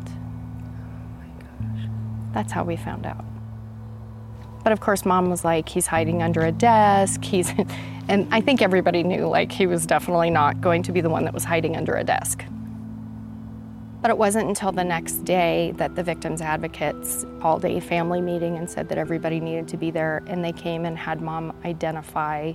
Oh 1.61 1.89
That's 2.33 2.51
how 2.51 2.63
we 2.63 2.75
found 2.75 3.05
out. 3.05 3.23
But 4.63 4.73
of 4.73 4.79
course, 4.79 5.05
mom 5.05 5.29
was 5.29 5.45
like, 5.45 5.69
he's 5.69 5.87
hiding 5.87 6.21
under 6.21 6.41
a 6.41 6.51
desk. 6.51 7.23
He's, 7.23 7.51
and 8.07 8.27
I 8.31 8.41
think 8.41 8.61
everybody 8.61 9.03
knew 9.03 9.27
like 9.27 9.51
he 9.51 9.67
was 9.67 9.85
definitely 9.85 10.29
not 10.29 10.61
going 10.61 10.83
to 10.83 10.91
be 10.91 11.01
the 11.01 11.09
one 11.09 11.25
that 11.25 11.33
was 11.33 11.43
hiding 11.43 11.75
under 11.75 11.93
a 11.95 12.03
desk. 12.03 12.43
But 14.03 14.09
it 14.09 14.17
wasn't 14.17 14.49
until 14.49 14.73
the 14.73 14.83
next 14.83 15.23
day 15.23 15.71
that 15.77 15.95
the 15.95 16.03
victims' 16.03 16.41
advocates 16.41 17.25
called 17.39 17.63
a 17.63 17.79
family 17.79 18.19
meeting 18.19 18.57
and 18.57 18.69
said 18.69 18.89
that 18.89 18.97
everybody 18.97 19.39
needed 19.39 19.69
to 19.69 19.77
be 19.77 19.91
there. 19.91 20.21
And 20.27 20.43
they 20.43 20.51
came 20.51 20.83
and 20.83 20.97
had 20.97 21.21
mom 21.21 21.55
identify 21.63 22.51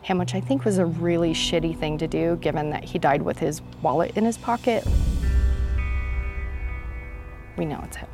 him, 0.00 0.16
which 0.16 0.34
I 0.34 0.40
think 0.40 0.64
was 0.64 0.78
a 0.78 0.86
really 0.86 1.34
shitty 1.34 1.78
thing 1.78 1.98
to 1.98 2.08
do 2.08 2.36
given 2.36 2.70
that 2.70 2.82
he 2.82 2.98
died 2.98 3.20
with 3.20 3.38
his 3.38 3.60
wallet 3.82 4.16
in 4.16 4.24
his 4.24 4.38
pocket. 4.38 4.82
We 7.58 7.66
know 7.66 7.82
it's 7.84 7.98
him. 7.98 8.08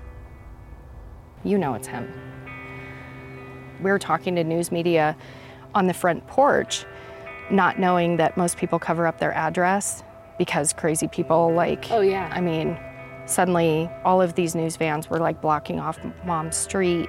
You 1.45 1.59
know 1.59 1.75
it's 1.75 1.87
him. 1.87 2.13
We 3.81 3.93
were 3.93 4.01
talking 4.01 4.35
to 4.35 4.43
news 4.43 4.73
media 4.73 5.17
on 5.73 5.87
the 5.87 5.95
front 5.95 6.27
porch, 6.27 6.85
not 7.49 7.79
knowing 7.79 8.17
that 8.17 8.37
most 8.37 8.57
people 8.57 8.81
cover 8.81 9.07
up 9.07 9.21
their 9.21 9.33
address 9.35 10.03
because 10.39 10.73
crazy 10.73 11.09
people 11.09 11.53
like 11.53 11.91
Oh, 11.91 12.01
yeah. 12.01 12.29
I 12.33 12.41
mean, 12.41 12.79
suddenly 13.27 13.91
all 14.05 14.21
of 14.23 14.35
these 14.35 14.55
news 14.55 14.77
vans 14.77 15.09
were 15.11 15.19
like 15.19 15.41
blocking 15.41 15.81
off 15.81 15.99
mom's 16.25 16.57
street. 16.57 17.09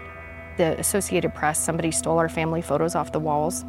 The 0.58 0.80
Associated 0.80 1.34
Press, 1.36 1.60
somebody 1.60 1.92
stole 1.92 2.18
our 2.18 2.30
family 2.30 2.62
photos 2.62 2.96
off 2.96 3.12
the 3.12 3.20
walls. 3.20 3.64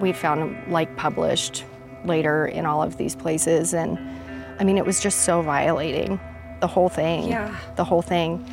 We 0.00 0.12
found 0.12 0.42
them 0.42 0.70
like 0.70 0.94
published 0.96 1.64
later 2.04 2.46
in 2.46 2.66
all 2.66 2.82
of 2.82 2.96
these 2.98 3.16
places. 3.16 3.72
And 3.72 3.98
I 4.60 4.64
mean, 4.64 4.76
it 4.76 4.84
was 4.84 5.00
just 5.00 5.20
so 5.22 5.40
violating. 5.40 6.20
The 6.60 6.66
whole 6.66 6.88
thing. 6.88 7.28
Yeah. 7.28 7.56
The 7.76 7.84
whole 7.84 8.02
thing. 8.02 8.44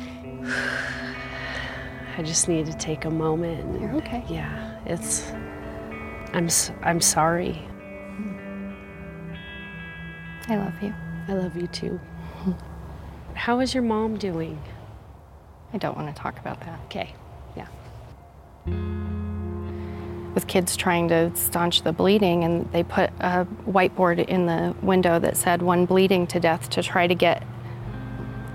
I 2.16 2.22
just 2.22 2.48
need 2.48 2.66
to 2.66 2.74
take 2.74 3.04
a 3.04 3.10
moment. 3.10 3.80
You're 3.80 3.94
okay. 3.96 4.22
Yeah, 4.28 4.78
it's. 4.86 5.30
I'm 6.34 6.48
I'm 6.82 7.00
sorry. 7.00 7.62
I 10.48 10.56
love 10.56 10.82
you. 10.82 10.94
I 11.28 11.34
love 11.34 11.56
you 11.56 11.66
too. 11.68 12.00
How 13.34 13.60
is 13.60 13.74
your 13.74 13.82
mom 13.82 14.16
doing? 14.16 14.60
I 15.72 15.78
don't 15.78 15.96
want 15.96 16.14
to 16.14 16.20
talk 16.20 16.38
about 16.38 16.60
that. 16.60 16.80
Okay. 16.86 17.14
Yeah. 17.56 17.66
with 20.34 20.46
kids 20.46 20.76
trying 20.76 21.08
to 21.08 21.34
staunch 21.36 21.82
the 21.82 21.92
bleeding, 21.92 22.44
and 22.44 22.70
they 22.72 22.82
put 22.82 23.10
a 23.20 23.46
whiteboard 23.66 24.26
in 24.26 24.46
the 24.46 24.74
window 24.82 25.18
that 25.18 25.36
said 25.36 25.62
one 25.62 25.84
bleeding 25.86 26.26
to 26.26 26.40
death 26.40 26.70
to 26.70 26.82
try 26.82 27.06
to 27.06 27.14
get 27.14 27.42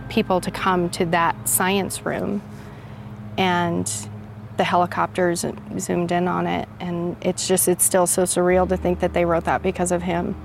people 0.10 0.42
to 0.42 0.52
come 0.52 0.90
to 0.90 1.06
that 1.06 1.48
science 1.48 2.06
room. 2.06 2.42
And 3.38 3.92
the 4.58 4.64
helicopters 4.64 5.46
zoomed 5.78 6.12
in 6.12 6.28
on 6.28 6.48
it, 6.48 6.68
and 6.80 7.16
it's 7.22 7.48
just, 7.48 7.68
it's 7.68 7.84
still 7.84 8.08
so 8.08 8.24
surreal 8.24 8.68
to 8.70 8.78
think 8.78 9.00
that 9.02 9.14
they 9.14 9.26
wrote 9.26 9.44
that 9.46 9.62
because 9.62 9.92
of 9.92 10.02
him, 10.02 10.36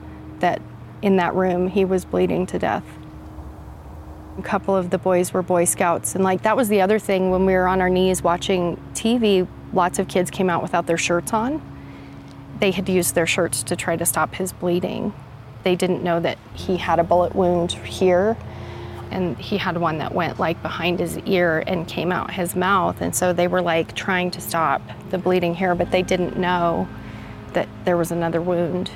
that 0.41 0.61
in 1.03 1.17
that 1.17 1.35
room 1.35 1.69
he 1.69 1.85
was 1.85 2.05
bleeding 2.05 2.47
to 2.47 2.59
death. 2.59 2.85
A 4.39 4.43
couple 4.43 4.75
of 4.75 4.91
the 4.91 4.99
boys 4.99 5.35
were 5.35 5.43
Boy 5.43 5.65
Scouts, 5.65 6.15
and 6.15 6.25
like 6.25 6.43
that 6.43 6.57
was 6.57 6.69
the 6.69 6.81
other 6.81 6.99
thing 6.99 7.31
when 7.31 7.45
we 7.45 7.53
were 7.53 7.69
on 7.69 7.81
our 7.81 7.91
knees 7.91 8.23
watching 8.23 8.81
TV, 8.95 9.47
lots 9.75 9.99
of 9.99 10.09
kids 10.09 10.31
came 10.31 10.49
out 10.49 10.63
without 10.63 10.87
their 10.87 10.97
shirts 10.97 11.33
on. 11.33 11.61
They 12.59 12.71
had 12.71 12.89
used 12.89 13.15
their 13.15 13.27
shirts 13.27 13.63
to 13.65 13.77
try 13.77 13.97
to 13.97 14.07
stop 14.07 14.35
his 14.37 14.53
bleeding. 14.53 15.13
They 15.65 15.77
didn't 15.77 16.03
know 16.03 16.21
that 16.21 16.39
he 16.55 16.77
had 16.79 16.99
a 16.99 17.05
bullet 17.05 17.35
wound 17.35 17.73
here, 17.73 18.37
and 19.11 19.37
he 19.37 19.59
had 19.59 19.77
one 19.77 19.99
that 19.99 20.15
went 20.15 20.41
like 20.41 20.63
behind 20.63 20.99
his 20.99 21.19
ear 21.19 21.63
and 21.67 21.87
came 21.87 22.11
out 22.11 22.31
his 22.31 22.57
mouth. 22.57 23.01
And 23.03 23.15
so 23.15 23.33
they 23.33 23.49
were 23.49 23.61
like 23.61 23.95
trying 23.95 24.31
to 24.31 24.41
stop 24.41 24.81
the 25.11 25.19
bleeding 25.19 25.55
here, 25.55 25.75
but 25.75 25.91
they 25.91 26.03
didn't 26.03 26.39
know 26.39 26.89
that 27.53 27.69
there 27.85 27.99
was 27.99 28.11
another 28.11 28.41
wound. 28.41 28.91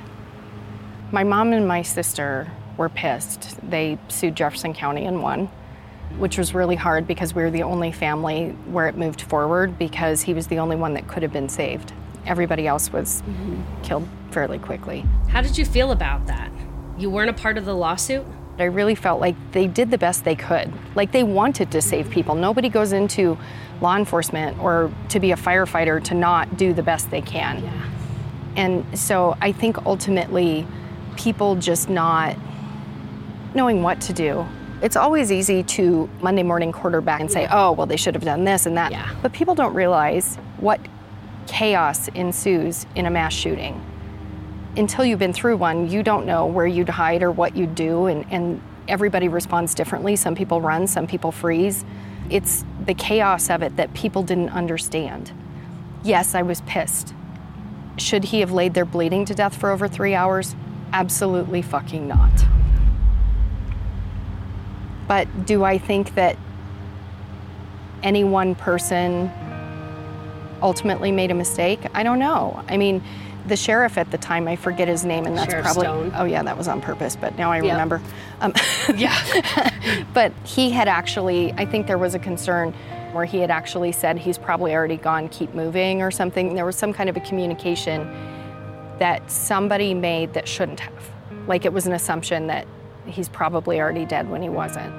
My 1.12 1.22
mom 1.22 1.52
and 1.52 1.68
my 1.68 1.82
sister 1.82 2.50
were 2.76 2.88
pissed. 2.88 3.58
They 3.68 3.98
sued 4.08 4.34
Jefferson 4.34 4.74
County 4.74 5.04
and 5.04 5.22
won, 5.22 5.48
which 6.18 6.36
was 6.36 6.54
really 6.54 6.76
hard 6.76 7.06
because 7.06 7.34
we 7.34 7.42
were 7.42 7.50
the 7.50 7.62
only 7.62 7.92
family 7.92 8.50
where 8.66 8.88
it 8.88 8.96
moved 8.96 9.22
forward 9.22 9.78
because 9.78 10.22
he 10.22 10.34
was 10.34 10.48
the 10.48 10.58
only 10.58 10.76
one 10.76 10.94
that 10.94 11.06
could 11.06 11.22
have 11.22 11.32
been 11.32 11.48
saved. 11.48 11.92
Everybody 12.26 12.66
else 12.66 12.92
was 12.92 13.22
mm-hmm. 13.22 13.82
killed 13.82 14.08
fairly 14.32 14.58
quickly. 14.58 15.04
How 15.28 15.42
did 15.42 15.56
you 15.56 15.64
feel 15.64 15.92
about 15.92 16.26
that? 16.26 16.50
You 16.98 17.08
weren't 17.08 17.30
a 17.30 17.34
part 17.34 17.56
of 17.56 17.64
the 17.64 17.74
lawsuit? 17.74 18.26
I 18.58 18.64
really 18.64 18.94
felt 18.94 19.20
like 19.20 19.36
they 19.52 19.66
did 19.66 19.90
the 19.90 19.98
best 19.98 20.24
they 20.24 20.34
could. 20.34 20.72
Like 20.94 21.12
they 21.12 21.22
wanted 21.22 21.70
to 21.72 21.82
save 21.82 22.10
people. 22.10 22.34
Nobody 22.34 22.68
goes 22.68 22.92
into 22.92 23.38
law 23.80 23.96
enforcement 23.96 24.58
or 24.58 24.90
to 25.10 25.20
be 25.20 25.30
a 25.32 25.36
firefighter 25.36 26.02
to 26.04 26.14
not 26.14 26.56
do 26.56 26.72
the 26.72 26.82
best 26.82 27.10
they 27.10 27.20
can. 27.20 27.62
Yeah. 27.62 27.90
And 28.56 28.98
so 28.98 29.36
I 29.40 29.52
think 29.52 29.84
ultimately 29.84 30.66
people 31.16 31.56
just 31.56 31.88
not 31.88 32.36
knowing 33.54 33.82
what 33.82 34.00
to 34.02 34.12
do. 34.12 34.46
It's 34.82 34.96
always 34.96 35.32
easy 35.32 35.62
to 35.62 36.08
Monday 36.20 36.42
morning 36.42 36.70
quarterback 36.70 37.20
and 37.20 37.30
say, 37.30 37.48
oh, 37.50 37.72
well, 37.72 37.86
they 37.86 37.96
should 37.96 38.14
have 38.14 38.24
done 38.24 38.44
this 38.44 38.66
and 38.66 38.76
that. 38.76 38.92
Yeah. 38.92 39.14
But 39.22 39.32
people 39.32 39.54
don't 39.54 39.74
realize 39.74 40.36
what 40.58 40.80
chaos 41.46 42.08
ensues 42.08 42.86
in 42.94 43.06
a 43.06 43.10
mass 43.10 43.32
shooting. 43.32 43.82
Until 44.76 45.06
you've 45.06 45.18
been 45.18 45.32
through 45.32 45.56
one, 45.56 45.88
you 45.88 46.02
don't 46.02 46.26
know 46.26 46.44
where 46.44 46.66
you'd 46.66 46.90
hide 46.90 47.22
or 47.22 47.30
what 47.30 47.56
you'd 47.56 47.74
do, 47.74 48.06
and, 48.06 48.26
and 48.30 48.60
everybody 48.88 49.28
responds 49.28 49.74
differently. 49.74 50.16
Some 50.16 50.34
people 50.34 50.60
run, 50.60 50.86
some 50.86 51.06
people 51.06 51.32
freeze. 51.32 51.84
It's 52.28 52.64
the 52.84 52.92
chaos 52.92 53.48
of 53.48 53.62
it 53.62 53.76
that 53.76 53.94
people 53.94 54.22
didn't 54.22 54.50
understand. 54.50 55.32
Yes, 56.02 56.34
I 56.34 56.42
was 56.42 56.60
pissed. 56.62 57.14
Should 57.96 58.24
he 58.24 58.40
have 58.40 58.52
laid 58.52 58.74
there 58.74 58.84
bleeding 58.84 59.24
to 59.24 59.34
death 59.34 59.56
for 59.56 59.70
over 59.70 59.88
three 59.88 60.14
hours? 60.14 60.54
Absolutely 60.92 61.62
fucking 61.62 62.06
not. 62.08 62.30
But 65.08 65.46
do 65.46 65.62
I 65.64 65.78
think 65.78 66.14
that 66.14 66.36
any 68.02 68.24
one 68.24 68.54
person 68.54 69.30
ultimately 70.62 71.12
made 71.12 71.30
a 71.30 71.34
mistake? 71.34 71.80
I 71.94 72.02
don't 72.02 72.18
know. 72.18 72.62
I 72.68 72.76
mean, 72.76 73.02
the 73.46 73.56
sheriff 73.56 73.98
at 73.98 74.10
the 74.10 74.18
time, 74.18 74.48
I 74.48 74.56
forget 74.56 74.88
his 74.88 75.04
name, 75.04 75.24
and 75.24 75.36
that's 75.36 75.50
Sheriff 75.50 75.64
probably 75.64 75.82
Stone. 75.84 76.12
oh 76.16 76.24
yeah, 76.24 76.42
that 76.42 76.58
was 76.58 76.66
on 76.66 76.80
purpose. 76.80 77.14
But 77.14 77.38
now 77.38 77.52
I 77.52 77.60
Yeah. 77.62 77.72
remember. 77.72 78.02
Um, 78.40 78.52
Yeah. 78.96 79.14
but 80.14 80.32
he 80.44 80.70
had 80.70 80.88
actually, 80.88 81.52
I 81.52 81.64
think 81.66 81.86
there 81.86 81.98
was 81.98 82.14
a 82.14 82.18
concern 82.18 82.72
where 83.12 83.24
he 83.24 83.38
had 83.38 83.50
actually 83.50 83.92
said 83.92 84.18
he's 84.18 84.36
probably 84.38 84.74
already 84.74 84.96
gone, 84.96 85.28
keep 85.28 85.54
moving 85.54 86.02
or 86.02 86.10
something. 86.10 86.54
There 86.54 86.66
was 86.66 86.76
some 86.76 86.92
kind 86.92 87.08
of 87.08 87.16
a 87.16 87.20
communication 87.20 88.00
that 88.98 89.30
somebody 89.30 89.94
made 89.94 90.34
that 90.34 90.48
shouldn't 90.48 90.80
have. 90.80 91.10
Like 91.46 91.64
it 91.64 91.72
was 91.72 91.86
an 91.86 91.92
assumption 91.92 92.46
that 92.48 92.66
he's 93.06 93.28
probably 93.28 93.80
already 93.80 94.04
dead 94.04 94.30
when 94.30 94.42
he 94.42 94.48
wasn't. 94.48 94.94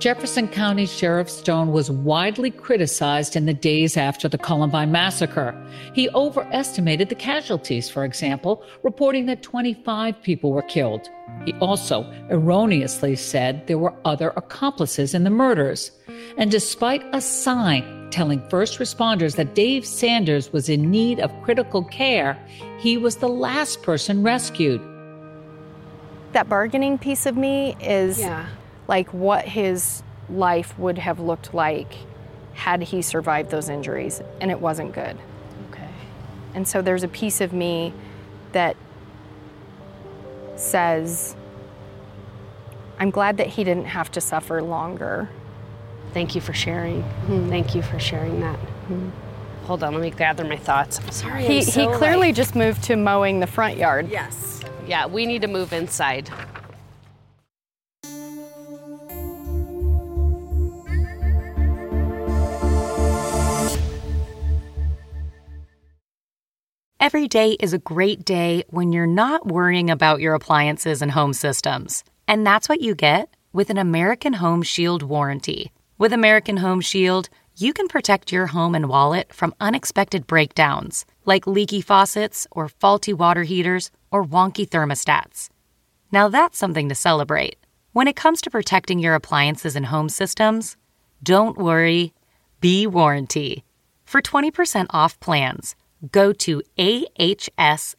Jefferson 0.00 0.48
County 0.48 0.86
Sheriff 0.86 1.28
Stone 1.28 1.72
was 1.72 1.90
widely 1.90 2.50
criticized 2.50 3.36
in 3.36 3.44
the 3.44 3.52
days 3.52 3.98
after 3.98 4.30
the 4.30 4.38
Columbine 4.38 4.90
massacre. 4.90 5.54
He 5.92 6.08
overestimated 6.14 7.10
the 7.10 7.14
casualties, 7.14 7.90
for 7.90 8.06
example, 8.06 8.64
reporting 8.82 9.26
that 9.26 9.42
25 9.42 10.22
people 10.22 10.52
were 10.52 10.62
killed. 10.62 11.06
He 11.44 11.52
also 11.60 12.10
erroneously 12.30 13.14
said 13.14 13.66
there 13.66 13.76
were 13.76 13.94
other 14.06 14.32
accomplices 14.36 15.12
in 15.12 15.24
the 15.24 15.30
murders. 15.30 15.92
And 16.38 16.50
despite 16.50 17.04
a 17.12 17.20
sign 17.20 17.99
telling 18.10 18.46
first 18.48 18.78
responders 18.78 19.36
that 19.36 19.54
Dave 19.54 19.86
Sanders 19.86 20.52
was 20.52 20.68
in 20.68 20.90
need 20.90 21.20
of 21.20 21.30
critical 21.42 21.84
care, 21.84 22.36
he 22.78 22.96
was 22.96 23.16
the 23.16 23.28
last 23.28 23.82
person 23.82 24.22
rescued. 24.22 24.80
That 26.32 26.48
bargaining 26.48 26.98
piece 26.98 27.26
of 27.26 27.36
me 27.36 27.76
is 27.80 28.20
Yeah. 28.20 28.46
like 28.88 29.12
what 29.12 29.44
his 29.44 30.02
life 30.28 30.78
would 30.78 30.98
have 30.98 31.18
looked 31.20 31.52
like 31.54 31.94
had 32.54 32.82
he 32.82 33.02
survived 33.02 33.50
those 33.50 33.68
injuries, 33.68 34.20
and 34.40 34.50
it 34.50 34.60
wasn't 34.60 34.92
good. 34.92 35.16
Okay. 35.70 35.88
And 36.54 36.68
so 36.68 36.82
there's 36.82 37.02
a 37.02 37.08
piece 37.08 37.40
of 37.40 37.52
me 37.52 37.92
that 38.52 38.76
says, 40.56 41.34
I'm 42.98 43.10
glad 43.10 43.38
that 43.38 43.46
he 43.46 43.64
didn't 43.64 43.86
have 43.86 44.10
to 44.12 44.20
suffer 44.20 44.60
longer. 44.62 45.30
Thank 46.12 46.34
you 46.34 46.40
for 46.40 46.52
sharing. 46.52 47.02
Hmm. 47.02 47.48
Thank 47.48 47.74
you 47.74 47.82
for 47.82 47.98
sharing 47.98 48.40
that. 48.40 48.56
Hmm. 48.58 49.10
Hold 49.64 49.84
on, 49.84 49.92
let 49.94 50.02
me 50.02 50.10
gather 50.10 50.44
my 50.44 50.56
thoughts. 50.56 50.98
I'm 50.98 51.10
sorry. 51.12 51.44
He, 51.44 51.58
I'm 51.58 51.64
so, 51.64 51.90
he 51.92 51.96
clearly 51.96 52.28
like- 52.28 52.34
just 52.36 52.54
moved 52.56 52.82
to 52.84 52.96
mowing 52.96 53.40
the 53.40 53.46
front 53.46 53.76
yard. 53.76 54.10
Yes. 54.10 54.60
Yeah, 54.86 55.06
we 55.06 55.26
need 55.26 55.42
to 55.42 55.48
move 55.48 55.72
inside. 55.72 56.28
Every 66.98 67.28
day 67.28 67.52
is 67.52 67.72
a 67.72 67.78
great 67.78 68.24
day 68.24 68.62
when 68.68 68.92
you're 68.92 69.06
not 69.06 69.46
worrying 69.46 69.90
about 69.90 70.20
your 70.20 70.34
appliances 70.34 71.00
and 71.02 71.10
home 71.10 71.32
systems. 71.32 72.04
And 72.28 72.46
that's 72.46 72.68
what 72.68 72.80
you 72.82 72.94
get 72.94 73.34
with 73.52 73.70
an 73.70 73.78
American 73.78 74.34
Home 74.34 74.62
Shield 74.62 75.02
warranty. 75.02 75.72
With 76.00 76.14
American 76.14 76.56
Home 76.56 76.80
Shield, 76.80 77.28
you 77.58 77.74
can 77.74 77.86
protect 77.86 78.32
your 78.32 78.46
home 78.46 78.74
and 78.74 78.88
wallet 78.88 79.34
from 79.34 79.54
unexpected 79.60 80.26
breakdowns, 80.26 81.04
like 81.26 81.46
leaky 81.46 81.82
faucets 81.82 82.46
or 82.50 82.70
faulty 82.70 83.12
water 83.12 83.42
heaters 83.42 83.90
or 84.10 84.24
wonky 84.24 84.66
thermostats. 84.66 85.50
Now 86.10 86.30
that's 86.30 86.56
something 86.56 86.88
to 86.88 86.94
celebrate. 86.94 87.56
When 87.92 88.08
it 88.08 88.16
comes 88.16 88.40
to 88.40 88.50
protecting 88.50 88.98
your 88.98 89.14
appliances 89.14 89.76
and 89.76 89.84
home 89.84 90.08
systems, 90.08 90.78
don't 91.22 91.58
worry, 91.58 92.14
be 92.62 92.86
warranty. 92.86 93.62
For 94.02 94.22
20% 94.22 94.86
off 94.88 95.20
plans, 95.20 95.76
go 96.10 96.32
to 96.32 96.62
ahs.com 96.78 97.94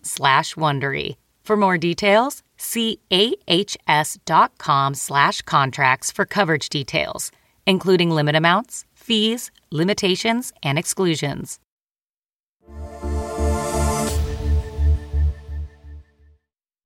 slash 0.00 0.54
Wondery. 0.54 1.16
For 1.42 1.58
more 1.58 1.76
details, 1.76 2.42
see 2.62 3.00
ahs.com 3.10 4.94
slash 4.94 5.42
contracts 5.42 6.10
for 6.12 6.24
coverage 6.24 6.68
details, 6.68 7.30
including 7.66 8.10
limit 8.10 8.34
amounts, 8.34 8.84
fees, 8.94 9.50
limitations, 9.70 10.52
and 10.62 10.78
exclusions. 10.78 11.58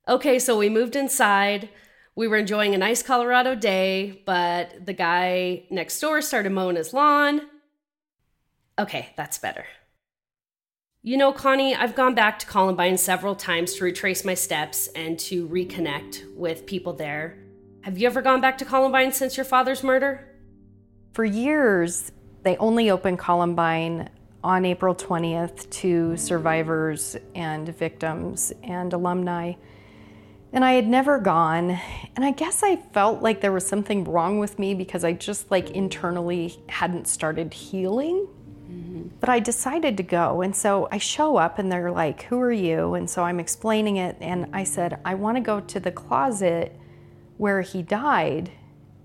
Okay, 0.09 0.39
so 0.39 0.57
we 0.57 0.69
moved 0.69 0.95
inside. 0.95 1.69
We 2.15 2.29
were 2.29 2.37
enjoying 2.37 2.75
a 2.75 2.79
nice 2.79 3.03
Colorado 3.03 3.57
day, 3.57 4.23
but 4.25 4.87
the 4.87 4.93
guy 4.93 5.65
next 5.69 5.99
door 6.01 6.23
started 6.23 6.51
mowing 6.51 6.77
his 6.77 6.95
lawn. 6.95 7.43
Okay, 8.79 9.09
that's 9.17 9.39
better. 9.39 9.67
You 11.07 11.17
know, 11.17 11.31
Connie, 11.31 11.73
I've 11.73 11.95
gone 11.95 12.17
back 12.17 12.37
to 12.41 12.47
Columbine 12.47 12.99
several 12.99 13.37
times 13.37 13.75
to 13.75 13.85
retrace 13.85 14.25
my 14.25 14.35
steps 14.35 14.89
and 14.89 15.17
to 15.21 15.47
reconnect 15.47 16.35
with 16.35 16.67
people 16.67 16.95
there. 16.95 17.39
Have 17.83 17.97
you 17.97 18.09
ever 18.09 18.21
gone 18.21 18.41
back 18.41 18.59
to 18.59 18.65
Columbine 18.65 19.13
since 19.13 19.37
your 19.37 19.47
father's 19.47 19.85
murder? 19.85 20.27
For 21.13 21.25
years, 21.25 22.11
they 22.43 22.57
only 22.57 22.91
opened 22.91 23.21
Columbine 23.21 24.11
on 24.43 24.65
April 24.65 24.97
20th 24.97 25.71
to 25.71 26.17
survivors 26.17 27.17
and 27.37 27.69
victims 27.69 28.53
and 28.65 28.93
alumni. 28.93 29.53
And 30.53 30.65
I 30.65 30.73
had 30.73 30.89
never 30.89 31.21
gone. 31.21 31.79
And 32.17 32.25
I 32.25 32.33
guess 32.33 32.65
I 32.65 32.75
felt 32.75 33.23
like 33.23 33.43
there 33.43 33.53
was 33.53 33.65
something 33.65 34.03
wrong 34.03 34.41
with 34.41 34.59
me 34.59 34.75
because 34.75 35.05
I 35.05 35.13
just 35.13 35.53
like 35.53 35.71
internally 35.71 36.59
hadn't 36.69 37.07
started 37.07 37.55
healing. 37.55 38.27
But 39.21 39.29
I 39.29 39.41
decided 39.41 39.97
to 39.97 40.03
go. 40.03 40.43
And 40.43 40.55
so 40.55 40.89
I 40.91 40.99
show 40.99 41.37
up 41.37 41.59
and 41.59 41.71
they're 41.71 41.91
like, 41.91 42.23
Who 42.25 42.41
are 42.41 42.53
you? 42.53 42.95
And 42.95 43.09
so 43.09 43.23
I'm 43.23 43.41
explaining 43.41 43.97
it. 43.97 44.17
And 44.21 44.49
I 44.53 44.65
said, 44.65 45.01
I 45.05 45.15
want 45.15 45.37
to 45.37 45.41
go 45.41 45.61
to 45.61 45.81
the 45.81 45.93
closet 45.93 46.79
where 47.39 47.63
he 47.63 47.83
died. 47.83 48.51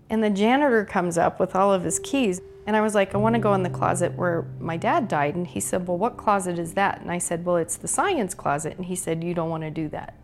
And 0.09 0.23
the 0.23 0.29
janitor 0.29 0.83
comes 0.85 1.17
up 1.17 1.39
with 1.39 1.55
all 1.55 1.73
of 1.73 1.83
his 1.83 1.99
keys. 1.99 2.41
And 2.67 2.75
I 2.75 2.81
was 2.81 2.93
like, 2.93 3.15
I 3.15 3.17
want 3.17 3.35
to 3.35 3.39
go 3.39 3.53
in 3.53 3.63
the 3.63 3.69
closet 3.69 4.13
where 4.13 4.45
my 4.59 4.77
dad 4.77 5.07
died. 5.07 5.35
And 5.35 5.47
he 5.47 5.59
said, 5.59 5.87
Well, 5.87 5.97
what 5.97 6.17
closet 6.17 6.59
is 6.59 6.73
that? 6.73 7.01
And 7.01 7.11
I 7.11 7.17
said, 7.17 7.45
Well, 7.45 7.57
it's 7.57 7.77
the 7.77 7.87
science 7.87 8.33
closet. 8.33 8.77
And 8.77 8.85
he 8.85 8.95
said, 8.95 9.23
You 9.23 9.33
don't 9.33 9.49
want 9.49 9.63
to 9.63 9.71
do 9.71 9.87
that. 9.89 10.15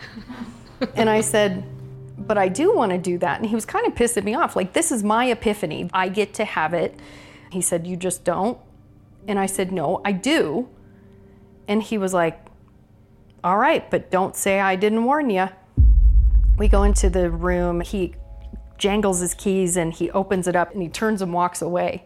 and 0.94 1.08
I 1.08 1.20
said, 1.20 1.64
But 2.18 2.38
I 2.38 2.48
do 2.48 2.74
want 2.74 2.92
to 2.92 2.98
do 2.98 3.18
that. 3.18 3.40
And 3.40 3.48
he 3.48 3.54
was 3.54 3.64
kind 3.64 3.86
of 3.86 3.94
pissing 3.94 4.24
me 4.24 4.34
off. 4.34 4.56
Like, 4.56 4.72
this 4.72 4.92
is 4.92 5.02
my 5.02 5.26
epiphany. 5.26 5.88
I 5.92 6.08
get 6.08 6.34
to 6.34 6.44
have 6.44 6.74
it. 6.74 6.98
He 7.56 7.62
said, 7.62 7.86
You 7.86 7.96
just 7.96 8.22
don't. 8.22 8.58
And 9.26 9.38
I 9.38 9.46
said, 9.46 9.72
No, 9.72 10.02
I 10.04 10.12
do. 10.12 10.68
And 11.66 11.82
he 11.82 11.96
was 11.96 12.12
like, 12.12 12.38
All 13.42 13.56
right, 13.56 13.90
but 13.90 14.10
don't 14.10 14.36
say 14.36 14.60
I 14.60 14.76
didn't 14.76 15.02
warn 15.04 15.30
you. 15.30 15.48
We 16.58 16.68
go 16.68 16.82
into 16.82 17.08
the 17.08 17.30
room. 17.30 17.80
He 17.80 18.14
jangles 18.76 19.20
his 19.20 19.32
keys 19.32 19.78
and 19.78 19.90
he 19.90 20.10
opens 20.10 20.46
it 20.46 20.54
up 20.54 20.74
and 20.74 20.82
he 20.82 20.90
turns 20.90 21.22
and 21.22 21.32
walks 21.32 21.62
away. 21.62 22.04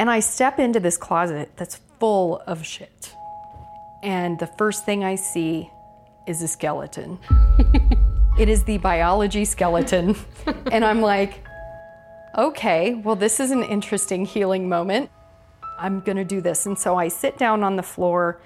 And 0.00 0.10
I 0.10 0.18
step 0.18 0.58
into 0.58 0.80
this 0.80 0.96
closet 0.96 1.52
that's 1.54 1.76
full 2.00 2.42
of 2.44 2.66
shit. 2.66 3.14
And 4.02 4.36
the 4.40 4.48
first 4.48 4.84
thing 4.84 5.04
I 5.04 5.14
see 5.14 5.70
is 6.26 6.42
a 6.42 6.48
skeleton. 6.48 7.20
it 8.36 8.48
is 8.48 8.64
the 8.64 8.78
biology 8.78 9.44
skeleton. 9.44 10.16
and 10.72 10.84
I'm 10.84 11.02
like, 11.02 11.44
okay, 12.36 12.94
well, 12.94 13.16
this 13.16 13.40
is 13.40 13.50
an 13.50 13.62
interesting 13.62 14.24
healing 14.24 14.68
moment. 14.68 15.10
I'm 15.78 16.00
gonna 16.00 16.24
do 16.24 16.40
this. 16.40 16.66
And 16.66 16.78
so 16.78 16.96
I 16.96 17.08
sit 17.08 17.38
down 17.38 17.62
on 17.62 17.76
the 17.76 17.82
floor, 17.82 18.40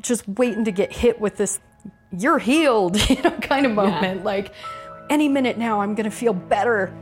just 0.00 0.28
waiting 0.28 0.64
to 0.64 0.70
get 0.70 0.92
hit 0.92 1.20
with 1.20 1.36
this, 1.36 1.60
you're 2.16 2.38
healed, 2.38 2.96
you 3.10 3.20
know, 3.22 3.30
kind 3.30 3.66
of 3.66 3.72
moment. 3.72 4.24
Like, 4.24 4.52
any 5.10 5.28
minute 5.28 5.58
now, 5.58 5.80
I'm 5.80 5.94
gonna 5.94 6.10
feel 6.10 6.34
better 6.34 6.94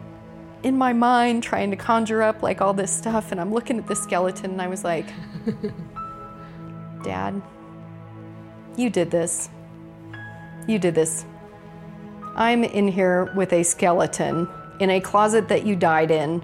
in 0.62 0.78
my 0.78 0.92
mind, 0.92 1.42
trying 1.42 1.70
to 1.70 1.76
conjure 1.76 2.22
up 2.22 2.42
like 2.42 2.60
all 2.60 2.72
this 2.72 2.90
stuff. 2.90 3.32
And 3.32 3.40
I'm 3.40 3.52
looking 3.52 3.78
at 3.78 3.86
the 3.86 3.96
skeleton 3.96 4.52
and 4.52 4.62
I 4.62 4.68
was 4.68 4.84
like, 4.84 5.06
Dad, 7.02 7.42
you 8.76 8.90
did 8.90 9.10
this. 9.10 9.48
You 10.68 10.78
did 10.78 10.94
this. 10.94 11.24
I'm 12.36 12.64
in 12.64 12.88
here 12.88 13.32
with 13.34 13.52
a 13.52 13.62
skeleton 13.62 14.48
in 14.80 14.90
a 14.90 15.00
closet 15.00 15.48
that 15.48 15.66
you 15.66 15.76
died 15.76 16.10
in. 16.10 16.42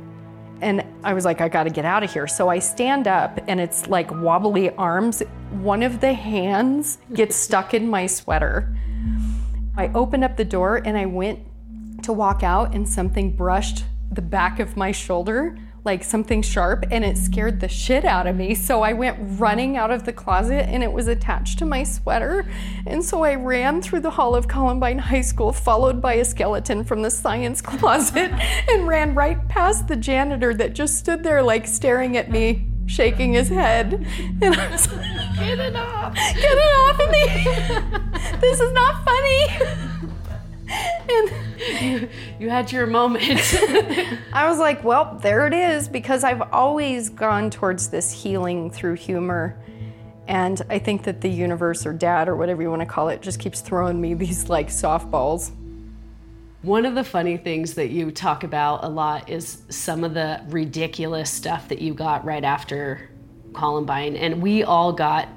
And 0.61 0.85
I 1.05 1.15
was 1.15 1.25
like, 1.25 1.41
I 1.41 1.49
gotta 1.49 1.71
get 1.71 1.85
out 1.85 2.03
of 2.03 2.13
here. 2.13 2.27
So 2.27 2.49
I 2.49 2.59
stand 2.59 3.07
up 3.07 3.39
and 3.47 3.61
it's 3.61 3.87
like 3.87 4.11
wobbly 4.11 4.71
arms. 4.71 5.23
One 5.53 5.83
of 5.83 6.01
the 6.01 6.13
hands 6.13 6.99
gets 7.13 7.37
stuck 7.37 7.75
in 7.75 7.89
my 7.89 8.07
sweater. 8.07 8.77
I 9.77 9.89
opened 9.95 10.25
up 10.25 10.37
the 10.37 10.45
door 10.45 10.83
and 10.85 10.99
I 10.99 11.07
went 11.07 11.41
to 12.03 12.13
walk 12.13 12.43
out, 12.43 12.75
and 12.75 12.89
something 12.89 13.35
brushed 13.35 13.85
the 14.13 14.23
back 14.23 14.61
of 14.61 14.77
my 14.77 14.93
shoulder, 14.93 15.59
like 15.85 16.05
something 16.05 16.43
sharp, 16.43 16.85
and 16.91 17.05
it 17.05 17.17
scared 17.17 17.61
the 17.61 17.69
shit 17.69 18.05
out 18.05 18.27
of 18.27 18.37
me. 18.37 18.55
So 18.55 18.83
I 18.83 18.93
went 18.93 19.17
running 19.41 19.77
out 19.77 19.91
of 19.91 20.05
the 20.05 20.13
closet 20.13 20.69
and 20.69 20.83
it 20.83 20.93
was 20.93 21.09
attached 21.09 21.59
to 21.61 21.67
my 21.67 21.83
sweater. 21.83 22.47
And 22.87 23.05
so 23.05 23.23
I 23.23 23.35
ran 23.35 23.81
through 23.81 24.01
the 24.01 24.11
hall 24.11 24.35
of 24.35 24.49
Columbine 24.49 24.99
High 24.99 25.23
School, 25.23 25.53
followed 25.53 26.01
by 26.01 26.15
a 26.15 26.25
skeleton 26.25 26.85
from 26.85 27.03
the 27.03 27.11
science 27.11 27.61
closet, 27.63 28.33
and 28.69 28.87
ran 28.87 29.15
right 29.15 29.49
past 29.49 29.89
the 29.89 29.97
janitor 29.97 30.55
that 30.55 30.75
just 30.75 30.99
stood 30.99 31.23
there, 31.23 31.43
like 31.43 31.67
staring 31.67 32.17
at 32.17 32.31
me. 32.31 32.67
Shaking 32.87 33.35
his 33.35 33.51
head, 33.51 34.07
and 34.41 34.55
I 34.55 34.71
was 34.71 34.91
like, 34.91 35.37
"Get 35.39 35.59
it 35.59 35.77
off! 35.77 36.15
Get 36.35 36.39
it 36.39 36.73
off 36.79 36.99
of 36.99 37.11
me! 37.11 38.39
this 38.41 38.59
is 38.59 38.73
not 38.73 39.05
funny." 39.05 39.89
and 41.09 41.31
you, 41.81 42.09
you 42.39 42.51
had 42.51 42.71
your 42.71 42.87
moment. 42.87 43.25
I 44.33 44.49
was 44.49 44.59
like, 44.59 44.85
well, 44.85 45.19
there 45.23 45.47
it 45.47 45.55
is, 45.55 45.89
because 45.89 46.25
I've 46.25 46.43
always 46.53 47.09
gone 47.09 47.51
towards 47.51 47.89
this 47.89 48.13
healing 48.13 48.71
through 48.71 48.95
humor. 48.95 49.59
And 50.27 50.61
I 50.69 50.79
think 50.79 51.05
that 51.05 51.23
the 51.23 51.31
universe 51.31 51.87
or 51.87 51.95
dad 51.95 52.29
or 52.29 52.37
whatever 52.37 52.61
you 52.61 52.69
want 52.69 52.81
to 52.81 52.87
call 52.87 53.09
it 53.09 53.23
just 53.23 53.41
keeps 53.41 53.61
throwing 53.61 54.01
me 54.01 54.15
these 54.15 54.49
like 54.49 54.69
softballs. 54.69 55.53
One 56.63 56.85
of 56.85 56.95
the 56.95 57.05
funny 57.05 57.37
things 57.37 57.75
that 57.75 57.91
you 57.91 58.11
talk 58.11 58.45
about 58.45 58.85
a 58.85 58.89
lot 58.89 59.31
is 59.31 59.63
some 59.71 60.05
of 60.05 60.13
the 60.13 60.43
ridiculous 60.49 61.31
stuff 61.31 61.69
that 61.69 61.81
you 61.81 61.95
got 61.95 62.25
right 62.25 62.45
after 62.45 63.09
Columbine. 63.55 64.17
And 64.17 64.43
we 64.43 64.65
all 64.65 64.93
got 64.93 65.29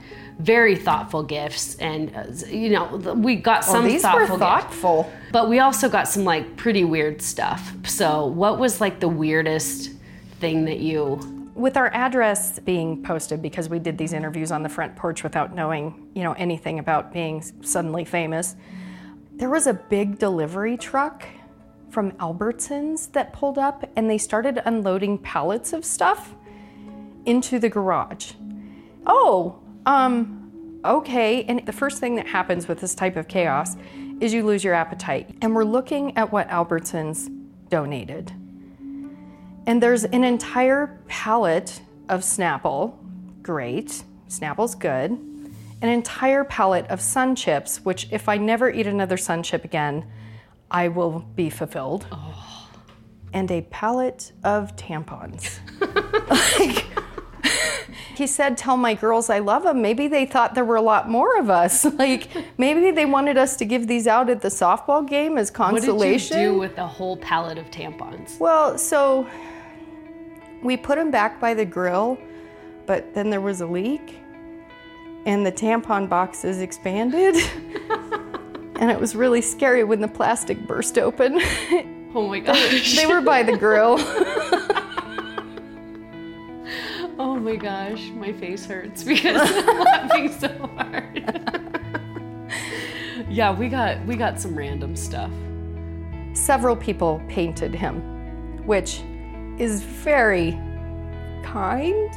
very 0.41 0.75
thoughtful 0.75 1.23
gifts 1.23 1.75
and 1.75 2.15
uh, 2.15 2.23
you 2.47 2.69
know 2.69 2.85
we 3.15 3.35
got 3.35 3.63
some 3.63 3.83
well, 3.83 3.91
these 3.91 4.01
thoughtful 4.01 4.35
were 4.35 4.39
thoughtful 4.39 5.03
gifts, 5.03 5.31
but 5.31 5.49
we 5.49 5.59
also 5.59 5.87
got 5.89 6.07
some 6.07 6.23
like 6.23 6.55
pretty 6.57 6.83
weird 6.83 7.21
stuff. 7.21 7.73
So 7.85 8.25
what 8.25 8.59
was 8.59 8.81
like 8.81 8.99
the 8.99 9.07
weirdest 9.07 9.91
thing 10.39 10.65
that 10.65 10.79
you 10.79 11.51
with 11.53 11.77
our 11.77 11.87
address 11.93 12.59
being 12.59 13.03
posted 13.03 13.41
because 13.41 13.69
we 13.69 13.77
did 13.77 13.97
these 13.97 14.13
interviews 14.13 14.51
on 14.51 14.63
the 14.63 14.69
front 14.69 14.95
porch 14.95 15.23
without 15.23 15.53
knowing 15.53 16.09
you 16.15 16.23
know 16.23 16.33
anything 16.33 16.79
about 16.79 17.13
being 17.13 17.43
suddenly 17.61 18.05
famous 18.05 18.55
there 19.33 19.49
was 19.49 19.67
a 19.67 19.73
big 19.73 20.19
delivery 20.19 20.77
truck 20.77 21.25
from 21.89 22.11
albertsons 22.13 23.11
that 23.11 23.33
pulled 23.33 23.57
up 23.57 23.89
and 23.95 24.09
they 24.09 24.17
started 24.17 24.61
unloading 24.65 25.17
pallets 25.17 25.73
of 25.73 25.83
stuff 25.83 26.35
into 27.25 27.59
the 27.59 27.69
garage. 27.69 28.33
Oh 29.05 29.60
um, 29.85 30.81
okay. 30.85 31.43
And 31.43 31.65
the 31.65 31.73
first 31.73 31.99
thing 31.99 32.15
that 32.15 32.27
happens 32.27 32.67
with 32.67 32.79
this 32.79 32.95
type 32.95 33.15
of 33.15 33.27
chaos 33.27 33.75
is 34.19 34.33
you 34.33 34.45
lose 34.45 34.63
your 34.63 34.73
appetite. 34.73 35.35
And 35.41 35.55
we're 35.55 35.63
looking 35.63 36.15
at 36.17 36.31
what 36.31 36.47
Albertsons 36.49 37.29
donated. 37.69 38.31
And 39.65 39.81
there's 39.81 40.03
an 40.03 40.23
entire 40.23 40.99
pallet 41.07 41.81
of 42.09 42.21
Snapple. 42.21 42.93
Great. 43.41 44.03
Snapple's 44.27 44.75
good. 44.75 45.11
An 45.11 45.89
entire 45.89 46.43
pallet 46.43 46.85
of 46.87 47.01
Sun 47.01 47.35
Chips, 47.35 47.83
which 47.83 48.07
if 48.11 48.29
I 48.29 48.37
never 48.37 48.69
eat 48.69 48.85
another 48.85 49.17
Sun 49.17 49.43
Chip 49.43 49.65
again, 49.65 50.05
I 50.69 50.87
will 50.87 51.19
be 51.35 51.49
fulfilled. 51.49 52.05
Oh. 52.11 52.69
And 53.33 53.49
a 53.49 53.61
pallet 53.61 54.31
of 54.43 54.75
tampons. 54.75 55.59
like, 56.59 56.85
he 58.15 58.27
said, 58.27 58.57
Tell 58.57 58.77
my 58.77 58.93
girls 58.93 59.29
I 59.29 59.39
love 59.39 59.63
them. 59.63 59.81
Maybe 59.81 60.07
they 60.07 60.25
thought 60.25 60.55
there 60.55 60.65
were 60.65 60.75
a 60.75 60.81
lot 60.81 61.09
more 61.09 61.37
of 61.39 61.49
us. 61.49 61.85
like, 61.99 62.29
maybe 62.57 62.91
they 62.91 63.05
wanted 63.05 63.37
us 63.37 63.55
to 63.57 63.65
give 63.65 63.87
these 63.87 64.07
out 64.07 64.29
at 64.29 64.41
the 64.41 64.49
softball 64.49 65.07
game 65.07 65.37
as 65.37 65.51
consolation. 65.51 66.37
What 66.37 66.41
did 66.41 66.45
you 66.45 66.53
do 66.53 66.59
with 66.59 66.75
the 66.75 66.87
whole 66.87 67.17
pallet 67.17 67.57
of 67.57 67.69
tampons? 67.71 68.39
Well, 68.39 68.77
so 68.77 69.27
we 70.61 70.77
put 70.77 70.97
them 70.97 71.11
back 71.11 71.39
by 71.39 71.53
the 71.53 71.65
grill, 71.65 72.17
but 72.85 73.13
then 73.13 73.29
there 73.29 73.41
was 73.41 73.61
a 73.61 73.67
leak 73.67 74.17
and 75.25 75.45
the 75.45 75.51
tampon 75.51 76.09
boxes 76.09 76.59
expanded. 76.59 77.35
and 78.79 78.89
it 78.89 78.99
was 78.99 79.15
really 79.15 79.41
scary 79.41 79.83
when 79.83 80.01
the 80.01 80.07
plastic 80.07 80.65
burst 80.67 80.97
open. 80.97 81.39
Oh 82.13 82.27
my 82.27 82.39
gosh. 82.39 82.95
they 82.95 83.05
were 83.05 83.21
by 83.21 83.43
the 83.43 83.57
grill. 83.57 83.97
Oh 87.23 87.35
my 87.35 87.55
gosh, 87.55 88.09
my 88.15 88.33
face 88.33 88.65
hurts 88.65 89.03
because 89.11 89.39
I'm 89.39 89.79
laughing 89.79 90.31
so 90.31 90.47
hard. 90.75 91.23
yeah, 93.29 93.55
we 93.55 93.69
got 93.69 94.03
we 94.07 94.15
got 94.15 94.39
some 94.39 94.55
random 94.55 94.95
stuff. 94.95 95.29
Several 96.33 96.75
people 96.75 97.21
painted 97.29 97.75
him, 97.75 98.65
which 98.65 99.03
is 99.59 99.83
very 99.83 100.53
kind. 101.43 102.09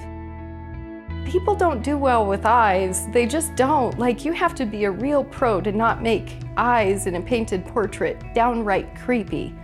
people 1.26 1.54
don't 1.54 1.82
do 1.82 1.98
well 1.98 2.24
with 2.24 2.46
eyes. 2.46 3.06
They 3.12 3.26
just 3.26 3.54
don't. 3.56 3.98
Like, 3.98 4.24
you 4.24 4.32
have 4.32 4.54
to 4.54 4.64
be 4.64 4.84
a 4.84 4.90
real 4.90 5.22
pro 5.22 5.60
to 5.60 5.70
not 5.70 6.00
make 6.02 6.38
eyes 6.56 7.06
in 7.06 7.16
a 7.16 7.20
painted 7.20 7.66
portrait 7.66 8.22
downright 8.34 8.96
creepy. 8.96 9.54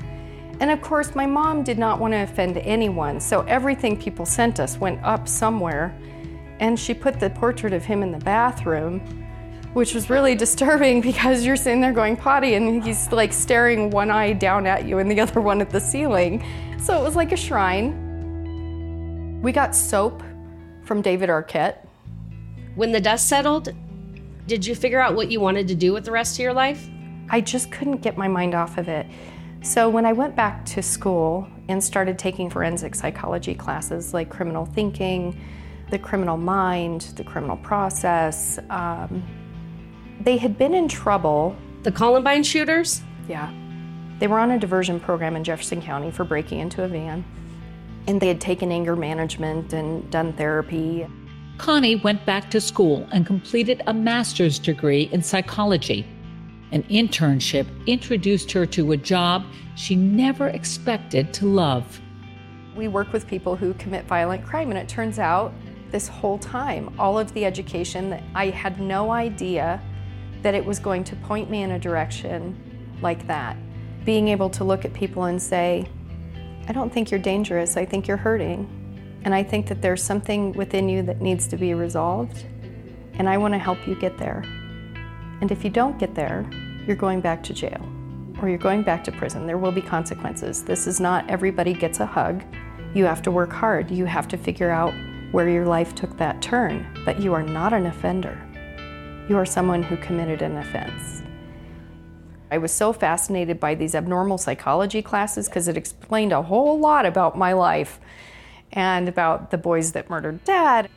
And 0.61 0.71
of 0.71 0.83
course, 0.83 1.15
my 1.15 1.25
mom 1.25 1.65
did 1.65 1.79
not 1.79 1.99
want 1.99 2.13
to 2.13 2.19
offend 2.19 2.59
anyone, 2.59 3.19
so 3.19 3.41
everything 3.43 3.99
people 3.99 4.27
sent 4.27 4.61
us 4.61 4.77
went 4.77 5.03
up 5.03 5.27
somewhere. 5.27 5.99
And 6.61 6.79
she 6.79 6.93
put 6.93 7.19
the 7.19 7.31
portrait 7.31 7.73
of 7.73 7.83
him 7.83 8.03
in 8.03 8.13
the 8.13 8.19
bathroom, 8.19 9.01
which 9.73 9.95
was 9.95 10.11
really 10.11 10.35
disturbing 10.45 11.01
because 11.01 11.47
you're 11.47 11.57
sitting 11.57 11.81
there 11.81 11.95
going 11.95 12.15
potty 12.15 12.55
and 12.55 12.85
he's 12.85 13.11
like 13.11 13.33
staring 13.33 13.89
one 13.91 14.11
eye 14.11 14.35
down 14.35 14.67
at 14.67 14.85
you 14.85 14.99
and 14.99 15.11
the 15.11 15.19
other 15.19 15.41
one 15.41 15.63
at 15.63 15.71
the 15.71 15.81
ceiling. 15.81 16.45
So 16.79 17.01
it 17.01 17.03
was 17.03 17.17
like 17.17 17.33
a 17.33 17.37
shrine. 17.37 18.09
We 19.41 19.53
got 19.53 19.75
soap 19.75 20.23
from 20.85 21.01
David 21.01 21.31
Arquette. 21.31 21.87
When 22.75 22.93
the 22.93 23.01
dust 23.01 23.29
settled, 23.29 23.71
did 24.47 24.67
you 24.67 24.75
figure 24.75 25.01
out 25.01 25.15
what 25.15 25.31
you 25.31 25.41
wanted 25.41 25.69
to 25.69 25.75
do 25.75 25.95
with 25.95 26.05
the 26.05 26.13
rest 26.13 26.35
of 26.35 26.41
your 26.41 26.53
life? 26.53 26.87
I 27.31 27.41
just 27.41 27.71
couldn't 27.71 28.03
get 28.03 28.19
my 28.19 28.29
mind 28.29 28.55
off 28.55 28.77
of 28.77 28.89
it. 28.89 29.07
So 29.63 29.89
when 29.91 30.07
I 30.07 30.13
went 30.13 30.35
back 30.37 30.65
to 30.67 30.83
school 30.83 31.47
and 31.69 31.83
started 31.83 32.19
taking 32.19 32.49
forensic 32.49 32.95
psychology 32.95 33.55
classes 33.55 34.15
like 34.15 34.31
criminal 34.31 34.65
thinking, 34.65 35.39
the 35.91 35.99
criminal 35.99 36.37
mind, 36.37 37.03
the 37.17 37.25
criminal 37.25 37.57
process, 37.59 38.59
um, 38.71 39.23
they 40.21 40.37
had 40.39 40.57
been 40.57 40.75
in 40.75 40.89
trouble. 40.89 41.57
The 41.83 41.93
Columbine 41.93 42.43
shooters? 42.43 43.03
Yeah. 43.29 43.53
They 44.19 44.27
were 44.27 44.39
on 44.39 44.51
a 44.51 44.59
diversion 44.59 45.01
program 45.01 45.37
in 45.37 45.45
Jefferson 45.45 45.81
County 45.83 46.11
for 46.11 46.25
breaking 46.25 46.61
into 46.61 46.83
a 46.83 46.89
van 46.89 47.25
and 48.07 48.21
they 48.21 48.29
had 48.29 48.41
taken 48.41 48.73
anger 48.73 48.97
management 48.97 49.73
and 49.73 50.09
done 50.11 50.33
therapy. 50.33 51.07
Connie 51.59 51.97
went 51.97 52.25
back 52.25 52.51
to 52.51 52.61
school 52.61 53.07
and 53.13 53.27
completed 53.27 53.83
a 53.87 53.95
master's 53.95 54.59
degree 54.59 55.09
in 55.13 55.23
psychology. 55.23 56.07
An 56.73 56.85
internship 56.85 57.67
introduced 57.87 58.53
her 58.53 58.65
to 58.67 58.93
a 58.93 58.97
job 58.97 59.45
she 59.75 59.97
never 59.97 60.49
expected 60.49 61.33
to 61.35 61.47
love. 61.47 62.01
We 62.77 62.87
work 62.87 63.13
with 63.13 63.27
people 63.27 63.57
who 63.57 63.75
commit 63.75 64.05
violent 64.05 64.45
crime, 64.45 64.71
and 64.71 64.79
it 64.79 64.89
turns 64.89 65.19
out 65.19 65.53
this 65.91 66.07
whole 66.07 66.39
time, 66.39 66.95
all 66.99 67.19
of 67.19 67.35
the 67.35 67.45
education 67.45 68.11
that 68.11 68.23
I 68.35 68.51
had 68.51 68.81
no 68.81 69.11
idea 69.11 69.83
that 70.43 70.55
it 70.55 70.65
was 70.65 70.79
going 70.79 71.03
to 71.05 71.17
point 71.17 71.51
me 71.51 71.63
in 71.63 71.73
a 71.73 71.79
direction 71.79 72.57
like 73.03 73.27
that. 73.27 73.57
Being 74.05 74.29
able 74.29 74.49
to 74.51 74.65
look 74.65 74.85
at 74.85 74.95
people 74.95 75.25
and 75.25 75.43
say, 75.43 75.89
I 76.69 76.73
don't 76.73 76.93
think 76.93 77.11
you're 77.11 77.21
dangerous. 77.21 77.77
I 77.77 77.85
think 77.85 78.07
you're 78.07 78.17
hurting. 78.17 78.77
And 79.25 79.35
I 79.35 79.43
think 79.43 79.67
that 79.67 79.83
there's 79.83 80.03
something 80.03 80.53
within 80.53 80.89
you 80.89 81.03
that 81.03 81.21
needs 81.21 81.47
to 81.49 81.57
be 81.57 81.75
resolved. 81.75 82.47
And 83.15 83.29
I 83.29 83.37
want 83.37 83.55
to 83.55 83.59
help 83.59 83.87
you 83.87 83.97
get 83.97 84.17
there. 84.19 84.45
And 85.41 85.51
if 85.51 85.65
you 85.65 85.71
don't 85.71 85.99
get 85.99 86.15
there, 86.15 86.49
you're 86.87 86.97
going 86.97 87.21
back 87.21 87.43
to 87.45 87.55
jail 87.55 87.81
or 88.41 88.49
you're 88.49 88.59
going 88.59 88.83
back 88.83 89.05
to 89.05 89.13
prison. 89.13 89.47
There 89.47 89.59
will 89.59 89.73
be 89.73 89.83
consequences. 89.83 90.65
This 90.65 90.87
is 90.87 91.01
not 91.01 91.29
everybody 91.29 91.75
gets 91.75 92.01
a 92.01 92.07
hug. 92.07 92.43
You 92.95 93.05
have 93.05 93.23
to 93.23 93.31
work 93.31 93.53
hard. 93.53 93.91
You 93.91 94.05
have 94.07 94.29
to 94.29 94.37
figure 94.37 94.71
out 94.71 94.93
where 95.33 95.49
your 95.49 95.67
life 95.67 95.95
took 95.95 96.17
that 96.17 96.43
turn. 96.43 96.87
But 97.05 97.21
you 97.21 97.35
are 97.35 97.43
not 97.43 97.73
an 97.73 97.87
offender. 97.87 98.39
You 99.29 99.37
are 99.37 99.47
someone 99.47 99.83
who 99.83 99.97
committed 99.99 100.43
an 100.43 100.57
offense. 100.57 101.23
I 102.51 102.59
was 102.59 102.73
so 102.73 102.93
fascinated 102.93 103.61
by 103.61 103.77
these 103.77 103.95
abnormal 103.95 104.39
psychology 104.39 105.03
classes 105.03 105.49
because 105.49 105.69
it 105.69 105.77
explained 105.77 106.33
a 106.33 106.43
whole 106.43 106.81
lot 106.81 107.07
about 107.07 107.39
my 107.39 107.53
life 107.53 108.01
and 108.73 109.09
about 109.09 109.51
the 109.51 109.59
boys 109.59 109.93
that 109.93 110.11
murdered 110.11 110.43
dad. 110.45 110.89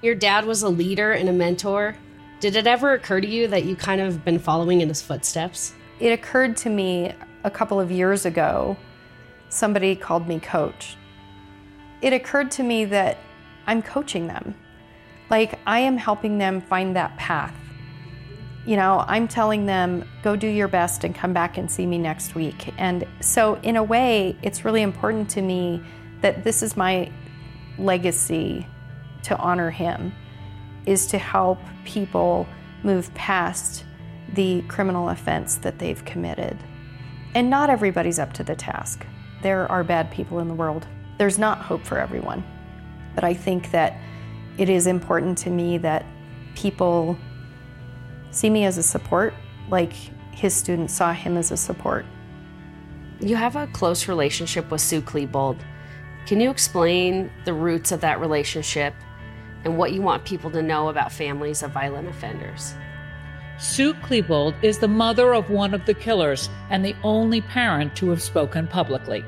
Your 0.00 0.14
dad 0.14 0.44
was 0.44 0.62
a 0.62 0.68
leader 0.68 1.10
and 1.10 1.28
a 1.28 1.32
mentor. 1.32 1.96
Did 2.40 2.56
it 2.56 2.66
ever 2.66 2.94
occur 2.94 3.20
to 3.20 3.26
you 3.26 3.48
that 3.48 3.64
you 3.64 3.76
kind 3.76 4.00
of 4.00 4.24
been 4.24 4.38
following 4.38 4.80
in 4.80 4.88
his 4.88 5.02
footsteps? 5.02 5.74
It 5.98 6.10
occurred 6.10 6.56
to 6.58 6.70
me 6.70 7.12
a 7.44 7.50
couple 7.50 7.78
of 7.78 7.90
years 7.90 8.26
ago. 8.26 8.76
Somebody 9.50 9.94
called 9.94 10.26
me 10.26 10.40
coach. 10.40 10.96
It 12.02 12.12
occurred 12.12 12.50
to 12.52 12.62
me 12.62 12.86
that 12.86 13.18
I'm 13.66 13.82
coaching 13.82 14.26
them. 14.26 14.54
Like 15.28 15.58
I 15.66 15.80
am 15.80 15.96
helping 15.96 16.38
them 16.38 16.60
find 16.60 16.96
that 16.96 17.16
path 17.16 17.54
you 18.66 18.76
know, 18.76 19.04
I'm 19.08 19.26
telling 19.26 19.66
them, 19.66 20.04
go 20.22 20.36
do 20.36 20.46
your 20.46 20.68
best 20.68 21.04
and 21.04 21.14
come 21.14 21.32
back 21.32 21.56
and 21.56 21.70
see 21.70 21.86
me 21.86 21.98
next 21.98 22.34
week. 22.34 22.72
And 22.78 23.06
so, 23.20 23.54
in 23.62 23.76
a 23.76 23.82
way, 23.82 24.36
it's 24.42 24.64
really 24.64 24.82
important 24.82 25.30
to 25.30 25.42
me 25.42 25.82
that 26.20 26.44
this 26.44 26.62
is 26.62 26.76
my 26.76 27.10
legacy 27.78 28.66
to 29.22 29.36
honor 29.38 29.70
him, 29.70 30.12
is 30.86 31.06
to 31.08 31.18
help 31.18 31.58
people 31.84 32.46
move 32.82 33.12
past 33.14 33.84
the 34.34 34.62
criminal 34.62 35.08
offense 35.08 35.56
that 35.56 35.78
they've 35.78 36.04
committed. 36.04 36.56
And 37.34 37.50
not 37.50 37.70
everybody's 37.70 38.18
up 38.18 38.32
to 38.34 38.44
the 38.44 38.56
task. 38.56 39.06
There 39.42 39.70
are 39.70 39.84
bad 39.84 40.10
people 40.10 40.40
in 40.40 40.48
the 40.48 40.54
world. 40.54 40.86
There's 41.18 41.38
not 41.38 41.58
hope 41.58 41.84
for 41.84 41.98
everyone. 41.98 42.44
But 43.14 43.24
I 43.24 43.34
think 43.34 43.70
that 43.70 43.96
it 44.58 44.68
is 44.68 44.86
important 44.86 45.38
to 45.38 45.50
me 45.50 45.78
that 45.78 46.04
people 46.54 47.18
see 48.30 48.50
me 48.50 48.64
as 48.64 48.78
a 48.78 48.82
support, 48.82 49.34
like 49.68 49.92
his 50.32 50.54
students 50.54 50.94
saw 50.94 51.12
him 51.12 51.36
as 51.36 51.50
a 51.50 51.56
support. 51.56 52.04
You 53.20 53.36
have 53.36 53.56
a 53.56 53.66
close 53.68 54.08
relationship 54.08 54.70
with 54.70 54.80
Sue 54.80 55.02
Klebold. 55.02 55.58
Can 56.26 56.40
you 56.40 56.50
explain 56.50 57.30
the 57.44 57.52
roots 57.52 57.92
of 57.92 58.00
that 58.00 58.20
relationship 58.20 58.94
and 59.64 59.76
what 59.76 59.92
you 59.92 60.02
want 60.02 60.24
people 60.24 60.50
to 60.50 60.62
know 60.62 60.88
about 60.88 61.12
families 61.12 61.62
of 61.62 61.70
violent 61.72 62.08
offenders? 62.08 62.74
Sue 63.58 63.92
Klebold 63.94 64.54
is 64.62 64.78
the 64.78 64.88
mother 64.88 65.34
of 65.34 65.50
one 65.50 65.74
of 65.74 65.84
the 65.84 65.94
killers 65.94 66.48
and 66.70 66.84
the 66.84 66.96
only 67.02 67.40
parent 67.42 67.94
to 67.96 68.08
have 68.08 68.22
spoken 68.22 68.66
publicly. 68.66 69.24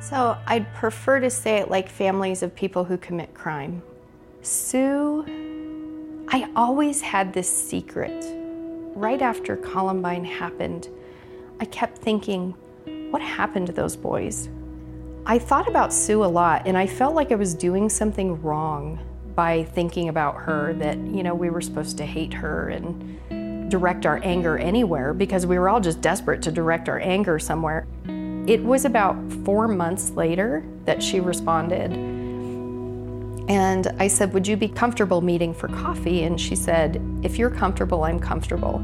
So 0.00 0.36
I'd 0.46 0.72
prefer 0.74 1.20
to 1.20 1.30
say 1.30 1.56
it 1.56 1.70
like 1.70 1.88
families 1.88 2.42
of 2.42 2.54
people 2.54 2.84
who 2.84 2.96
commit 2.96 3.34
crime. 3.34 3.82
Sue, 4.42 5.24
I 6.28 6.48
always 6.54 7.00
had 7.00 7.32
this 7.32 7.50
secret 7.50 8.24
right 8.94 9.22
after 9.22 9.56
Columbine 9.56 10.24
happened, 10.24 10.88
I 11.60 11.64
kept 11.66 11.98
thinking, 11.98 12.54
what 13.10 13.22
happened 13.22 13.66
to 13.68 13.72
those 13.72 13.96
boys? 13.96 14.48
I 15.26 15.38
thought 15.38 15.68
about 15.68 15.92
Sue 15.92 16.24
a 16.24 16.26
lot, 16.26 16.66
and 16.66 16.76
I 16.76 16.86
felt 16.86 17.14
like 17.14 17.32
I 17.32 17.36
was 17.36 17.54
doing 17.54 17.88
something 17.88 18.40
wrong 18.42 18.98
by 19.34 19.64
thinking 19.64 20.08
about 20.08 20.36
her, 20.36 20.72
that, 20.74 20.98
you 20.98 21.22
know, 21.22 21.34
we 21.34 21.50
were 21.50 21.60
supposed 21.60 21.98
to 21.98 22.06
hate 22.06 22.32
her 22.34 22.68
and 22.68 23.70
direct 23.70 24.04
our 24.04 24.20
anger 24.22 24.58
anywhere 24.58 25.14
because 25.14 25.46
we 25.46 25.58
were 25.58 25.68
all 25.68 25.80
just 25.80 26.00
desperate 26.00 26.42
to 26.42 26.52
direct 26.52 26.88
our 26.88 27.00
anger 27.00 27.38
somewhere. 27.38 27.86
It 28.46 28.62
was 28.62 28.84
about 28.84 29.16
four 29.44 29.68
months 29.68 30.10
later 30.10 30.64
that 30.84 31.02
she 31.02 31.20
responded. 31.20 31.92
And 33.48 33.86
I 33.98 34.08
said, 34.08 34.32
Would 34.34 34.46
you 34.46 34.56
be 34.56 34.68
comfortable 34.68 35.20
meeting 35.20 35.54
for 35.54 35.68
coffee? 35.68 36.24
And 36.24 36.40
she 36.40 36.54
said, 36.54 37.00
If 37.22 37.38
you're 37.38 37.50
comfortable, 37.50 38.04
I'm 38.04 38.20
comfortable. 38.20 38.76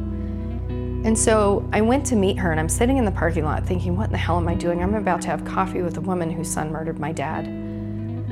And 1.05 1.17
so 1.17 1.69
I 1.73 1.81
went 1.81 2.05
to 2.07 2.17
meet 2.17 2.39
her, 2.39 2.51
and 2.51 2.59
I'm 2.59 2.69
sitting 2.69 2.97
in 2.97 3.05
the 3.05 3.11
parking 3.11 3.45
lot 3.45 3.67
thinking, 3.67 3.97
What 3.97 4.07
in 4.07 4.13
the 4.13 4.19
hell 4.19 4.37
am 4.37 4.49
I 4.49 4.55
doing? 4.55 4.83
I'm 4.83 4.95
about 4.95 5.21
to 5.23 5.29
have 5.29 5.45
coffee 5.45 5.83
with 5.83 5.97
a 5.97 6.01
woman 6.01 6.31
whose 6.31 6.51
son 6.51 6.73
murdered 6.73 6.99
my 6.99 7.13
dad. 7.13 7.68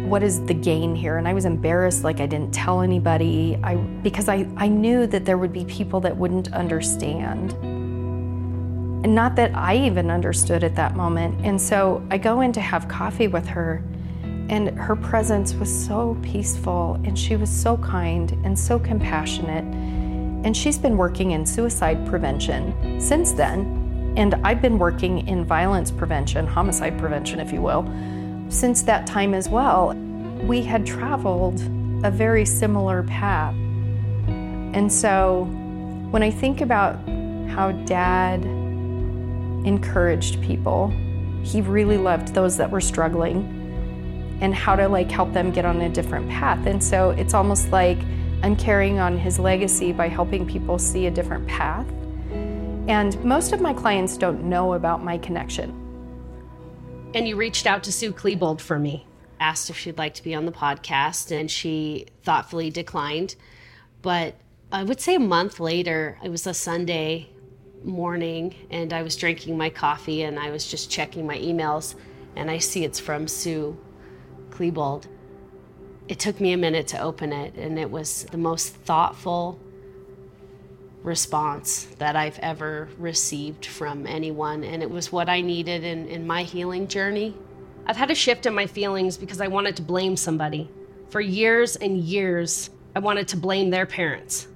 What 0.07 0.23
is 0.23 0.41
the 0.45 0.55
gain 0.55 0.95
here? 0.95 1.19
And 1.19 1.27
I 1.27 1.35
was 1.35 1.45
embarrassed, 1.47 2.05
like 2.05 2.21
I 2.21 2.27
didn't 2.27 2.55
tell 2.55 2.81
anybody, 2.81 3.59
I, 3.65 3.75
because 3.75 4.29
I, 4.29 4.47
I 4.57 4.69
knew 4.69 5.05
that 5.09 5.25
there 5.25 5.37
would 5.37 5.53
be 5.53 5.65
people 5.65 5.99
that 6.03 6.17
wouldn't 6.17 6.53
understand. 6.53 7.55
And 7.55 9.15
not 9.17 9.35
that 9.35 9.53
I 9.57 9.77
even 9.79 10.09
understood 10.09 10.63
at 10.63 10.77
that 10.77 10.95
moment. 10.95 11.45
And 11.45 11.61
so 11.61 12.07
I 12.09 12.19
go 12.19 12.41
in 12.43 12.53
to 12.53 12.61
have 12.61 12.87
coffee 12.87 13.27
with 13.27 13.49
her, 13.49 13.83
and 14.49 14.79
her 14.79 14.95
presence 14.95 15.55
was 15.55 15.87
so 15.87 16.17
peaceful 16.23 17.01
and 17.05 17.19
she 17.19 17.35
was 17.35 17.51
so 17.51 17.77
kind 17.79 18.31
and 18.45 18.57
so 18.57 18.79
compassionate. 18.79 19.65
And 20.45 20.57
she's 20.57 20.79
been 20.79 20.97
working 20.97 21.33
in 21.33 21.45
suicide 21.45 22.07
prevention 22.07 23.01
since 23.01 23.33
then. 23.33 24.15
And 24.17 24.37
I've 24.45 24.63
been 24.63 24.79
working 24.79 25.27
in 25.27 25.45
violence 25.45 25.91
prevention, 25.91 26.47
homicide 26.47 26.97
prevention, 26.97 27.41
if 27.41 27.53
you 27.53 27.61
will, 27.61 27.83
since 28.49 28.83
that 28.83 29.07
time 29.07 29.35
as 29.35 29.49
well. 29.49 29.95
We 30.43 30.63
had 30.63 30.87
traveled 30.87 31.61
a 32.05 32.11
very 32.11 32.45
similar 32.45 33.03
path. 33.05 33.55
And 34.75 34.93
so 34.93 35.45
when 36.11 36.23
I 36.23 36.31
think 36.31 36.61
about 36.61 36.97
how 37.49 37.73
dad 37.87 38.45
encouraged 39.67 40.41
people, 40.43 40.89
he 41.43 41.61
really 41.61 41.97
loved 41.97 42.35
those 42.35 42.57
that 42.57 42.71
were 42.71 42.81
struggling 42.81 43.53
and 44.41 44.55
how 44.55 44.77
to 44.77 44.89
like 44.89 45.11
help 45.11 45.33
them 45.33 45.51
get 45.51 45.65
on 45.65 45.81
a 45.81 45.89
different 45.89 46.29
path. 46.29 46.67
And 46.67 46.83
so 46.83 47.11
it's 47.11 47.35
almost 47.35 47.71
like 47.71 47.99
I'm 48.43 48.57
carrying 48.57 48.99
on 48.99 49.17
his 49.19 49.39
legacy 49.39 49.93
by 49.93 50.09
helping 50.09 50.47
people 50.47 50.79
see 50.79 51.07
a 51.07 51.11
different 51.11 51.47
path. 51.49 51.87
And 52.89 53.23
most 53.25 53.53
of 53.53 53.61
my 53.61 53.73
clients 53.73 54.17
don't 54.17 54.45
know 54.45 54.75
about 54.75 55.03
my 55.03 55.19
connection. 55.19 55.86
And 57.17 57.27
you 57.27 57.37
reached 57.37 57.67
out 57.67 57.83
to 57.85 57.93
Sue 57.93 58.13
Klebold 58.13 58.61
for 58.61 58.79
me. 58.79 59.07
asked 59.41 59.71
if 59.71 59.79
she'd 59.79 59.97
like 59.97 60.13
to 60.15 60.23
be 60.23 60.35
on 60.35 60.45
the 60.45 60.53
podcast, 60.53 61.31
and 61.31 61.51
she 61.51 62.09
thoughtfully 62.25 62.69
declined. 62.69 63.37
But 64.03 64.35
I 64.71 64.83
would 64.83 65.01
say 65.01 65.15
a 65.15 65.21
month 65.21 65.59
later, 65.59 66.19
it 66.23 66.29
was 66.29 66.47
a 66.47 66.53
Sunday 66.53 67.31
morning, 67.83 68.55
and 68.71 68.93
I 68.93 69.03
was 69.03 69.17
drinking 69.17 69.57
my 69.57 69.71
coffee 69.71 70.25
and 70.25 70.39
I 70.39 70.51
was 70.51 70.71
just 70.71 70.91
checking 70.91 71.27
my 71.27 71.39
emails, 71.39 71.95
and 72.37 72.51
I 72.51 72.59
see 72.59 72.85
it's 72.85 73.01
from 73.01 73.29
Sue 73.29 73.79
Klebold. 74.51 75.07
It 76.09 76.19
took 76.19 76.39
me 76.39 76.53
a 76.53 76.59
minute 76.59 76.87
to 76.89 77.01
open 77.01 77.33
it, 77.33 77.55
and 77.55 77.79
it 77.79 77.91
was 77.91 78.25
the 78.31 78.37
most 78.37 78.75
thoughtful 78.75 79.59
response 81.07 81.85
that 81.99 82.17
I've 82.17 82.39
ever 82.41 82.89
received 82.99 83.65
from 83.65 84.07
anyone, 84.07 84.65
and 84.65 84.83
it 84.83 84.91
was 84.91 85.13
what 85.13 85.29
I 85.29 85.41
needed 85.41 85.85
in, 85.85 86.09
in 86.09 86.27
my 86.27 86.43
healing 86.43 86.89
journey. 86.89 87.35
I've 87.87 87.97
had 87.97 88.11
a 88.11 88.15
shift 88.15 88.45
in 88.45 88.55
my 88.55 88.67
feelings 88.67 89.17
because 89.17 89.41
I 89.41 89.47
wanted 89.47 89.77
to 89.77 89.83
blame 89.83 90.17
somebody. 90.17 90.69
For 91.09 91.21
years 91.21 91.77
and 91.77 91.97
years, 91.97 92.71
I 92.97 92.99
wanted 92.99 93.29
to 93.29 93.37
blame 93.37 93.71
their 93.71 93.87
parents, 93.87 94.49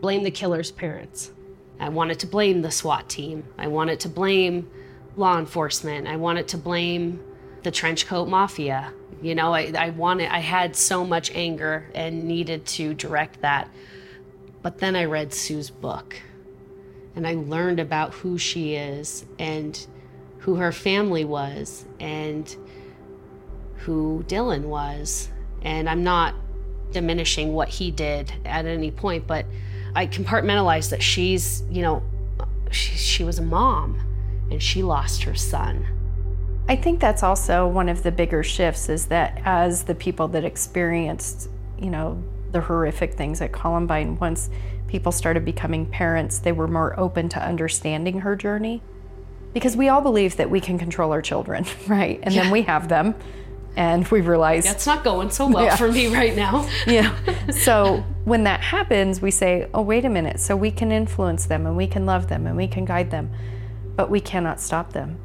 blame 0.00 0.22
the 0.22 0.30
killer's 0.30 0.70
parents. 0.70 1.32
I 1.80 1.88
wanted 1.88 2.20
to 2.20 2.26
blame 2.28 2.62
the 2.62 2.70
SWAT 2.70 3.08
team. 3.08 3.44
I 3.58 3.66
wanted 3.66 3.98
to 4.00 4.08
blame 4.08 4.70
law 5.16 5.38
enforcement. 5.38 6.06
I 6.06 6.16
wanted 6.16 6.46
to 6.48 6.56
blame 6.56 7.20
the 7.64 7.70
trench 7.72 8.06
coat 8.06 8.28
mafia. 8.28 8.92
You 9.20 9.34
know, 9.34 9.52
I, 9.52 9.72
I 9.76 9.90
wanted, 9.90 10.30
I 10.30 10.38
had 10.38 10.76
so 10.76 11.04
much 11.04 11.32
anger 11.34 11.90
and 11.94 12.24
needed 12.24 12.64
to 12.66 12.94
direct 12.94 13.40
that. 13.40 13.68
But 14.66 14.78
then 14.78 14.96
I 14.96 15.04
read 15.04 15.32
Sue's 15.32 15.70
book 15.70 16.16
and 17.14 17.24
I 17.24 17.34
learned 17.34 17.78
about 17.78 18.14
who 18.14 18.36
she 18.36 18.74
is 18.74 19.24
and 19.38 19.86
who 20.38 20.56
her 20.56 20.72
family 20.72 21.24
was 21.24 21.84
and 22.00 22.56
who 23.76 24.24
Dylan 24.26 24.62
was. 24.62 25.28
And 25.62 25.88
I'm 25.88 26.02
not 26.02 26.34
diminishing 26.90 27.52
what 27.52 27.68
he 27.68 27.92
did 27.92 28.32
at 28.44 28.66
any 28.66 28.90
point, 28.90 29.28
but 29.28 29.46
I 29.94 30.08
compartmentalized 30.08 30.90
that 30.90 31.00
she's, 31.00 31.62
you 31.70 31.82
know, 31.82 32.02
she, 32.72 32.96
she 32.96 33.22
was 33.22 33.38
a 33.38 33.44
mom 33.44 34.00
and 34.50 34.60
she 34.60 34.82
lost 34.82 35.22
her 35.22 35.36
son. 35.36 35.86
I 36.68 36.74
think 36.74 36.98
that's 36.98 37.22
also 37.22 37.68
one 37.68 37.88
of 37.88 38.02
the 38.02 38.10
bigger 38.10 38.42
shifts 38.42 38.88
is 38.88 39.06
that 39.06 39.40
as 39.44 39.84
the 39.84 39.94
people 39.94 40.26
that 40.26 40.44
experienced, 40.44 41.50
you 41.78 41.88
know, 41.88 42.20
the 42.56 42.62
horrific 42.62 43.12
things 43.12 43.42
at 43.42 43.52
Columbine, 43.52 44.18
once 44.18 44.48
people 44.88 45.12
started 45.12 45.44
becoming 45.44 45.84
parents, 45.84 46.38
they 46.38 46.52
were 46.52 46.66
more 46.66 46.98
open 46.98 47.28
to 47.28 47.42
understanding 47.42 48.20
her 48.20 48.34
journey. 48.34 48.80
Because 49.52 49.76
we 49.76 49.90
all 49.90 50.00
believe 50.00 50.36
that 50.38 50.48
we 50.48 50.58
can 50.58 50.78
control 50.78 51.12
our 51.12 51.20
children, 51.20 51.66
right? 51.86 52.18
And 52.22 52.34
yeah. 52.34 52.44
then 52.44 52.52
we 52.52 52.62
have 52.62 52.88
them 52.88 53.14
and 53.76 54.08
we 54.08 54.22
realize 54.22 54.64
that's 54.64 54.86
not 54.86 55.04
going 55.04 55.28
so 55.28 55.46
well 55.48 55.64
yeah. 55.64 55.76
for 55.76 55.92
me 55.92 56.06
right 56.06 56.34
now. 56.34 56.66
yeah. 56.86 57.14
So 57.50 58.02
when 58.24 58.44
that 58.44 58.60
happens, 58.60 59.20
we 59.20 59.30
say, 59.30 59.68
oh, 59.74 59.82
wait 59.82 60.06
a 60.06 60.08
minute. 60.08 60.40
So 60.40 60.56
we 60.56 60.70
can 60.70 60.90
influence 60.90 61.44
them 61.44 61.66
and 61.66 61.76
we 61.76 61.86
can 61.86 62.06
love 62.06 62.28
them 62.28 62.46
and 62.46 62.56
we 62.56 62.68
can 62.68 62.86
guide 62.86 63.10
them, 63.10 63.30
but 63.94 64.08
we 64.08 64.18
cannot 64.18 64.62
stop 64.62 64.94
them. 64.94 65.18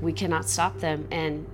We 0.00 0.12
cannot 0.12 0.48
stop 0.48 0.78
them. 0.78 1.08
And 1.10 1.46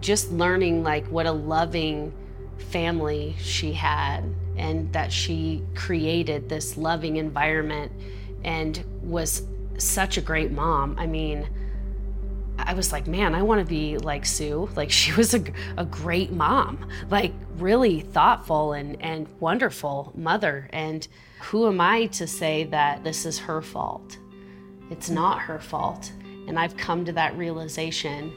just 0.00 0.32
learning 0.32 0.82
like 0.82 1.06
what 1.06 1.26
a 1.26 1.32
loving 1.32 2.12
family 2.58 3.36
she 3.38 3.72
had 3.72 4.24
and 4.56 4.92
that 4.92 5.12
she 5.12 5.62
created 5.74 6.48
this 6.48 6.76
loving 6.76 7.16
environment 7.16 7.92
and 8.44 8.84
was 9.02 9.42
such 9.78 10.16
a 10.16 10.20
great 10.20 10.50
mom. 10.50 10.96
I 10.98 11.06
mean, 11.06 11.48
I 12.58 12.74
was 12.74 12.92
like, 12.92 13.06
man, 13.06 13.34
I 13.34 13.42
want 13.42 13.60
to 13.60 13.66
be 13.66 13.98
like 13.98 14.24
Sue. 14.24 14.68
Like 14.76 14.90
she 14.90 15.12
was 15.16 15.34
a, 15.34 15.42
a 15.76 15.84
great 15.84 16.32
mom, 16.32 16.88
like 17.10 17.32
really 17.58 18.00
thoughtful 18.00 18.72
and, 18.72 19.00
and 19.02 19.28
wonderful 19.40 20.12
mother. 20.16 20.68
And 20.72 21.06
who 21.40 21.66
am 21.66 21.80
I 21.80 22.06
to 22.06 22.26
say 22.26 22.64
that 22.64 23.04
this 23.04 23.26
is 23.26 23.38
her 23.38 23.60
fault? 23.60 24.18
It's 24.90 25.10
not 25.10 25.40
her 25.40 25.58
fault. 25.58 26.12
And 26.48 26.58
I've 26.58 26.76
come 26.76 27.04
to 27.04 27.12
that 27.12 27.36
realization. 27.36 28.32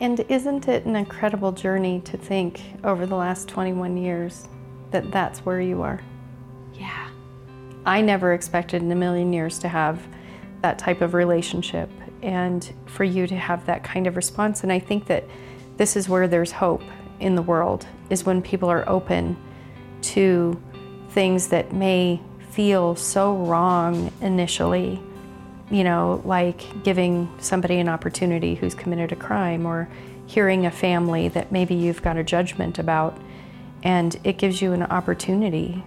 And 0.00 0.20
isn't 0.28 0.68
it 0.68 0.84
an 0.86 0.96
incredible 0.96 1.52
journey 1.52 2.00
to 2.02 2.16
think 2.16 2.62
over 2.82 3.06
the 3.06 3.16
last 3.16 3.48
21 3.48 3.96
years 3.96 4.48
that 4.94 5.10
that's 5.10 5.40
where 5.40 5.60
you 5.60 5.82
are? 5.82 6.00
Yeah. 6.72 7.08
I 7.84 8.00
never 8.00 8.32
expected 8.32 8.80
in 8.80 8.90
a 8.92 8.94
million 8.94 9.32
years 9.32 9.58
to 9.58 9.68
have 9.68 10.00
that 10.62 10.78
type 10.78 11.02
of 11.02 11.14
relationship 11.14 11.90
and 12.22 12.72
for 12.86 13.04
you 13.04 13.26
to 13.26 13.36
have 13.36 13.66
that 13.66 13.82
kind 13.84 14.06
of 14.06 14.16
response. 14.16 14.62
And 14.62 14.72
I 14.72 14.78
think 14.78 15.06
that 15.06 15.24
this 15.76 15.96
is 15.96 16.08
where 16.08 16.28
there's 16.28 16.52
hope 16.52 16.82
in 17.18 17.34
the 17.34 17.42
world, 17.42 17.86
is 18.08 18.24
when 18.24 18.40
people 18.40 18.70
are 18.70 18.88
open 18.88 19.36
to 20.02 20.60
things 21.10 21.48
that 21.48 21.72
may 21.72 22.20
feel 22.50 22.94
so 22.94 23.36
wrong 23.36 24.12
initially, 24.20 25.02
you 25.70 25.82
know, 25.82 26.22
like 26.24 26.84
giving 26.84 27.28
somebody 27.40 27.80
an 27.80 27.88
opportunity 27.88 28.54
who's 28.54 28.74
committed 28.74 29.10
a 29.10 29.16
crime 29.16 29.66
or 29.66 29.88
hearing 30.26 30.66
a 30.66 30.70
family 30.70 31.28
that 31.28 31.50
maybe 31.50 31.74
you've 31.74 32.00
got 32.00 32.16
a 32.16 32.22
judgment 32.22 32.78
about 32.78 33.18
and 33.84 34.18
it 34.24 34.38
gives 34.38 34.60
you 34.60 34.72
an 34.72 34.82
opportunity 34.82 35.84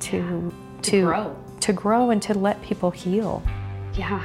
to 0.00 0.52
to, 0.82 0.90
to 0.90 1.02
grow 1.02 1.36
to 1.60 1.72
grow 1.72 2.10
and 2.10 2.22
to 2.22 2.34
let 2.34 2.60
people 2.62 2.90
heal. 2.90 3.42
Yeah. 3.94 4.22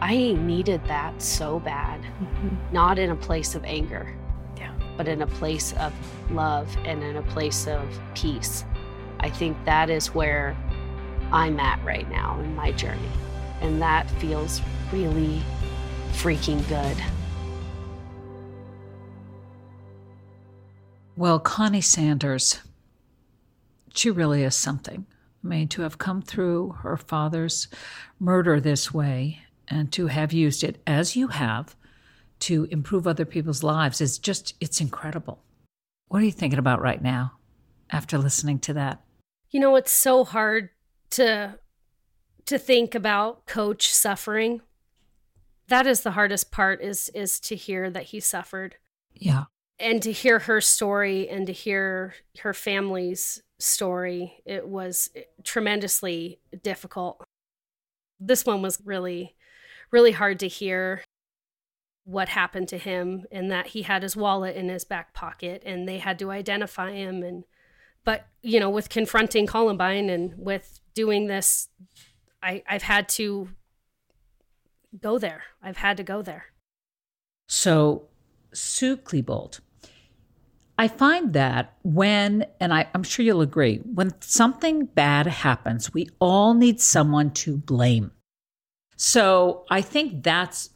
I 0.00 0.32
needed 0.32 0.84
that 0.86 1.22
so 1.22 1.60
bad, 1.60 2.00
mm-hmm. 2.00 2.56
not 2.72 2.98
in 2.98 3.10
a 3.10 3.16
place 3.16 3.54
of 3.54 3.64
anger, 3.64 4.12
yeah. 4.56 4.72
but 4.96 5.06
in 5.06 5.22
a 5.22 5.26
place 5.26 5.72
of 5.74 5.92
love 6.32 6.76
and 6.84 7.02
in 7.04 7.16
a 7.16 7.22
place 7.22 7.68
of 7.68 7.86
peace. 8.14 8.64
I 9.20 9.30
think 9.30 9.56
that 9.64 9.90
is 9.90 10.12
where 10.12 10.56
I'm 11.32 11.60
at 11.60 11.82
right 11.84 12.10
now 12.10 12.38
in 12.40 12.54
my 12.56 12.72
journey. 12.72 13.00
And 13.60 13.80
that 13.80 14.10
feels 14.12 14.60
really 14.92 15.40
freaking 16.14 16.68
good. 16.68 16.96
Well, 21.22 21.38
Connie 21.38 21.80
Sanders, 21.80 22.58
she 23.94 24.10
really 24.10 24.42
is 24.42 24.56
something. 24.56 25.06
I 25.44 25.46
mean, 25.46 25.68
to 25.68 25.82
have 25.82 25.96
come 25.96 26.20
through 26.20 26.70
her 26.82 26.96
father's 26.96 27.68
murder 28.18 28.58
this 28.58 28.92
way 28.92 29.38
and 29.68 29.92
to 29.92 30.08
have 30.08 30.32
used 30.32 30.64
it 30.64 30.82
as 30.84 31.14
you 31.14 31.28
have 31.28 31.76
to 32.40 32.64
improve 32.72 33.06
other 33.06 33.24
people's 33.24 33.62
lives 33.62 34.00
is 34.00 34.18
just, 34.18 34.54
it's 34.60 34.80
incredible. 34.80 35.44
What 36.08 36.22
are 36.22 36.24
you 36.24 36.32
thinking 36.32 36.58
about 36.58 36.82
right 36.82 37.00
now 37.00 37.34
after 37.88 38.18
listening 38.18 38.58
to 38.58 38.72
that? 38.72 39.04
You 39.52 39.60
know, 39.60 39.76
it's 39.76 39.92
so 39.92 40.24
hard 40.24 40.70
to 41.10 41.56
to 42.46 42.58
think 42.58 42.96
about 42.96 43.46
coach 43.46 43.92
suffering. 43.92 44.60
That 45.68 45.86
is 45.86 46.00
the 46.00 46.10
hardest 46.10 46.50
part 46.50 46.82
is 46.82 47.10
is 47.10 47.38
to 47.42 47.54
hear 47.54 47.90
that 47.90 48.06
he 48.06 48.18
suffered. 48.18 48.78
Yeah. 49.14 49.44
And 49.82 50.00
to 50.02 50.12
hear 50.12 50.38
her 50.38 50.60
story 50.60 51.28
and 51.28 51.46
to 51.48 51.52
hear 51.52 52.14
her 52.38 52.54
family's 52.54 53.42
story, 53.58 54.40
it 54.46 54.68
was 54.68 55.10
tremendously 55.42 56.38
difficult. 56.62 57.24
This 58.20 58.46
one 58.46 58.62
was 58.62 58.80
really 58.84 59.34
really 59.92 60.12
hard 60.12 60.40
to 60.40 60.48
hear 60.48 61.02
what 62.04 62.28
happened 62.28 62.66
to 62.66 62.78
him 62.78 63.24
and 63.30 63.50
that 63.50 63.68
he 63.68 63.82
had 63.82 64.02
his 64.02 64.16
wallet 64.16 64.56
in 64.56 64.68
his 64.68 64.84
back 64.84 65.14
pocket 65.14 65.62
and 65.64 65.86
they 65.86 65.98
had 65.98 66.18
to 66.18 66.32
identify 66.32 66.90
him 66.90 67.22
and 67.22 67.44
but 68.04 68.26
you 68.42 68.58
know 68.58 68.70
with 68.70 68.88
confronting 68.88 69.46
columbine 69.46 70.10
and 70.10 70.34
with 70.36 70.80
doing 70.94 71.28
this 71.28 71.68
i 72.42 72.60
i've 72.68 72.82
had 72.82 73.08
to 73.08 73.48
go 75.00 75.16
there 75.16 75.44
i've 75.62 75.76
had 75.76 75.96
to 75.96 76.02
go 76.02 76.22
there 76.22 76.46
so 77.48 78.08
sue 78.52 78.96
klebold 78.96 79.60
I 80.78 80.88
find 80.88 81.32
that 81.34 81.74
when, 81.82 82.46
and 82.58 82.72
I, 82.72 82.88
am 82.94 83.02
sure 83.02 83.24
you'll 83.24 83.42
agree, 83.42 83.78
when 83.78 84.14
something 84.20 84.86
bad 84.86 85.26
happens, 85.26 85.92
we 85.92 86.08
all 86.18 86.54
need 86.54 86.80
someone 86.80 87.30
to 87.32 87.56
blame. 87.56 88.10
So 88.96 89.64
I 89.70 89.80
think 89.80 90.22
that's 90.22 90.70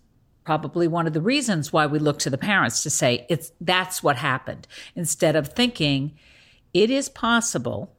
probably 0.44 0.86
one 0.86 1.06
of 1.06 1.12
the 1.12 1.20
reasons 1.20 1.72
why 1.72 1.86
we 1.86 1.98
look 1.98 2.18
to 2.20 2.30
the 2.30 2.38
parents 2.38 2.82
to 2.84 2.90
say 2.90 3.26
it's 3.28 3.50
that's 3.60 4.00
what 4.00 4.16
happened 4.16 4.68
instead 4.94 5.34
of 5.34 5.48
thinking 5.48 6.16
it 6.72 6.88
is 6.88 7.08
possible 7.08 7.96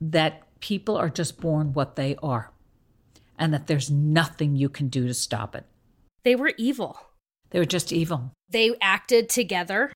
that 0.00 0.42
people 0.60 0.96
are 0.96 1.08
just 1.08 1.40
born 1.40 1.72
what 1.72 1.96
they 1.96 2.14
are 2.22 2.52
and 3.38 3.52
that 3.52 3.66
there's 3.66 3.90
nothing 3.90 4.54
you 4.56 4.68
can 4.68 4.88
do 4.88 5.06
to 5.06 5.14
stop 5.14 5.54
it. 5.54 5.64
They 6.24 6.34
were 6.34 6.52
evil. 6.56 6.98
They 7.50 7.58
were 7.58 7.64
just 7.64 7.92
evil. 7.92 8.32
They 8.50 8.74
acted 8.80 9.28
together, 9.28 9.92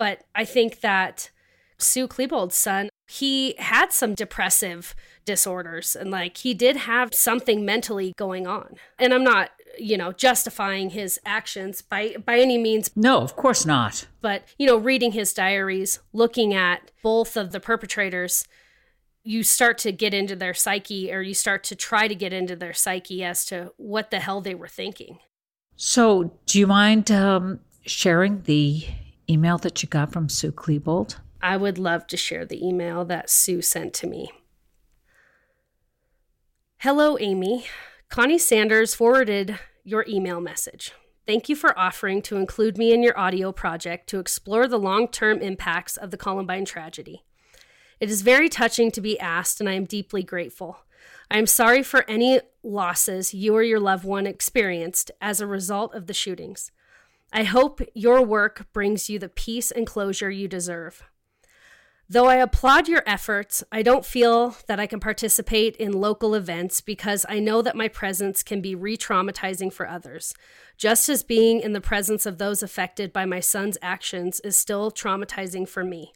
but 0.00 0.24
I 0.34 0.46
think 0.46 0.80
that 0.80 1.30
Sue 1.78 2.08
Klebold's 2.08 2.56
son, 2.56 2.88
he 3.06 3.54
had 3.58 3.92
some 3.92 4.14
depressive 4.14 4.94
disorders 5.24 5.94
and 5.94 6.10
like 6.10 6.38
he 6.38 6.54
did 6.54 6.76
have 6.76 7.14
something 7.14 7.64
mentally 7.64 8.14
going 8.16 8.46
on. 8.46 8.76
And 8.98 9.12
I'm 9.12 9.22
not 9.22 9.50
you 9.78 9.96
know, 9.96 10.12
justifying 10.12 10.90
his 10.90 11.20
actions 11.24 11.80
by 11.80 12.16
by 12.24 12.38
any 12.38 12.58
means. 12.58 12.90
No, 12.96 13.20
of 13.20 13.36
course 13.36 13.64
not. 13.64 14.06
But, 14.20 14.42
you 14.58 14.66
know, 14.66 14.76
reading 14.76 15.12
his 15.12 15.32
diaries, 15.32 16.00
looking 16.12 16.52
at 16.52 16.90
both 17.02 17.36
of 17.36 17.52
the 17.52 17.60
perpetrators, 17.60 18.44
you 19.22 19.42
start 19.42 19.78
to 19.78 19.92
get 19.92 20.12
into 20.12 20.34
their 20.34 20.54
psyche 20.54 21.12
or 21.12 21.22
you 21.22 21.34
start 21.34 21.62
to 21.64 21.76
try 21.76 22.08
to 22.08 22.14
get 22.14 22.32
into 22.32 22.56
their 22.56 22.72
psyche 22.72 23.22
as 23.22 23.44
to 23.46 23.72
what 23.76 24.10
the 24.10 24.18
hell 24.18 24.40
they 24.40 24.54
were 24.54 24.68
thinking. 24.68 25.18
So, 25.76 26.32
do 26.46 26.58
you 26.58 26.66
mind 26.66 27.10
um, 27.10 27.60
sharing 27.86 28.42
the 28.42 28.84
email 29.30 29.58
that 29.58 29.82
you 29.82 29.88
got 29.88 30.12
from 30.12 30.28
Sue 30.28 30.52
Klebold? 30.52 31.16
I 31.40 31.56
would 31.56 31.78
love 31.78 32.06
to 32.08 32.16
share 32.16 32.44
the 32.44 32.66
email 32.66 33.04
that 33.06 33.30
Sue 33.30 33.62
sent 33.62 33.94
to 33.94 34.06
me. 34.06 34.32
Hello, 36.78 37.16
Amy. 37.18 37.66
Connie 38.08 38.38
Sanders 38.38 38.94
forwarded 38.94 39.58
your 39.84 40.04
email 40.08 40.40
message. 40.40 40.92
Thank 41.26 41.48
you 41.48 41.54
for 41.54 41.78
offering 41.78 42.22
to 42.22 42.36
include 42.36 42.76
me 42.76 42.92
in 42.92 43.02
your 43.02 43.18
audio 43.18 43.52
project 43.52 44.08
to 44.08 44.18
explore 44.18 44.66
the 44.66 44.78
long 44.78 45.06
term 45.06 45.38
impacts 45.38 45.96
of 45.96 46.10
the 46.10 46.16
Columbine 46.16 46.64
tragedy. 46.64 47.24
It 48.00 48.10
is 48.10 48.22
very 48.22 48.48
touching 48.48 48.90
to 48.90 49.00
be 49.00 49.20
asked, 49.20 49.60
and 49.60 49.68
I 49.68 49.74
am 49.74 49.84
deeply 49.84 50.22
grateful. 50.22 50.78
I 51.30 51.38
am 51.38 51.46
sorry 51.46 51.82
for 51.82 52.04
any 52.08 52.40
losses 52.62 53.32
you 53.32 53.54
or 53.54 53.62
your 53.62 53.78
loved 53.78 54.04
one 54.04 54.26
experienced 54.26 55.10
as 55.20 55.40
a 55.40 55.46
result 55.46 55.94
of 55.94 56.06
the 56.06 56.14
shootings. 56.14 56.72
I 57.32 57.44
hope 57.44 57.80
your 57.94 58.22
work 58.22 58.66
brings 58.72 59.08
you 59.08 59.18
the 59.18 59.28
peace 59.28 59.70
and 59.70 59.86
closure 59.86 60.30
you 60.30 60.48
deserve. 60.48 61.04
Though 62.12 62.26
I 62.26 62.36
applaud 62.36 62.88
your 62.88 63.04
efforts, 63.06 63.62
I 63.70 63.82
don't 63.82 64.04
feel 64.04 64.56
that 64.66 64.80
I 64.80 64.88
can 64.88 64.98
participate 64.98 65.76
in 65.76 65.92
local 65.92 66.34
events 66.34 66.80
because 66.80 67.24
I 67.28 67.38
know 67.38 67.62
that 67.62 67.76
my 67.76 67.86
presence 67.86 68.42
can 68.42 68.60
be 68.60 68.74
re 68.74 68.96
traumatizing 68.96 69.72
for 69.72 69.88
others, 69.88 70.34
just 70.76 71.08
as 71.08 71.22
being 71.22 71.60
in 71.60 71.72
the 71.72 71.80
presence 71.80 72.26
of 72.26 72.38
those 72.38 72.64
affected 72.64 73.12
by 73.12 73.26
my 73.26 73.38
son's 73.38 73.78
actions 73.80 74.40
is 74.40 74.56
still 74.56 74.90
traumatizing 74.90 75.68
for 75.68 75.84
me. 75.84 76.12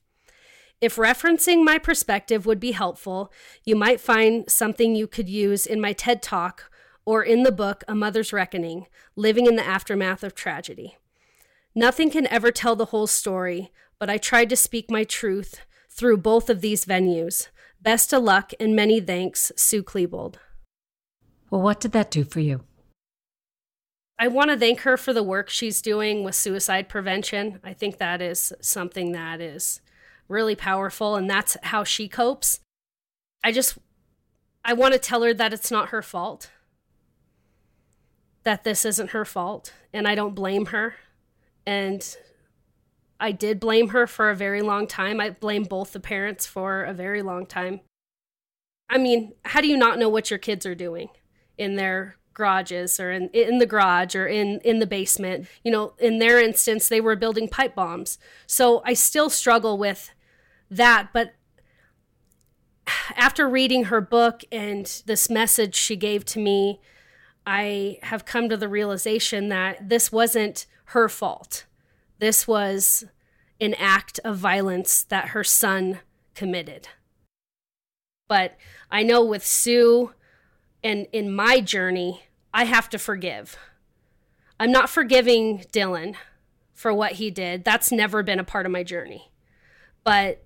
If 0.80 0.96
referencing 0.96 1.64
my 1.64 1.78
perspective 1.78 2.44
would 2.44 2.58
be 2.58 2.72
helpful, 2.72 3.32
you 3.64 3.76
might 3.76 4.00
find 4.00 4.50
something 4.50 4.96
you 4.96 5.06
could 5.06 5.28
use 5.28 5.64
in 5.64 5.80
my 5.80 5.92
TED 5.92 6.22
Talk 6.22 6.72
or 7.06 7.22
in 7.22 7.44
the 7.44 7.52
book 7.52 7.84
A 7.86 7.94
Mother's 7.94 8.32
Reckoning 8.32 8.88
Living 9.14 9.46
in 9.46 9.54
the 9.54 9.64
Aftermath 9.64 10.24
of 10.24 10.34
Tragedy. 10.34 10.96
Nothing 11.74 12.10
can 12.10 12.26
ever 12.28 12.52
tell 12.52 12.76
the 12.76 12.86
whole 12.86 13.08
story, 13.08 13.72
but 13.98 14.08
I 14.08 14.16
tried 14.16 14.48
to 14.50 14.56
speak 14.56 14.90
my 14.90 15.02
truth 15.02 15.60
through 15.90 16.18
both 16.18 16.48
of 16.48 16.60
these 16.60 16.84
venues. 16.84 17.48
Best 17.80 18.12
of 18.12 18.22
luck 18.22 18.52
and 18.60 18.76
many 18.76 19.00
thanks, 19.00 19.50
Sue 19.56 19.82
Klebold. 19.82 20.36
Well, 21.50 21.62
what 21.62 21.80
did 21.80 21.92
that 21.92 22.10
do 22.10 22.24
for 22.24 22.40
you? 22.40 22.64
I 24.18 24.28
want 24.28 24.50
to 24.50 24.56
thank 24.56 24.80
her 24.80 24.96
for 24.96 25.12
the 25.12 25.24
work 25.24 25.50
she's 25.50 25.82
doing 25.82 26.22
with 26.22 26.36
suicide 26.36 26.88
prevention. 26.88 27.58
I 27.64 27.72
think 27.72 27.98
that 27.98 28.22
is 28.22 28.52
something 28.60 29.12
that 29.12 29.40
is 29.40 29.80
really 30.28 30.54
powerful, 30.54 31.16
and 31.16 31.28
that's 31.28 31.56
how 31.64 31.82
she 31.82 32.08
copes. 32.08 32.60
I 33.42 33.50
just, 33.50 33.76
I 34.64 34.72
want 34.72 34.94
to 34.94 35.00
tell 35.00 35.22
her 35.22 35.34
that 35.34 35.52
it's 35.52 35.70
not 35.70 35.88
her 35.88 36.00
fault, 36.00 36.50
that 38.44 38.62
this 38.62 38.84
isn't 38.84 39.10
her 39.10 39.24
fault, 39.24 39.72
and 39.92 40.06
I 40.06 40.14
don't 40.14 40.34
blame 40.34 40.66
her. 40.66 40.94
And 41.66 42.16
I 43.20 43.32
did 43.32 43.60
blame 43.60 43.88
her 43.88 44.06
for 44.06 44.30
a 44.30 44.36
very 44.36 44.60
long 44.60 44.86
time. 44.86 45.20
I 45.20 45.30
blame 45.30 45.64
both 45.64 45.92
the 45.92 46.00
parents 46.00 46.46
for 46.46 46.82
a 46.84 46.92
very 46.92 47.22
long 47.22 47.46
time. 47.46 47.80
I 48.90 48.98
mean, 48.98 49.32
how 49.44 49.60
do 49.60 49.68
you 49.68 49.76
not 49.76 49.98
know 49.98 50.08
what 50.08 50.30
your 50.30 50.38
kids 50.38 50.66
are 50.66 50.74
doing 50.74 51.08
in 51.56 51.76
their 51.76 52.16
garages 52.34 52.98
or 53.00 53.12
in, 53.12 53.28
in 53.30 53.58
the 53.58 53.66
garage 53.66 54.14
or 54.14 54.26
in, 54.26 54.60
in 54.60 54.78
the 54.78 54.86
basement? 54.86 55.46
You 55.62 55.72
know, 55.72 55.94
in 55.98 56.18
their 56.18 56.40
instance, 56.40 56.88
they 56.88 57.00
were 57.00 57.16
building 57.16 57.48
pipe 57.48 57.74
bombs. 57.74 58.18
So 58.46 58.82
I 58.84 58.92
still 58.92 59.30
struggle 59.30 59.78
with 59.78 60.10
that. 60.70 61.08
But 61.12 61.34
after 63.16 63.48
reading 63.48 63.84
her 63.84 64.00
book 64.00 64.42
and 64.52 65.02
this 65.06 65.30
message 65.30 65.74
she 65.74 65.96
gave 65.96 66.24
to 66.26 66.38
me, 66.38 66.80
I 67.46 67.98
have 68.02 68.24
come 68.24 68.48
to 68.48 68.56
the 68.56 68.68
realization 68.68 69.48
that 69.48 69.88
this 69.88 70.10
wasn't 70.12 70.66
her 70.86 71.08
fault 71.08 71.66
this 72.18 72.46
was 72.46 73.04
an 73.60 73.74
act 73.74 74.20
of 74.24 74.36
violence 74.36 75.02
that 75.04 75.28
her 75.28 75.44
son 75.44 76.00
committed. 76.34 76.88
But 78.28 78.56
I 78.90 79.02
know 79.02 79.24
with 79.24 79.44
Sue 79.44 80.12
and 80.82 81.06
in 81.12 81.34
my 81.34 81.60
journey, 81.60 82.24
I 82.52 82.64
have 82.64 82.88
to 82.90 82.98
forgive. 82.98 83.56
I'm 84.58 84.72
not 84.72 84.88
forgiving 84.88 85.64
Dylan 85.72 86.14
for 86.72 86.94
what 86.94 87.12
he 87.12 87.30
did. 87.30 87.64
That's 87.64 87.92
never 87.92 88.22
been 88.22 88.40
a 88.40 88.44
part 88.44 88.66
of 88.66 88.72
my 88.72 88.82
journey. 88.82 89.30
But 90.04 90.44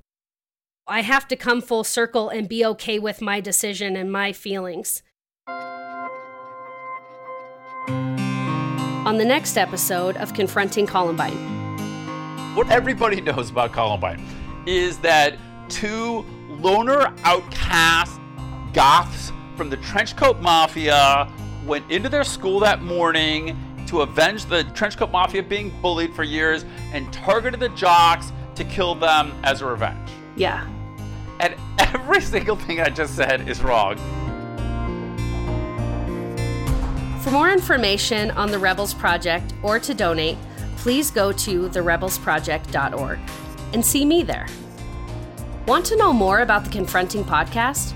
I 0.86 1.03
have 1.03 1.28
to 1.28 1.36
come 1.36 1.61
full 1.61 1.84
circle 1.84 2.28
and 2.28 2.49
be 2.49 2.64
okay 2.64 2.99
with 2.99 3.20
my 3.20 3.41
decision 3.41 3.97
and 3.97 4.11
my 4.11 4.32
feelings. 4.32 5.03
On 9.09 9.17
the 9.17 9.25
next 9.25 9.57
episode 9.57 10.19
of 10.19 10.35
Confronting 10.35 10.87
Columbine. 10.87 11.33
What 12.55 12.71
everybody 12.71 13.21
knows 13.23 13.49
about 13.49 13.73
Columbine 13.73 14.23
is 14.67 14.99
that 14.99 15.39
two 15.71 16.27
loner 16.51 17.15
outcast 17.25 18.21
goths 18.75 19.33
from 19.57 19.71
the 19.71 19.79
Trenchcoat 19.79 20.43
Mafia 20.43 21.27
went 21.65 21.91
into 21.91 22.11
their 22.11 22.23
school 22.23 22.61
that 22.61 22.83
morning 22.83 23.57
to 23.87 24.03
avenge 24.03 24.45
the 24.45 24.65
Trenchcoat 24.75 25.11
Mafia 25.11 25.43
being 25.43 25.71
bullied 25.81 26.15
for 26.15 26.23
years 26.23 26.67
and 26.93 27.11
targeted 27.11 27.61
the 27.61 27.71
jocks 27.71 28.31
to 28.57 28.65
kill 28.65 28.95
them 28.95 29.33
as 29.43 29.63
a 29.63 29.67
revenge. 29.67 30.11
Yeah. 30.37 30.69
And 31.41 31.55
every 31.79 32.21
single 32.21 32.57
thing 32.57 32.83
I 32.83 32.91
just 32.91 33.17
said 33.17 33.49
is 33.49 33.63
wrong. 33.63 33.97
For 37.29 37.33
more 37.33 37.51
information 37.53 38.31
on 38.31 38.51
the 38.51 38.59
Rebels 38.59 38.95
Project 38.95 39.53
or 39.62 39.79
to 39.81 39.93
donate, 39.93 40.39
please 40.79 41.11
go 41.11 41.31
to 41.31 41.68
therebelsproject.org 41.68 43.18
and 43.74 43.85
see 43.85 44.07
me 44.07 44.22
there. 44.22 44.47
Want 45.66 45.85
to 45.85 45.97
know 45.97 46.14
more 46.14 46.41
about 46.41 46.64
the 46.64 46.70
Confronting 46.70 47.24
Podcast? 47.24 47.93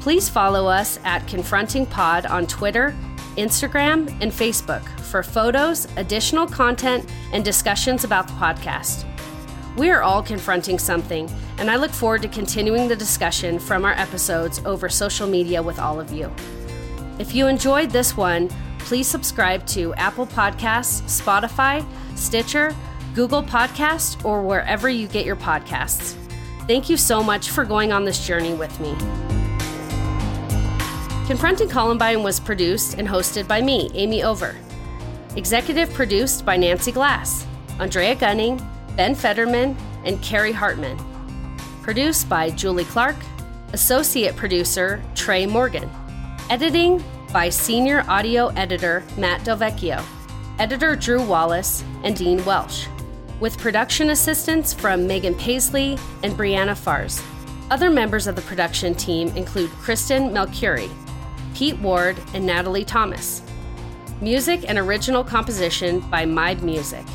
Please 0.00 0.30
follow 0.30 0.66
us 0.66 0.98
at 1.04 1.28
Confronting 1.28 1.84
Pod 1.84 2.24
on 2.24 2.46
Twitter, 2.46 2.96
Instagram, 3.36 4.08
and 4.22 4.32
Facebook 4.32 4.88
for 5.00 5.22
photos, 5.22 5.86
additional 5.98 6.46
content, 6.46 7.06
and 7.34 7.44
discussions 7.44 8.04
about 8.04 8.28
the 8.28 8.32
podcast. 8.32 9.04
We 9.76 9.90
are 9.90 10.00
all 10.00 10.22
confronting 10.22 10.78
something, 10.78 11.30
and 11.58 11.70
I 11.70 11.76
look 11.76 11.90
forward 11.90 12.22
to 12.22 12.28
continuing 12.28 12.88
the 12.88 12.96
discussion 12.96 13.58
from 13.58 13.84
our 13.84 13.92
episodes 13.92 14.62
over 14.64 14.88
social 14.88 15.28
media 15.28 15.62
with 15.62 15.78
all 15.78 16.00
of 16.00 16.10
you. 16.12 16.32
If 17.18 17.34
you 17.34 17.46
enjoyed 17.46 17.90
this 17.90 18.16
one, 18.16 18.48
please 18.80 19.06
subscribe 19.06 19.66
to 19.68 19.94
Apple 19.94 20.26
Podcasts, 20.26 21.02
Spotify, 21.02 21.84
Stitcher, 22.16 22.74
Google 23.14 23.42
Podcast, 23.42 24.24
or 24.24 24.42
wherever 24.42 24.88
you 24.88 25.08
get 25.08 25.24
your 25.24 25.36
podcasts. 25.36 26.14
Thank 26.66 26.88
you 26.88 26.96
so 26.96 27.22
much 27.22 27.50
for 27.50 27.64
going 27.64 27.92
on 27.92 28.04
this 28.04 28.26
journey 28.26 28.54
with 28.54 28.78
me. 28.80 28.94
Confronting 31.26 31.68
Columbine 31.68 32.22
was 32.22 32.40
produced 32.40 32.94
and 32.98 33.06
hosted 33.06 33.46
by 33.46 33.60
me, 33.60 33.90
Amy 33.94 34.22
Over. 34.22 34.56
Executive 35.36 35.92
produced 35.92 36.44
by 36.44 36.56
Nancy 36.56 36.90
Glass, 36.90 37.46
Andrea 37.78 38.14
Gunning, 38.16 38.60
Ben 38.96 39.14
Fetterman, 39.14 39.76
and 40.04 40.20
Carrie 40.22 40.52
Hartman. 40.52 40.98
Produced 41.82 42.28
by 42.28 42.50
Julie 42.50 42.84
Clark. 42.84 43.16
Associate 43.72 44.34
producer 44.34 45.02
Trey 45.14 45.46
Morgan. 45.46 45.88
Editing 46.50 47.02
by 47.32 47.48
Senior 47.48 48.04
Audio 48.08 48.48
Editor 48.48 49.04
Matt 49.16 49.42
Delvecchio 49.42 50.04
editor 50.60 50.94
Drew 50.94 51.24
Wallace, 51.24 51.82
and 52.04 52.14
Dean 52.14 52.44
Welsh, 52.44 52.86
with 53.40 53.56
production 53.56 54.10
assistance 54.10 54.74
from 54.74 55.06
Megan 55.06 55.34
Paisley 55.34 55.98
and 56.22 56.34
Brianna 56.34 56.76
Fars. 56.76 57.22
Other 57.70 57.88
members 57.88 58.26
of 58.26 58.36
the 58.36 58.42
production 58.42 58.94
team 58.94 59.28
include 59.28 59.70
Kristen 59.70 60.30
Melcuri, 60.30 60.90
Pete 61.54 61.78
Ward, 61.78 62.18
and 62.34 62.44
Natalie 62.44 62.84
Thomas. 62.84 63.40
Music 64.20 64.68
and 64.68 64.78
original 64.78 65.24
composition 65.24 66.00
by 66.10 66.26
Mibe 66.26 66.60
Music. 66.60 67.06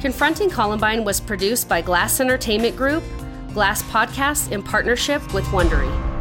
Confronting 0.00 0.50
Columbine 0.50 1.04
was 1.04 1.20
produced 1.20 1.68
by 1.68 1.80
Glass 1.80 2.18
Entertainment 2.18 2.76
Group, 2.76 3.04
Glass 3.54 3.84
Podcasts 3.84 4.50
in 4.50 4.60
partnership 4.60 5.32
with 5.32 5.44
Wondery. 5.46 6.11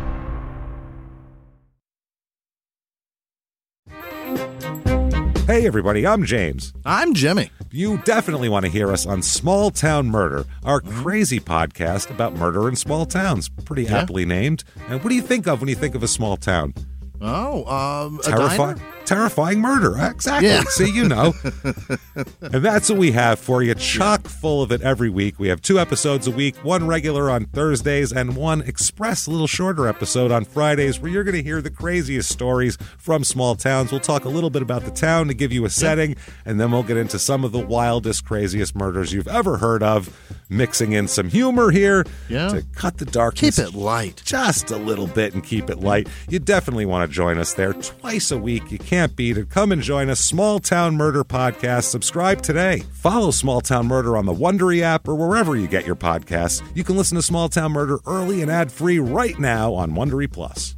Hey, 5.51 5.67
everybody, 5.67 6.07
I'm 6.07 6.23
James. 6.23 6.71
I'm 6.85 7.13
Jimmy. 7.13 7.51
You 7.71 7.97
definitely 8.05 8.47
want 8.47 8.63
to 8.63 8.71
hear 8.71 8.89
us 8.89 9.05
on 9.05 9.21
Small 9.21 9.69
Town 9.69 10.07
Murder, 10.07 10.45
our 10.63 10.79
crazy 10.79 11.41
podcast 11.41 12.09
about 12.09 12.33
murder 12.35 12.69
in 12.69 12.77
small 12.77 13.05
towns. 13.05 13.49
Pretty 13.49 13.85
aptly 13.89 14.23
named. 14.23 14.63
And 14.87 15.03
what 15.03 15.09
do 15.09 15.15
you 15.15 15.21
think 15.21 15.49
of 15.49 15.59
when 15.59 15.67
you 15.67 15.75
think 15.75 15.93
of 15.93 16.03
a 16.03 16.07
small 16.07 16.37
town? 16.37 16.73
Oh, 17.19 17.65
um, 17.65 18.21
terrifying. 18.23 18.81
Terrifying 19.15 19.59
murder. 19.59 19.97
Exactly. 19.99 20.47
Yeah. 20.47 20.63
See, 20.69 20.89
you 20.89 21.05
know. 21.07 21.33
and 22.41 22.63
that's 22.63 22.89
what 22.89 22.97
we 22.97 23.11
have 23.11 23.39
for 23.39 23.61
you, 23.61 23.73
chock 23.75 24.27
full 24.27 24.61
of 24.61 24.71
it 24.71 24.81
every 24.81 25.09
week. 25.09 25.37
We 25.37 25.49
have 25.49 25.61
two 25.61 25.79
episodes 25.79 26.27
a 26.27 26.31
week, 26.31 26.55
one 26.63 26.87
regular 26.87 27.29
on 27.29 27.45
Thursdays, 27.45 28.13
and 28.13 28.37
one 28.37 28.61
express, 28.61 29.27
little 29.27 29.47
shorter 29.47 29.87
episode 29.87 30.31
on 30.31 30.45
Fridays, 30.45 30.99
where 31.01 31.11
you're 31.11 31.25
going 31.25 31.35
to 31.35 31.43
hear 31.43 31.61
the 31.61 31.69
craziest 31.69 32.29
stories 32.31 32.77
from 32.97 33.25
small 33.25 33.55
towns. 33.55 33.91
We'll 33.91 33.99
talk 33.99 34.23
a 34.23 34.29
little 34.29 34.49
bit 34.49 34.61
about 34.61 34.85
the 34.85 34.91
town 34.91 35.27
to 35.27 35.33
give 35.33 35.51
you 35.51 35.65
a 35.65 35.69
setting, 35.69 36.15
and 36.45 36.59
then 36.59 36.71
we'll 36.71 36.83
get 36.83 36.95
into 36.97 37.19
some 37.19 37.43
of 37.43 37.51
the 37.51 37.59
wildest, 37.59 38.23
craziest 38.23 38.75
murders 38.75 39.11
you've 39.11 39.27
ever 39.27 39.57
heard 39.57 39.83
of, 39.83 40.09
mixing 40.49 40.93
in 40.93 41.07
some 41.07 41.29
humor 41.29 41.71
here 41.71 42.05
Yeah. 42.29 42.47
to 42.49 42.61
cut 42.75 42.97
the 42.97 43.05
darkness. 43.05 43.57
Keep 43.57 43.65
it 43.67 43.73
light. 43.73 44.21
Just 44.25 44.71
a 44.71 44.77
little 44.77 45.07
bit 45.07 45.33
and 45.33 45.43
keep 45.43 45.69
it 45.69 45.79
light. 45.79 46.07
You 46.29 46.39
definitely 46.39 46.85
want 46.85 47.09
to 47.09 47.13
join 47.13 47.37
us 47.39 47.53
there 47.53 47.73
twice 47.73 48.31
a 48.31 48.37
week. 48.37 48.71
You 48.71 48.77
can't 48.77 49.00
beat 49.07 49.37
it. 49.37 49.49
Come 49.49 49.71
and 49.71 49.81
join 49.81 50.09
us. 50.09 50.19
Small 50.19 50.59
Town 50.59 50.95
Murder 50.95 51.23
Podcast. 51.23 51.83
Subscribe 51.83 52.41
today. 52.41 52.83
Follow 52.93 53.31
Small 53.31 53.61
Town 53.61 53.87
Murder 53.87 54.17
on 54.17 54.25
the 54.25 54.33
Wondery 54.33 54.81
app 54.81 55.07
or 55.07 55.15
wherever 55.15 55.55
you 55.55 55.67
get 55.67 55.85
your 55.85 55.95
podcasts. 55.95 56.61
You 56.75 56.83
can 56.83 56.97
listen 56.97 57.15
to 57.15 57.21
Small 57.21 57.49
Town 57.49 57.71
Murder 57.71 57.99
early 58.05 58.41
and 58.41 58.51
ad 58.51 58.71
free 58.71 58.99
right 58.99 59.37
now 59.39 59.73
on 59.73 59.91
Wondery 59.91 60.31
Plus. 60.31 60.75